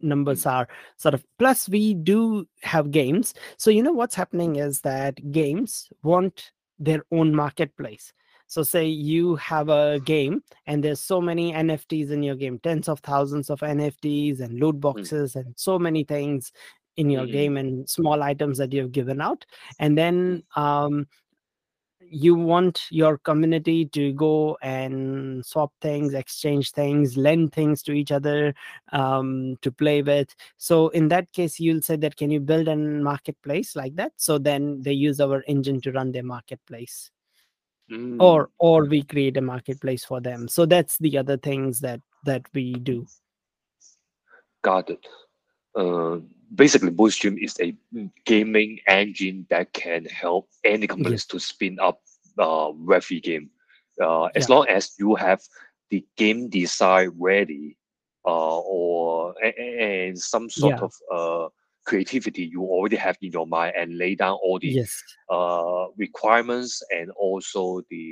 numbers 0.00 0.46
are 0.46 0.68
sort 0.96 1.14
of 1.14 1.24
plus 1.38 1.68
we 1.68 1.94
do 1.94 2.46
have 2.62 2.90
games 2.90 3.34
so 3.56 3.70
you 3.70 3.82
know 3.82 3.92
what's 3.92 4.14
happening 4.16 4.56
is 4.56 4.80
that 4.80 5.30
games 5.30 5.88
want 6.02 6.50
their 6.78 7.04
own 7.12 7.34
marketplace 7.34 8.12
so 8.52 8.62
say 8.62 8.86
you 8.86 9.34
have 9.36 9.70
a 9.70 9.98
game 10.04 10.42
and 10.66 10.84
there's 10.84 11.00
so 11.00 11.22
many 11.22 11.52
nfts 11.54 12.10
in 12.10 12.22
your 12.22 12.34
game 12.34 12.58
tens 12.58 12.86
of 12.86 13.00
thousands 13.00 13.48
of 13.48 13.60
nfts 13.60 14.40
and 14.40 14.60
loot 14.60 14.78
boxes 14.78 15.36
and 15.36 15.54
so 15.56 15.78
many 15.78 16.04
things 16.04 16.52
in 16.98 17.08
your 17.08 17.24
Mhm. 17.26 17.32
game 17.32 17.56
and 17.56 17.88
small 17.88 18.22
items 18.22 18.58
that 18.58 18.70
you've 18.74 18.92
given 18.92 19.22
out 19.22 19.46
and 19.78 19.96
then 19.96 20.42
um 20.54 21.06
you 22.00 22.34
want 22.34 22.82
your 22.90 23.16
community 23.16 23.86
to 23.86 24.12
go 24.12 24.58
and 24.60 25.46
swap 25.46 25.72
things 25.80 26.12
exchange 26.12 26.72
things 26.72 27.16
lend 27.16 27.52
things 27.54 27.82
to 27.82 27.92
each 27.92 28.12
other 28.12 28.54
um, 28.92 29.56
to 29.62 29.72
play 29.72 30.02
with. 30.02 30.34
So 30.58 30.88
in 30.90 31.08
that 31.08 31.32
case 31.32 31.58
you'll 31.58 31.80
say 31.80 31.96
that 31.96 32.16
can 32.16 32.30
you 32.30 32.40
build 32.40 32.68
a 32.68 32.76
marketplace 32.76 33.74
like 33.76 33.96
that? 33.96 34.12
So 34.16 34.36
then 34.36 34.82
they 34.82 34.92
use 34.92 35.20
our 35.20 35.42
engine 35.46 35.80
to 35.82 35.92
run 35.92 36.12
their 36.12 36.24
marketplace 36.24 37.10
Mm, 37.90 38.22
or 38.22 38.50
or 38.58 38.84
we 38.86 39.02
create 39.02 39.36
a 39.36 39.40
marketplace 39.42 40.04
for 40.04 40.20
them 40.20 40.46
so 40.48 40.64
that's 40.64 40.96
the 40.98 41.18
other 41.18 41.36
things 41.36 41.80
that 41.80 42.00
that 42.24 42.42
we 42.54 42.72
do 42.74 43.04
got 44.62 44.88
it. 44.90 45.04
Uh, 45.74 46.18
basically, 46.54 46.90
Moonstream 46.90 47.36
is 47.42 47.58
a 47.60 47.74
gaming 48.24 48.78
engine 48.86 49.44
that 49.50 49.72
can 49.72 50.04
help 50.04 50.48
any 50.64 50.86
companies 50.86 51.26
to 51.26 51.40
spin 51.40 51.78
up 51.80 52.00
uh, 52.38 52.70
Web3 52.70 53.22
game. 53.22 53.50
Uh, 54.00 54.26
as 54.36 54.48
long 54.48 54.66
as 54.68 54.92
you 54.98 55.14
have 55.16 55.40
the 55.90 56.04
game 56.16 56.48
design 56.48 57.10
ready, 57.18 57.76
uh, 58.24 58.58
or 58.60 59.34
a- 59.42 59.54
a- 59.58 60.08
and 60.08 60.18
some 60.18 60.48
sort 60.48 60.78
Yeah. 60.78 60.84
of 60.86 60.92
uh, 61.10 61.48
creativity 61.84 62.44
you 62.44 62.62
already 62.62 62.96
have 62.96 63.16
in 63.22 63.32
your 63.32 63.46
mind, 63.46 63.74
and 63.76 63.96
lay 63.96 64.14
down 64.14 64.38
all 64.42 64.58
the 64.58 64.68
yes. 64.68 65.02
uh, 65.30 65.86
requirements 65.96 66.82
and 66.90 67.10
also 67.12 67.82
the 67.90 68.11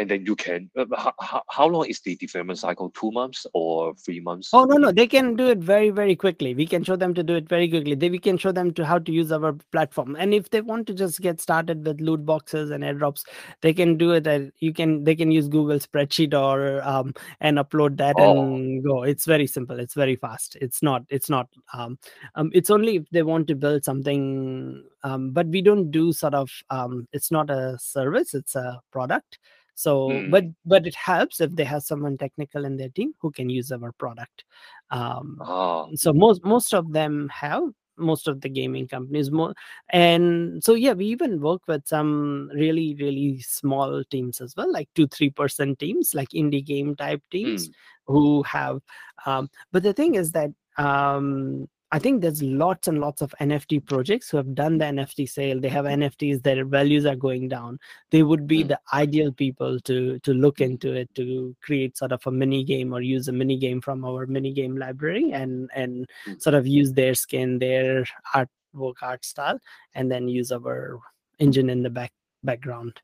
and 0.00 0.10
then 0.10 0.24
you 0.24 0.34
can 0.34 0.70
uh, 0.76 0.86
how, 1.20 1.42
how, 1.50 1.66
long 1.66 1.86
is 1.86 2.00
the 2.00 2.16
development 2.16 2.58
cycle 2.58 2.90
two 2.90 3.10
months 3.10 3.46
or 3.52 3.94
three 3.96 4.20
months 4.20 4.48
Oh 4.52 4.64
no 4.64 4.76
no, 4.76 4.90
they 4.90 5.06
can 5.06 5.36
do 5.36 5.48
it 5.48 5.58
very 5.58 5.90
very 5.90 6.16
quickly. 6.16 6.54
We 6.54 6.66
can 6.66 6.82
show 6.82 6.96
them 6.96 7.12
to 7.14 7.22
do 7.22 7.34
it 7.34 7.48
very 7.48 7.68
quickly. 7.68 7.94
They, 7.94 8.08
we 8.08 8.18
can 8.18 8.38
show 8.38 8.50
them 8.50 8.72
to 8.74 8.84
how 8.84 8.98
to 8.98 9.12
use 9.12 9.30
our 9.30 9.52
platform. 9.72 10.16
And 10.18 10.32
if 10.32 10.48
they 10.50 10.62
want 10.62 10.86
to 10.86 10.94
just 10.94 11.20
get 11.20 11.40
started 11.40 11.86
with 11.86 12.00
loot 12.00 12.24
boxes 12.24 12.70
and 12.70 12.82
airdrops, 12.82 13.24
they 13.60 13.74
can 13.74 13.96
do 13.98 14.12
it. 14.12 14.26
At, 14.26 14.52
you 14.58 14.72
can 14.72 15.04
they 15.04 15.14
can 15.14 15.30
use 15.30 15.48
Google 15.48 15.78
spreadsheet 15.78 16.34
or 16.34 16.82
um 16.82 17.14
and 17.40 17.58
upload 17.58 17.98
that 17.98 18.16
Oh. 18.18 18.40
and 18.40 18.82
go. 18.82 19.02
It's 19.02 19.26
very 19.26 19.46
simple. 19.46 19.78
It's 19.78 19.94
very 19.94 20.16
fast. 20.16 20.56
It's 20.60 20.82
not 20.82 21.04
it's 21.10 21.28
not 21.28 21.48
um 21.74 21.98
um 22.34 22.50
it's 22.54 22.70
only 22.70 22.96
if 22.96 23.10
they 23.10 23.22
want 23.22 23.46
to 23.48 23.54
build 23.54 23.84
something 23.84 24.82
um 25.04 25.30
but 25.32 25.46
we 25.46 25.62
don't 25.62 25.90
do 25.90 26.12
sort 26.12 26.34
of 26.34 26.50
um 26.70 27.06
it's 27.12 27.30
not 27.30 27.50
a 27.50 27.78
service. 27.78 28.34
It's 28.34 28.56
a 28.56 28.80
product. 28.90 29.38
So, 29.80 30.22
Mm. 30.26 30.30
but 30.30 30.44
but 30.66 30.86
it 30.86 30.94
helps 30.94 31.40
if 31.40 31.50
they 31.56 31.64
have 31.64 31.82
someone 31.82 32.18
technical 32.18 32.64
in 32.64 32.76
their 32.76 32.90
team 32.90 33.14
who 33.20 33.30
can 33.30 33.48
use 33.48 33.72
our 33.72 33.92
product. 33.92 34.44
Um, 34.90 35.38
ah 35.40 35.88
so 35.94 36.12
most 36.12 36.44
most 36.44 36.74
of 36.74 36.92
them 36.92 37.28
have 37.32 37.62
most 37.96 38.28
of 38.28 38.40
the 38.40 38.48
gaming 38.48 38.86
companies 38.88 39.30
more 39.30 39.54
and 39.90 40.64
so 40.64 40.74
yeah 40.74 40.92
we 40.94 41.04
even 41.06 41.40
work 41.40 41.60
with 41.68 41.86
some 41.86 42.50
really 42.54 42.94
really 43.00 43.40
small 43.40 44.02
teams 44.10 44.40
as 44.40 44.54
well 44.56 44.70
like 44.72 44.88
two 44.94 45.06
three 45.08 45.28
person 45.30 45.76
teams 45.76 46.14
like 46.14 46.28
indie 46.30 46.64
game 46.64 46.94
type 46.96 47.22
teams 47.30 47.68
mm, 47.68 47.74
who 48.06 48.42
have 48.44 48.80
um 49.26 49.50
but 49.72 49.82
the 49.82 49.92
thing 49.92 50.14
is 50.14 50.32
that 50.32 50.50
um 50.78 51.68
I 51.92 51.98
think 51.98 52.20
there's 52.22 52.40
lots 52.40 52.86
and 52.86 53.00
lots 53.00 53.20
of 53.20 53.34
NFT 53.40 53.84
projects 53.84 54.30
who 54.30 54.36
have 54.36 54.54
done 54.54 54.78
the 54.78 54.84
NFT 54.84 55.28
sale. 55.28 55.60
They 55.60 55.68
have 55.68 55.86
NFTs, 55.86 56.40
their 56.42 56.64
values 56.64 57.04
are 57.04 57.16
going 57.16 57.48
down. 57.48 57.80
They 58.10 58.22
would 58.22 58.46
be 58.46 58.62
Mm. 58.62 58.68
the 58.68 58.80
ideal 58.92 59.32
people 59.32 59.80
to 59.80 60.18
to 60.20 60.32
look 60.32 60.58
Mm. 60.58 60.66
into 60.66 60.92
it 60.94 61.12
to 61.16 61.56
create 61.60 61.96
sort 61.98 62.12
of 62.12 62.24
a 62.26 62.30
mini 62.30 62.62
game 62.62 62.92
or 62.94 63.00
use 63.00 63.26
a 63.26 63.32
mini 63.32 63.56
game 63.58 63.80
from 63.80 64.04
our 64.04 64.26
mini 64.26 64.52
game 64.52 64.76
library 64.76 65.32
and 65.32 65.68
and 65.74 66.06
Mm. 66.26 66.40
sort 66.40 66.54
of 66.54 66.66
use 66.66 66.92
their 66.92 67.14
skin, 67.14 67.58
their 67.58 68.04
artwork, 68.34 69.02
art 69.02 69.24
style, 69.24 69.58
and 69.94 70.10
then 70.12 70.28
use 70.28 70.52
our 70.52 71.00
engine 71.40 71.68
in 71.70 71.82
the 71.82 71.90
back 71.90 72.12
background. 72.44 73.00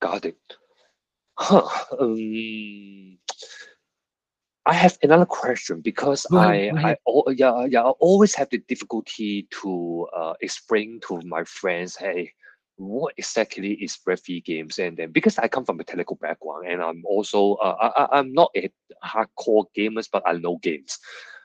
got 0.00 0.26
it 0.26 0.56
huh 1.38 1.66
um, 2.00 3.18
I 4.66 4.74
have 4.74 4.98
another 5.02 5.26
question 5.26 5.80
because 5.82 6.26
Go 6.30 6.38
ahead, 6.38 6.62
I, 6.62 6.70
go 6.70 6.76
I, 6.84 6.96
ahead. 6.96 6.98
al- 7.08 7.24
yeah, 7.36 7.66
yeah, 7.70 7.82
I 7.82 7.90
always 8.00 8.34
have 8.34 8.50
the 8.50 8.58
difficulty 8.58 9.48
to 9.62 10.08
uh, 10.16 10.34
explain 10.40 11.00
to 11.08 11.20
my 11.24 11.44
friends, 11.44 11.96
hey, 11.96 12.32
what 12.76 13.14
exactly 13.16 13.72
is 13.74 13.98
Web3 14.06 14.44
games? 14.44 14.78
And 14.78 14.96
then 14.96 15.12
because 15.12 15.38
I 15.38 15.48
come 15.48 15.64
from 15.64 15.80
a 15.80 15.84
technical 15.84 16.16
background 16.16 16.66
and 16.68 16.82
I'm 16.82 17.02
also, 17.06 17.54
uh, 17.54 17.76
I, 17.80 18.04
I- 18.04 18.18
I'm 18.18 18.32
not 18.32 18.50
a 18.56 18.70
hardcore 19.04 19.66
gamers, 19.76 20.08
but 20.12 20.22
I 20.26 20.32
know 20.34 20.58
games. 20.62 20.98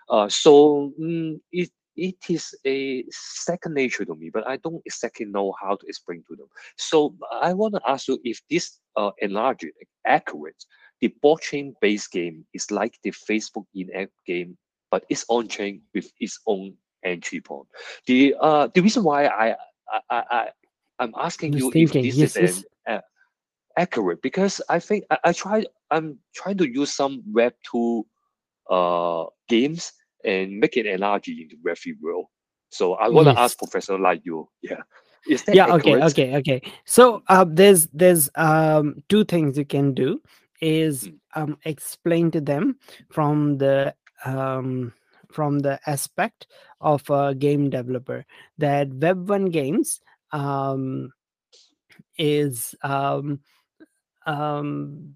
Uh, 0.10 0.28
so 0.30 0.92
mm, 1.00 1.40
it, 1.52 1.70
it 1.96 2.16
is 2.30 2.56
a 2.66 3.04
second 3.12 3.76
nature 3.76 4.06
to 4.06 4.16
me, 4.16 4.30
but 4.34 4.48
I 4.48 4.58
don't 4.58 4.82
exactly 4.86 5.26
know 5.26 5.54
how 5.62 5.76
to 5.76 5.86
explain 5.88 6.24
to 6.30 6.36
them. 6.36 6.48
So 6.78 7.16
I 7.42 7.54
want 7.54 7.76
to 7.76 7.82
ask 7.88 8.08
you 8.08 8.20
if 8.24 8.42
this 8.50 8.80
uh, 8.98 9.12
analogy 9.22 9.72
accurate 10.06 10.64
the 11.02 11.14
blockchain 11.24 11.74
based 11.82 12.12
game 12.12 12.46
is 12.54 12.72
like 12.72 12.98
the 13.04 13.12
Facebook 13.12 13.66
in-app 13.76 14.10
game, 14.26 14.58
but 14.92 15.04
it's 15.10 15.26
on 15.28 15.48
chain 15.48 15.82
with 15.94 16.12
its 16.20 16.40
own 16.46 16.74
entry 17.04 17.42
point. 17.42 17.68
The 18.06 18.36
uh 18.40 18.68
the 18.74 18.82
reason 18.82 19.04
why 19.04 19.26
I 19.26 19.56
I 20.10 20.24
I, 20.32 20.50
I'm 21.00 21.14
asking 21.18 21.54
you 21.54 21.72
thinking, 21.72 22.06
if 22.06 22.16
yes, 22.16 22.34
this 22.34 22.52
is 22.52 22.66
an, 22.86 22.98
uh, 22.98 23.02
accurate 23.78 24.22
because 24.22 24.62
I 24.70 24.80
think 24.80 25.06
I, 25.10 25.18
I 25.26 25.34
try 25.34 25.66
I'm 25.90 26.20
trying 26.36 26.58
to 26.58 26.72
use 26.72 26.94
some 26.94 27.24
Web 27.32 27.54
two 27.70 28.06
uh 28.70 29.26
games 29.50 29.92
and 30.24 30.60
make 30.60 30.78
an 30.78 30.86
analogy 30.86 31.42
in 31.42 31.48
the 31.50 31.58
Web 31.64 31.78
three 31.78 31.96
world. 32.02 32.26
So 32.70 32.94
I 32.94 33.10
want 33.10 33.28
to 33.28 33.38
ask 33.38 33.58
Professor 33.58 33.98
like 34.00 34.22
you, 34.24 34.48
yeah, 34.62 34.82
is 35.28 35.44
that 35.44 35.56
yeah 35.56 35.74
okay 35.76 35.96
okay 36.04 36.36
okay. 36.38 36.62
So 36.86 37.24
uh, 37.28 37.46
there's 37.48 37.88
there's 37.88 38.30
um 38.36 39.04
two 39.10 39.26
things 39.26 39.58
you 39.58 39.66
can 39.66 39.94
do 39.94 40.22
is 40.62 41.10
um 41.36 41.58
explain 41.66 42.32
to 42.32 42.42
them 42.42 42.78
from 43.10 43.58
the 43.58 43.94
um 44.26 44.94
from 45.32 45.60
the 45.60 45.80
aspect 45.88 46.48
of 46.82 47.10
a 47.10 47.34
game 47.36 47.70
developer 47.70 48.26
that 48.58 48.90
web 48.94 49.30
1 49.30 49.46
games 49.46 50.02
um 50.32 51.12
is 52.18 52.76
um 52.84 53.40
um 54.26 55.16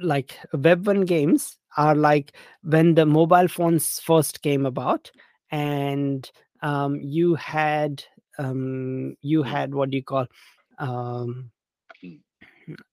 like 0.00 0.38
web 0.52 0.86
1 0.86 1.02
games 1.02 1.56
are 1.76 1.94
like 1.94 2.34
when 2.62 2.94
the 2.94 3.06
mobile 3.06 3.48
phones 3.48 4.00
first 4.00 4.42
came 4.42 4.66
about 4.66 5.10
and 5.50 6.30
um, 6.62 6.96
you 7.00 7.34
had 7.34 8.02
um, 8.38 9.16
you 9.20 9.42
had 9.42 9.74
what 9.74 9.90
do 9.90 9.96
you 9.96 10.02
call 10.02 10.26
um. 10.78 11.50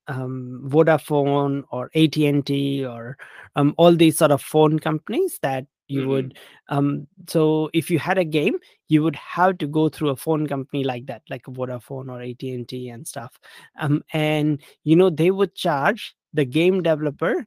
Um, 0.07 0.61
Vodafone 0.67 1.63
or 1.72 1.89
AT 1.95 2.17
and 2.26 2.45
T 2.45 2.86
or 2.86 3.17
um, 3.55 3.74
all 3.78 3.95
these 3.95 4.17
sort 4.17 4.32
of 4.32 4.41
phone 4.41 4.80
companies 4.80 5.39
that 5.41 5.65
you 5.88 6.03
Mhm. 6.03 6.07
would. 6.07 6.38
Um, 6.69 7.07
so 7.28 7.69
if 7.74 7.89
you 7.91 7.99
had 7.99 8.17
a 8.17 8.24
game, 8.26 8.57
you 8.88 9.03
would 9.03 9.15
have 9.15 9.57
to 9.59 9.67
go 9.67 9.89
through 9.89 10.09
a 10.09 10.15
phone 10.15 10.47
company 10.47 10.84
like 10.84 11.05
that, 11.07 11.22
like 11.30 11.43
Vodafone 11.43 12.09
or 12.09 12.22
AT 12.22 12.89
and 12.89 13.07
stuff. 13.07 13.39
Um, 13.80 14.03
and 14.13 14.61
you 14.84 14.95
know 14.95 15.09
they 15.09 15.32
would 15.32 15.55
charge 15.55 16.15
the 16.34 16.45
game 16.45 16.82
developer 16.84 17.45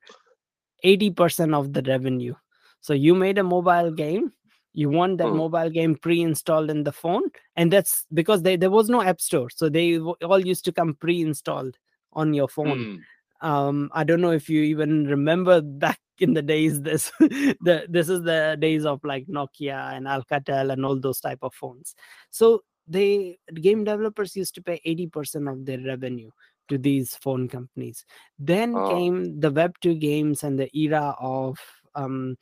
eighty 0.82 1.10
percent 1.10 1.54
of 1.54 1.72
the 1.72 1.82
revenue. 1.82 2.34
So 2.80 2.92
you 2.92 3.14
made 3.14 3.38
a 3.38 3.44
mobile 3.44 3.90
game. 3.90 4.32
You 4.74 4.90
want 4.90 5.18
that 5.18 5.30
Mm. 5.30 5.36
mobile 5.36 5.70
game 5.70 5.94
pre-installed 5.96 6.68
in 6.70 6.82
the 6.82 6.92
phone, 6.92 7.22
and 7.56 7.72
that's 7.72 8.04
because 8.12 8.42
they, 8.42 8.56
there 8.56 8.70
was 8.72 8.88
no 8.90 9.02
app 9.02 9.20
store, 9.20 9.48
so 9.50 9.68
they 9.68 9.98
all 10.00 10.44
used 10.44 10.64
to 10.64 10.72
come 10.72 10.94
pre-installed 10.94 11.76
on 12.14 12.34
your 12.34 12.48
phone 12.48 12.78
Mm. 12.86 13.00
um 13.48 13.90
i 13.92 14.04
don't 14.04 14.20
know 14.20 14.30
if 14.32 14.48
you 14.48 14.62
even 14.62 15.06
remember 15.06 15.60
back 15.60 15.98
in 16.18 16.32
the 16.34 16.42
days 16.42 16.80
this 16.82 17.10
the 17.68 17.86
this 17.88 18.08
is 18.08 18.22
the 18.22 18.56
days 18.60 18.84
of 18.86 19.02
like 19.04 19.26
nokia 19.26 19.78
and 19.96 20.06
alcatel 20.06 20.72
and 20.72 20.84
all 20.86 20.98
those 21.00 21.20
type 21.20 21.38
of 21.42 21.52
phones 21.54 21.94
so 22.30 22.62
they 22.86 23.38
game 23.66 23.82
developers 23.84 24.36
used 24.36 24.54
to 24.54 24.62
pay 24.62 24.80
80% 24.86 25.48
of 25.52 25.64
their 25.66 25.80
revenue 25.80 26.30
to 26.68 26.78
these 26.78 27.14
phone 27.16 27.48
companies 27.48 28.04
then 28.38 28.74
Oh. 28.76 28.88
came 28.90 29.40
the 29.40 29.50
web 29.50 29.74
2 29.80 29.94
games 29.96 30.44
and 30.44 30.58
the 30.58 30.70
era 30.78 31.14
of 31.20 31.58
um 31.94 32.36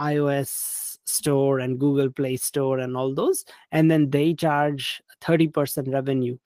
ios 0.00 0.96
store 1.04 1.58
and 1.58 1.78
google 1.80 2.10
play 2.10 2.36
store 2.36 2.78
and 2.78 2.96
all 2.96 3.14
those 3.14 3.44
and 3.72 3.90
then 3.90 4.10
they 4.10 4.32
charge 4.34 5.02
30% 5.20 5.92
revenue 5.92 6.36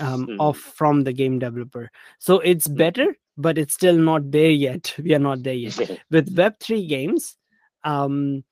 um, 0.00 0.26
Mm. 0.26 0.36
off 0.40 0.58
from 0.58 1.04
the 1.04 1.12
game 1.12 1.38
developer. 1.38 1.90
So 2.18 2.40
it's 2.40 2.68
Mm. 2.68 2.76
better, 2.76 3.16
but 3.36 3.58
it's 3.58 3.74
still 3.74 3.96
not 3.96 4.30
there 4.30 4.50
yet. 4.50 4.94
We 5.04 5.14
are 5.14 5.18
not 5.18 5.42
there 5.42 5.54
yet. 5.54 5.78
With 6.10 6.34
Web3 6.36 6.88
games, 6.88 7.36
um, 7.84 8.44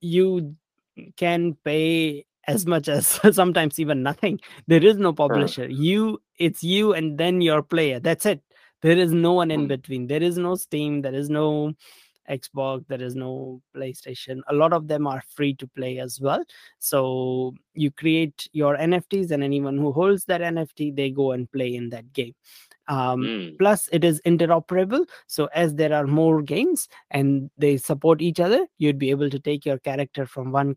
you 0.00 0.54
can 1.16 1.54
pay 1.64 2.24
as 2.46 2.66
much 2.66 2.88
as 2.88 3.06
sometimes 3.32 3.78
even 3.80 4.02
nothing. 4.02 4.40
There 4.66 4.84
is 4.84 4.96
no 4.96 5.12
publisher. 5.12 5.66
You, 5.66 6.20
it's 6.38 6.62
you 6.62 6.92
and 6.92 7.18
then 7.18 7.40
your 7.40 7.62
player. 7.62 8.00
That's 8.00 8.26
it. 8.26 8.42
There 8.82 8.98
is 8.98 9.12
no 9.12 9.32
one 9.32 9.50
in 9.50 9.66
between. 9.66 10.06
There 10.08 10.22
is 10.22 10.36
no 10.36 10.54
Steam. 10.56 11.00
There 11.00 11.14
is 11.14 11.30
no 11.30 11.72
Xbox. 12.30 12.86
There 12.88 13.02
is 13.02 13.14
no 13.14 13.60
PlayStation. 13.74 14.40
A 14.48 14.54
lot 14.54 14.72
of 14.72 14.88
them 14.88 15.06
are 15.06 15.22
free 15.28 15.54
to 15.54 15.66
play 15.68 15.98
as 15.98 16.20
well. 16.20 16.44
So 16.78 17.54
you 17.74 17.90
create 17.90 18.48
your 18.52 18.76
NFTs, 18.76 19.30
and 19.30 19.42
anyone 19.42 19.78
who 19.78 19.92
holds 19.92 20.24
that 20.26 20.40
NFT, 20.40 20.94
they 20.94 21.10
go 21.10 21.32
and 21.32 21.50
play 21.52 21.74
in 21.74 21.90
that 21.90 22.12
game. 22.12 22.34
Um, 22.86 23.22
Mm. 23.22 23.58
plus 23.58 23.88
it 23.92 24.04
is 24.04 24.20
interoperable 24.26 25.06
so 25.26 25.48
as 25.54 25.74
there 25.74 25.94
are 25.94 26.06
more 26.06 26.42
games 26.42 26.86
and 27.10 27.50
they 27.56 27.78
support 27.78 28.20
each 28.20 28.40
other 28.40 28.66
you'd 28.76 28.98
be 28.98 29.08
able 29.08 29.30
to 29.30 29.38
take 29.38 29.64
your 29.64 29.78
character 29.78 30.26
from 30.26 30.52
one 30.52 30.76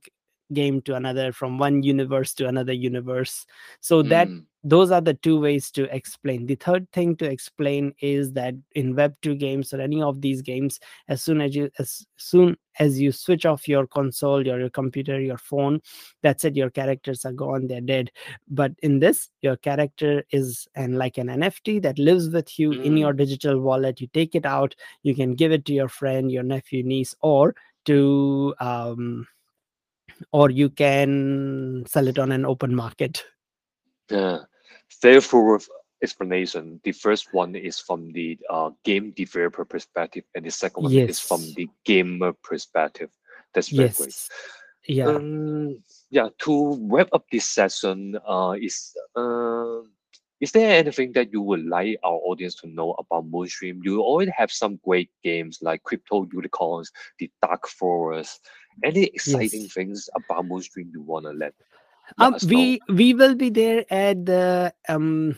game 0.54 0.82
to 0.84 0.96
another 0.96 1.34
from 1.34 1.58
one 1.58 1.84
universe 1.84 2.34
to 2.36 2.48
another 2.48 2.72
universe 2.72 3.46
so 3.82 4.02
that 4.04 4.30
Mm. 4.30 4.46
Those 4.70 4.92
are 4.92 5.00
the 5.00 5.14
two 5.14 5.40
ways 5.40 5.72
to 5.72 5.84
explain. 5.96 6.46
The 6.46 6.56
third 6.56 6.92
thing 6.92 7.16
to 7.18 7.26
explain 7.26 7.94
is 8.02 8.34
that 8.34 8.54
in 8.76 8.96
web 8.96 9.16
2 9.22 9.36
games 9.36 9.74
or 9.74 9.80
any 9.80 10.02
of 10.02 10.20
these 10.20 10.42
games 10.42 10.82
as 11.08 11.24
soon 11.24 11.40
as 11.40 11.56
you 11.56 11.70
as 11.80 12.06
soon 12.18 12.58
as 12.78 13.00
you 13.00 13.14
switch 13.14 13.46
off 13.46 13.68
your 13.68 13.88
console 13.88 14.46
your, 14.46 14.60
your 14.60 14.70
computer 14.70 15.22
your 15.22 15.38
phone 15.38 15.80
that's 16.22 16.44
it 16.44 16.56
your 16.56 16.70
characters 16.70 17.24
are 17.24 17.32
gone 17.32 17.68
they're 17.68 17.80
dead. 17.80 18.12
But 18.50 18.74
in 18.84 19.00
this 19.00 19.30
your 19.42 19.56
character 19.56 20.26
is 20.32 20.68
and 20.76 20.98
like 20.98 21.18
an 21.18 21.28
nft 21.28 21.82
that 21.84 21.98
lives 21.98 22.30
with 22.30 22.60
you 22.60 22.74
in 22.74 22.98
your 22.98 23.14
digital 23.14 23.62
wallet. 23.62 24.02
You 24.02 24.08
take 24.14 24.36
it 24.36 24.46
out 24.46 24.76
you 25.04 25.16
can 25.16 25.34
give 25.34 25.54
it 25.54 25.64
to 25.66 25.74
your 25.74 25.88
friend 25.88 26.30
your 26.30 26.44
nephew 26.44 26.84
niece 26.84 27.16
or 27.22 27.56
to 27.86 28.54
um 28.60 29.26
or 30.34 30.50
you 30.50 30.70
can 30.70 31.86
sell 31.88 32.08
it 32.08 32.20
on 32.20 32.32
an 32.32 32.46
open 32.46 32.74
market. 32.76 33.24
Yeah, 34.10 34.40
thorough 34.92 35.60
explanation. 36.04 36.80
The 36.84 36.92
first 36.92 37.34
one 37.34 37.56
is 37.56 37.80
from 37.80 38.12
the 38.12 38.38
uh, 38.50 38.72
game 38.84 39.12
developer 39.16 39.66
perspective, 39.66 40.24
and 40.36 40.46
the 40.46 40.52
second 40.52 40.84
one 40.84 40.92
is 40.94 41.20
from 41.20 41.42
the 41.56 41.68
gamer 41.86 42.34
perspective. 42.34 43.10
That's 43.54 43.70
very 43.70 43.90
great. 43.90 44.16
yeah 44.88 45.06
Um, 45.06 45.84
yeah. 46.10 46.30
To 46.40 46.78
wrap 46.90 47.10
up 47.14 47.26
this 47.32 47.46
session, 47.46 48.18
uh, 48.28 48.56
is 48.60 48.96
uh, 49.16 49.82
is 50.40 50.52
there 50.52 50.78
anything 50.78 51.12
that 51.14 51.32
you 51.34 51.42
would 51.42 51.66
like 51.66 51.98
our 52.04 52.20
audience 52.26 52.56
to 52.56 52.68
know 52.68 52.94
about 52.94 53.30
Moonstream? 53.30 53.80
You 53.84 54.02
already 54.02 54.32
have 54.38 54.52
some 54.52 54.80
great 54.86 55.10
games 55.24 55.60
like 55.62 55.84
Crypto 55.84 56.28
Unicorns, 56.32 56.92
the 57.20 57.30
Dark 57.42 57.68
Forest. 57.68 58.42
Any 58.84 59.06
exciting 59.06 59.64
Yes. 59.64 59.74
things 59.74 60.10
about 60.16 60.46
Moonstream 60.46 60.92
you 60.94 61.02
wanna 61.02 61.30
let? 61.34 61.54
let 61.58 61.67
um 62.20 62.34
know? 62.34 62.40
we 62.48 62.82
we 62.90 63.14
will 63.14 63.36
be 63.36 63.50
there 63.50 63.86
at 63.90 64.26
the 64.26 64.74
um 64.90 65.36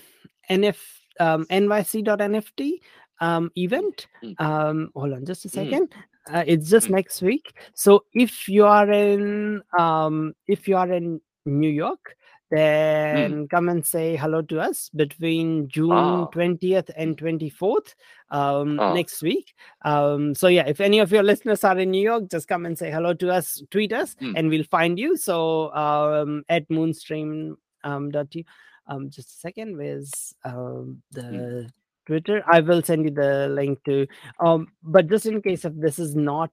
nf 0.49 0.77
um 1.19 1.45
nyc.nft 1.49 2.79
um 3.21 3.51
event 3.55 4.07
Mm. 4.23 4.35
um 4.39 4.91
hold 4.95 5.13
on 5.13 5.25
just 5.25 5.45
a 5.45 5.49
Mm. 5.49 5.53
second 5.53 5.93
uh, 6.31 6.43
it's 6.45 6.69
just 6.69 6.87
Mm. 6.87 6.91
next 6.91 7.21
week 7.21 7.53
so 7.73 8.05
if 8.13 8.47
you 8.47 8.65
are 8.65 8.91
in 8.91 9.61
um 9.77 10.33
if 10.47 10.67
you 10.67 10.77
are 10.77 10.91
in 10.91 11.19
new 11.45 11.69
york 11.69 12.15
then 12.51 13.47
come 13.47 13.69
and 13.69 13.85
say 13.85 14.15
hello 14.15 14.41
to 14.41 14.59
us 14.59 14.89
between 14.95 15.67
june 15.67 15.91
Ah. 15.91 16.27
20th 16.33 16.89
and 16.95 17.17
24th 17.17 17.93
um 18.31 18.79
Ah. 18.79 18.93
next 18.93 19.21
week 19.21 19.53
um 19.85 20.33
so 20.35 20.47
yeah 20.47 20.65
if 20.67 20.81
any 20.81 20.99
of 20.99 21.11
your 21.11 21.23
listeners 21.23 21.63
are 21.63 21.77
in 21.79 21.91
new 21.91 22.01
york 22.01 22.29
just 22.29 22.47
come 22.47 22.65
and 22.65 22.77
say 22.77 22.91
hello 22.91 23.13
to 23.13 23.29
us 23.31 23.61
tweet 23.71 23.93
us 23.93 24.15
Mm. 24.21 24.33
and 24.37 24.49
we'll 24.49 24.63
find 24.77 24.99
you 24.99 25.15
so 25.17 25.73
um 25.73 26.43
at 26.49 26.67
moonstream 26.69 27.55
um 27.83 28.11
um 28.87 29.09
just 29.09 29.29
a 29.35 29.39
second 29.39 29.77
where's 29.77 30.33
um 30.43 31.01
the 31.11 31.69
twitter 32.05 32.43
i 32.47 32.59
will 32.59 32.81
send 32.81 33.05
you 33.05 33.11
the 33.11 33.47
link 33.49 33.77
to 33.83 34.07
um 34.39 34.67
but 34.83 35.07
just 35.07 35.25
in 35.25 35.41
case 35.41 35.63
if 35.65 35.73
this 35.75 35.99
is 35.99 36.15
not 36.15 36.51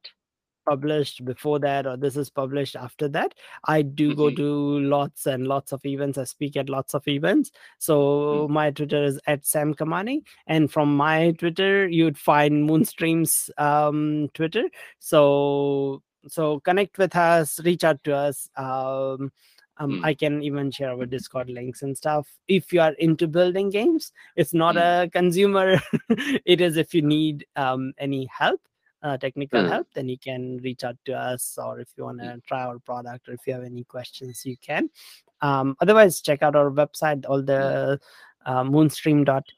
published 0.67 1.25
before 1.25 1.59
that 1.59 1.87
or 1.87 1.97
this 1.97 2.17
is 2.17 2.29
published 2.29 2.77
after 2.77 3.09
that 3.09 3.35
i 3.65 3.81
do 3.83 4.15
go 4.15 4.25
Mhm. 4.31 4.37
to 4.37 4.81
lots 4.95 5.27
and 5.27 5.47
lots 5.47 5.73
of 5.73 5.85
events 5.87 6.19
i 6.19 6.25
speak 6.25 6.57
at 6.57 6.69
lots 6.69 6.95
of 6.95 7.07
events 7.09 7.53
so 7.79 8.49
my 8.51 8.71
twitter 8.71 9.03
is 9.05 9.21
at 9.27 9.47
sam 9.47 9.75
kamani 9.75 10.23
and 10.47 10.71
from 10.73 10.97
my 10.97 11.33
twitter 11.33 11.87
you'd 11.89 12.19
find 12.19 12.69
moonstream's 12.69 13.51
um 13.59 14.29
twitter 14.35 14.65
so 14.99 16.03
so 16.29 16.61
connect 16.61 16.99
with 16.99 17.15
us 17.17 17.61
reach 17.65 17.85
out 17.85 18.03
to 18.05 18.15
us 18.15 18.49
um 18.57 19.31
um, 19.79 19.91
Mm. 20.01 20.05
I 20.07 20.15
can 20.15 20.43
even 20.43 20.71
share 20.71 20.89
our 20.91 21.05
Discord 21.05 21.51
links 21.51 21.83
and 21.83 21.95
stuff. 21.95 22.27
If 22.49 22.73
you 22.73 22.81
are 22.81 22.93
into 22.93 23.27
building 23.29 23.69
games, 23.69 24.11
it's 24.35 24.55
not 24.55 24.75
Mm. 24.77 24.85
a 25.05 25.11
consumer. 25.11 25.67
it 26.47 26.63
is 26.63 26.79
if 26.79 26.95
you 26.95 27.03
need 27.03 27.45
um, 27.57 27.93
any 27.99 28.25
help, 28.39 28.63
uh, 29.07 29.17
technical 29.25 29.63
Mm. 29.63 29.69
help, 29.75 29.87
then 29.95 30.09
you 30.13 30.19
can 30.29 30.59
reach 30.67 30.83
out 30.89 30.97
to 31.07 31.13
us. 31.15 31.45
Or 31.65 31.79
if 31.85 31.89
you 31.97 32.05
want 32.09 32.21
to 32.27 32.31
try 32.51 32.63
our 32.69 32.79
product, 32.91 33.29
or 33.29 33.35
if 33.39 33.47
you 33.47 33.55
have 33.55 33.63
any 33.73 33.85
questions, 33.97 34.45
you 34.45 34.57
can. 34.71 34.91
Um, 35.49 35.77
otherwise, 35.81 36.21
check 36.31 36.43
out 36.43 36.57
our 36.63 36.71
website. 36.81 37.25
All 37.29 37.43
the 37.53 38.01
uh, 38.47 38.65
moonstream.to 38.65 39.53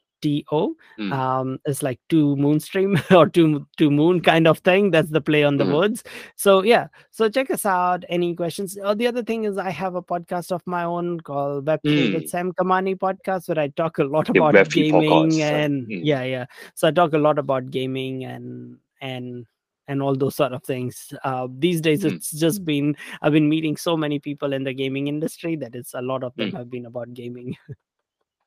Mm. 0.99 1.11
um 1.15 1.51
it's 1.65 1.81
like 1.81 1.97
two 2.13 2.35
moonstream 2.45 2.95
or 3.17 3.25
two 3.35 3.65
two 3.81 3.89
moon 3.99 4.19
kind 4.19 4.49
of 4.51 4.57
thing 4.69 4.89
that's 4.95 5.13
the 5.17 5.21
play 5.29 5.43
on 5.49 5.55
the 5.55 5.63
Mhm. 5.63 5.75
words 5.77 6.03
so 6.35 6.55
yeah 6.71 6.87
so 7.09 7.29
check 7.37 7.49
us 7.57 7.63
out 7.65 8.03
any 8.09 8.35
questions 8.41 8.75
oh, 8.83 8.93
the 8.93 9.07
other 9.11 9.23
thing 9.29 9.45
is 9.51 9.57
i 9.57 9.69
have 9.77 9.95
a 9.95 10.03
podcast 10.09 10.51
of 10.57 10.65
my 10.75 10.83
own 10.83 11.13
called 11.29 11.63
web3 11.71 11.95
with 12.17 12.25
Mm. 12.25 12.29
sam 12.33 12.51
kamani 12.59 12.95
podcast 13.05 13.47
where 13.47 13.63
i 13.63 13.67
talk 13.79 13.97
a 13.99 14.03
lot 14.17 14.27
about 14.35 14.53
Web3 14.59 14.75
gaming 14.91 15.09
podcast, 15.13 15.51
and 15.63 15.87
mm. 15.87 16.01
yeah 16.11 16.23
yeah 16.33 16.45
so 16.75 16.89
i 16.89 16.91
talk 16.91 17.13
a 17.13 17.23
lot 17.29 17.39
about 17.45 17.71
gaming 17.79 18.25
and 18.25 18.75
and 19.01 19.45
and 19.87 20.01
all 20.03 20.15
those 20.15 20.35
sort 20.35 20.53
of 20.53 20.63
things 20.63 21.13
uh, 21.23 21.47
these 21.57 21.81
days 21.81 22.03
Mm. 22.03 22.13
it's 22.15 22.31
just 22.31 22.63
been 22.63 22.95
i've 23.21 23.33
been 23.33 23.49
meeting 23.49 23.75
so 23.75 23.97
many 23.97 24.19
people 24.19 24.53
in 24.53 24.63
the 24.63 24.73
gaming 24.73 25.07
industry 25.07 25.55
that 25.55 25.73
it's 25.75 25.93
a 25.95 26.01
lot 26.01 26.23
of 26.23 26.35
them 26.35 26.51
Mm. 26.51 26.57
have 26.57 26.69
been 26.69 26.85
about 26.85 27.13
gaming 27.13 27.57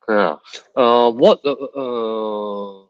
Yeah. 0.09 0.37
Uh, 0.75 1.11
what 1.13 1.39
uh, 1.45 1.53
uh, 1.53 2.87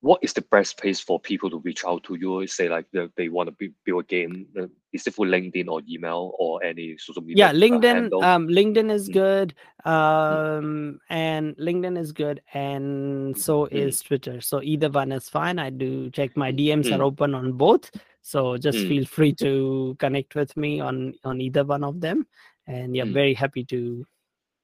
what 0.00 0.18
is 0.22 0.32
the 0.32 0.42
best 0.42 0.78
place 0.78 0.98
for 1.00 1.20
people 1.20 1.50
to 1.50 1.58
reach 1.58 1.84
out 1.84 2.02
to 2.04 2.14
you? 2.14 2.46
Say 2.46 2.68
like 2.68 2.86
they, 2.92 3.08
they 3.16 3.28
want 3.28 3.48
to 3.58 3.70
build 3.84 4.04
a 4.04 4.06
game. 4.06 4.46
Is 4.92 5.06
it 5.06 5.14
for 5.14 5.26
LinkedIn 5.26 5.68
or 5.68 5.82
email 5.88 6.32
or 6.38 6.62
any 6.64 6.96
social 6.98 7.22
media? 7.22 7.46
yeah 7.46 7.48
uh, 7.48 7.52
linkedin 7.52 8.22
um 8.22 8.48
linkedin 8.48 8.90
is 8.90 9.08
Mm. 9.08 9.12
good 9.12 9.54
um 9.84 10.98
and 11.10 11.56
linkedin 11.56 11.96
is 11.98 12.12
good 12.12 12.40
and 12.54 13.36
so 13.38 13.66
Mm. 13.66 13.72
is 13.72 14.00
twitter 14.02 14.40
so 14.40 14.60
either 14.62 14.90
one 14.90 15.12
is 15.12 15.28
fine 15.28 15.58
i 15.58 15.70
do 15.70 16.10
check 16.10 16.36
my 16.36 16.50
dms 16.50 16.90
are 16.92 17.02
Mm. 17.02 17.06
open 17.10 17.34
on 17.34 17.52
both 17.52 17.90
So 18.22 18.56
just 18.58 18.78
Mm. 18.78 18.88
feel 18.88 19.04
free 19.06 19.32
to 19.44 19.96
connect 19.98 20.34
with 20.34 20.56
me 20.56 20.80
on 20.80 21.14
on 21.24 21.40
either 21.40 21.64
one 21.64 21.84
of 21.84 22.00
them, 22.00 22.26
and 22.66 22.94
yeah, 22.96 23.04
Mm. 23.04 23.12
very 23.12 23.34
happy 23.34 23.64
to 23.72 24.04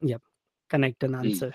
yeah 0.01 0.21
connect 0.69 1.03
and 1.05 1.17
answer. 1.17 1.53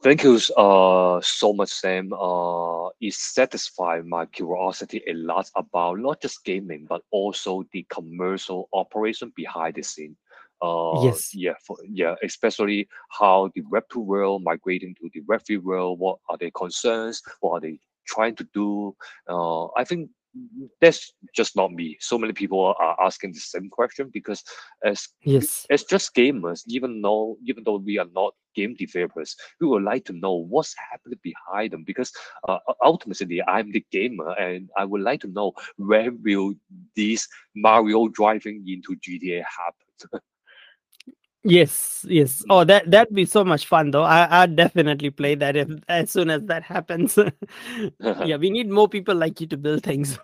Thank 0.00 0.22
you 0.22 0.38
uh, 0.56 1.20
so 1.22 1.52
much, 1.52 1.70
Sam. 1.70 2.12
Uh, 2.12 2.88
it 3.00 3.14
satisfied 3.14 4.06
my 4.06 4.26
curiosity 4.26 5.02
a 5.08 5.14
lot 5.14 5.50
about 5.56 5.98
not 5.98 6.22
just 6.22 6.44
gaming, 6.44 6.86
but 6.88 7.02
also 7.10 7.64
the 7.72 7.84
commercial 7.90 8.68
operation 8.72 9.32
behind 9.34 9.74
the 9.74 9.82
scene. 9.82 10.16
Uh, 10.62 11.02
Yes. 11.02 11.34
Yeah, 11.34 11.54
for, 11.66 11.76
yeah, 11.88 12.14
especially 12.22 12.88
how 13.10 13.50
the 13.54 13.62
Web 13.62 13.84
2 13.92 14.00
world 14.00 14.44
migrating 14.44 14.94
to 15.00 15.10
the 15.12 15.20
Web 15.26 15.42
3 15.44 15.58
world. 15.58 15.98
What 15.98 16.18
are 16.28 16.36
their 16.38 16.52
concerns? 16.52 17.22
What 17.40 17.58
are 17.58 17.60
they 17.60 17.80
trying 18.06 18.36
to 18.36 18.46
do? 18.54 18.96
Uh, 19.28 19.66
I 19.76 19.84
think 19.84 20.10
that's 20.80 21.12
just 21.34 21.56
not 21.56 21.72
me. 21.72 21.96
So 22.00 22.18
many 22.18 22.32
people 22.32 22.74
are 22.78 22.96
asking 23.04 23.32
the 23.32 23.40
same 23.40 23.68
question 23.70 24.10
because 24.12 24.42
as 24.84 25.08
Yes. 25.22 25.66
as 25.70 25.84
just 25.84 26.14
gamers, 26.14 26.62
even 26.66 27.02
though 27.02 27.36
even 27.44 27.64
though 27.64 27.76
we 27.78 27.98
are 27.98 28.08
not 28.14 28.34
game 28.54 28.74
developers, 28.74 29.36
we 29.60 29.66
would 29.66 29.82
like 29.82 30.04
to 30.06 30.12
know 30.12 30.34
what's 30.34 30.74
happening 30.90 31.18
behind 31.22 31.72
them 31.72 31.84
because 31.84 32.12
uh, 32.48 32.58
ultimately 32.82 33.42
I'm 33.46 33.70
the 33.72 33.84
gamer 33.92 34.32
and 34.32 34.70
I 34.76 34.84
would 34.84 35.02
like 35.02 35.20
to 35.22 35.28
know 35.28 35.52
where 35.76 36.10
will 36.24 36.54
this 36.96 37.28
Mario 37.54 38.08
driving 38.08 38.64
into 38.66 38.96
GTA 38.96 39.44
happen. 39.44 40.20
Yes, 41.44 42.04
yes. 42.08 42.42
Oh, 42.50 42.64
that 42.64 42.90
that'd 42.90 43.14
be 43.14 43.24
so 43.24 43.44
much 43.44 43.66
fun 43.66 43.90
though. 43.90 44.02
I 44.02 44.42
I'd 44.42 44.56
definitely 44.56 45.10
play 45.10 45.34
that 45.36 45.56
if 45.56 45.68
as 45.88 46.10
soon 46.10 46.30
as 46.30 46.42
that 46.44 46.62
happens. 46.64 47.16
yeah, 48.00 48.36
we 48.36 48.50
need 48.50 48.68
more 48.68 48.88
people 48.88 49.14
like 49.14 49.40
you 49.40 49.46
to 49.48 49.56
build 49.56 49.82
things. 49.84 50.18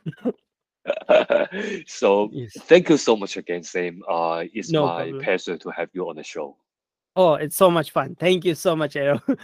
so 1.87 2.29
Yes. 2.33 2.53
thank 2.63 2.89
you 2.89 2.97
so 2.97 3.17
much 3.17 3.37
again, 3.37 3.63
Sam. 3.63 4.03
Uh, 4.09 4.45
it's 4.53 4.71
No 4.73 4.87
my 4.87 4.97
problem. 4.97 5.23
pleasure 5.23 5.57
to 5.57 5.71
have 5.71 5.89
you 5.93 6.09
on 6.09 6.17
the 6.17 6.25
show. 6.25 6.57
Oh, 7.17 7.35
it's 7.35 7.57
so 7.57 7.71
much 7.71 7.93
fun. 7.93 8.17
Thank 8.17 8.45
you 8.45 8.55
so 8.57 8.75
much, 8.75 8.97
Aero. 8.97 9.23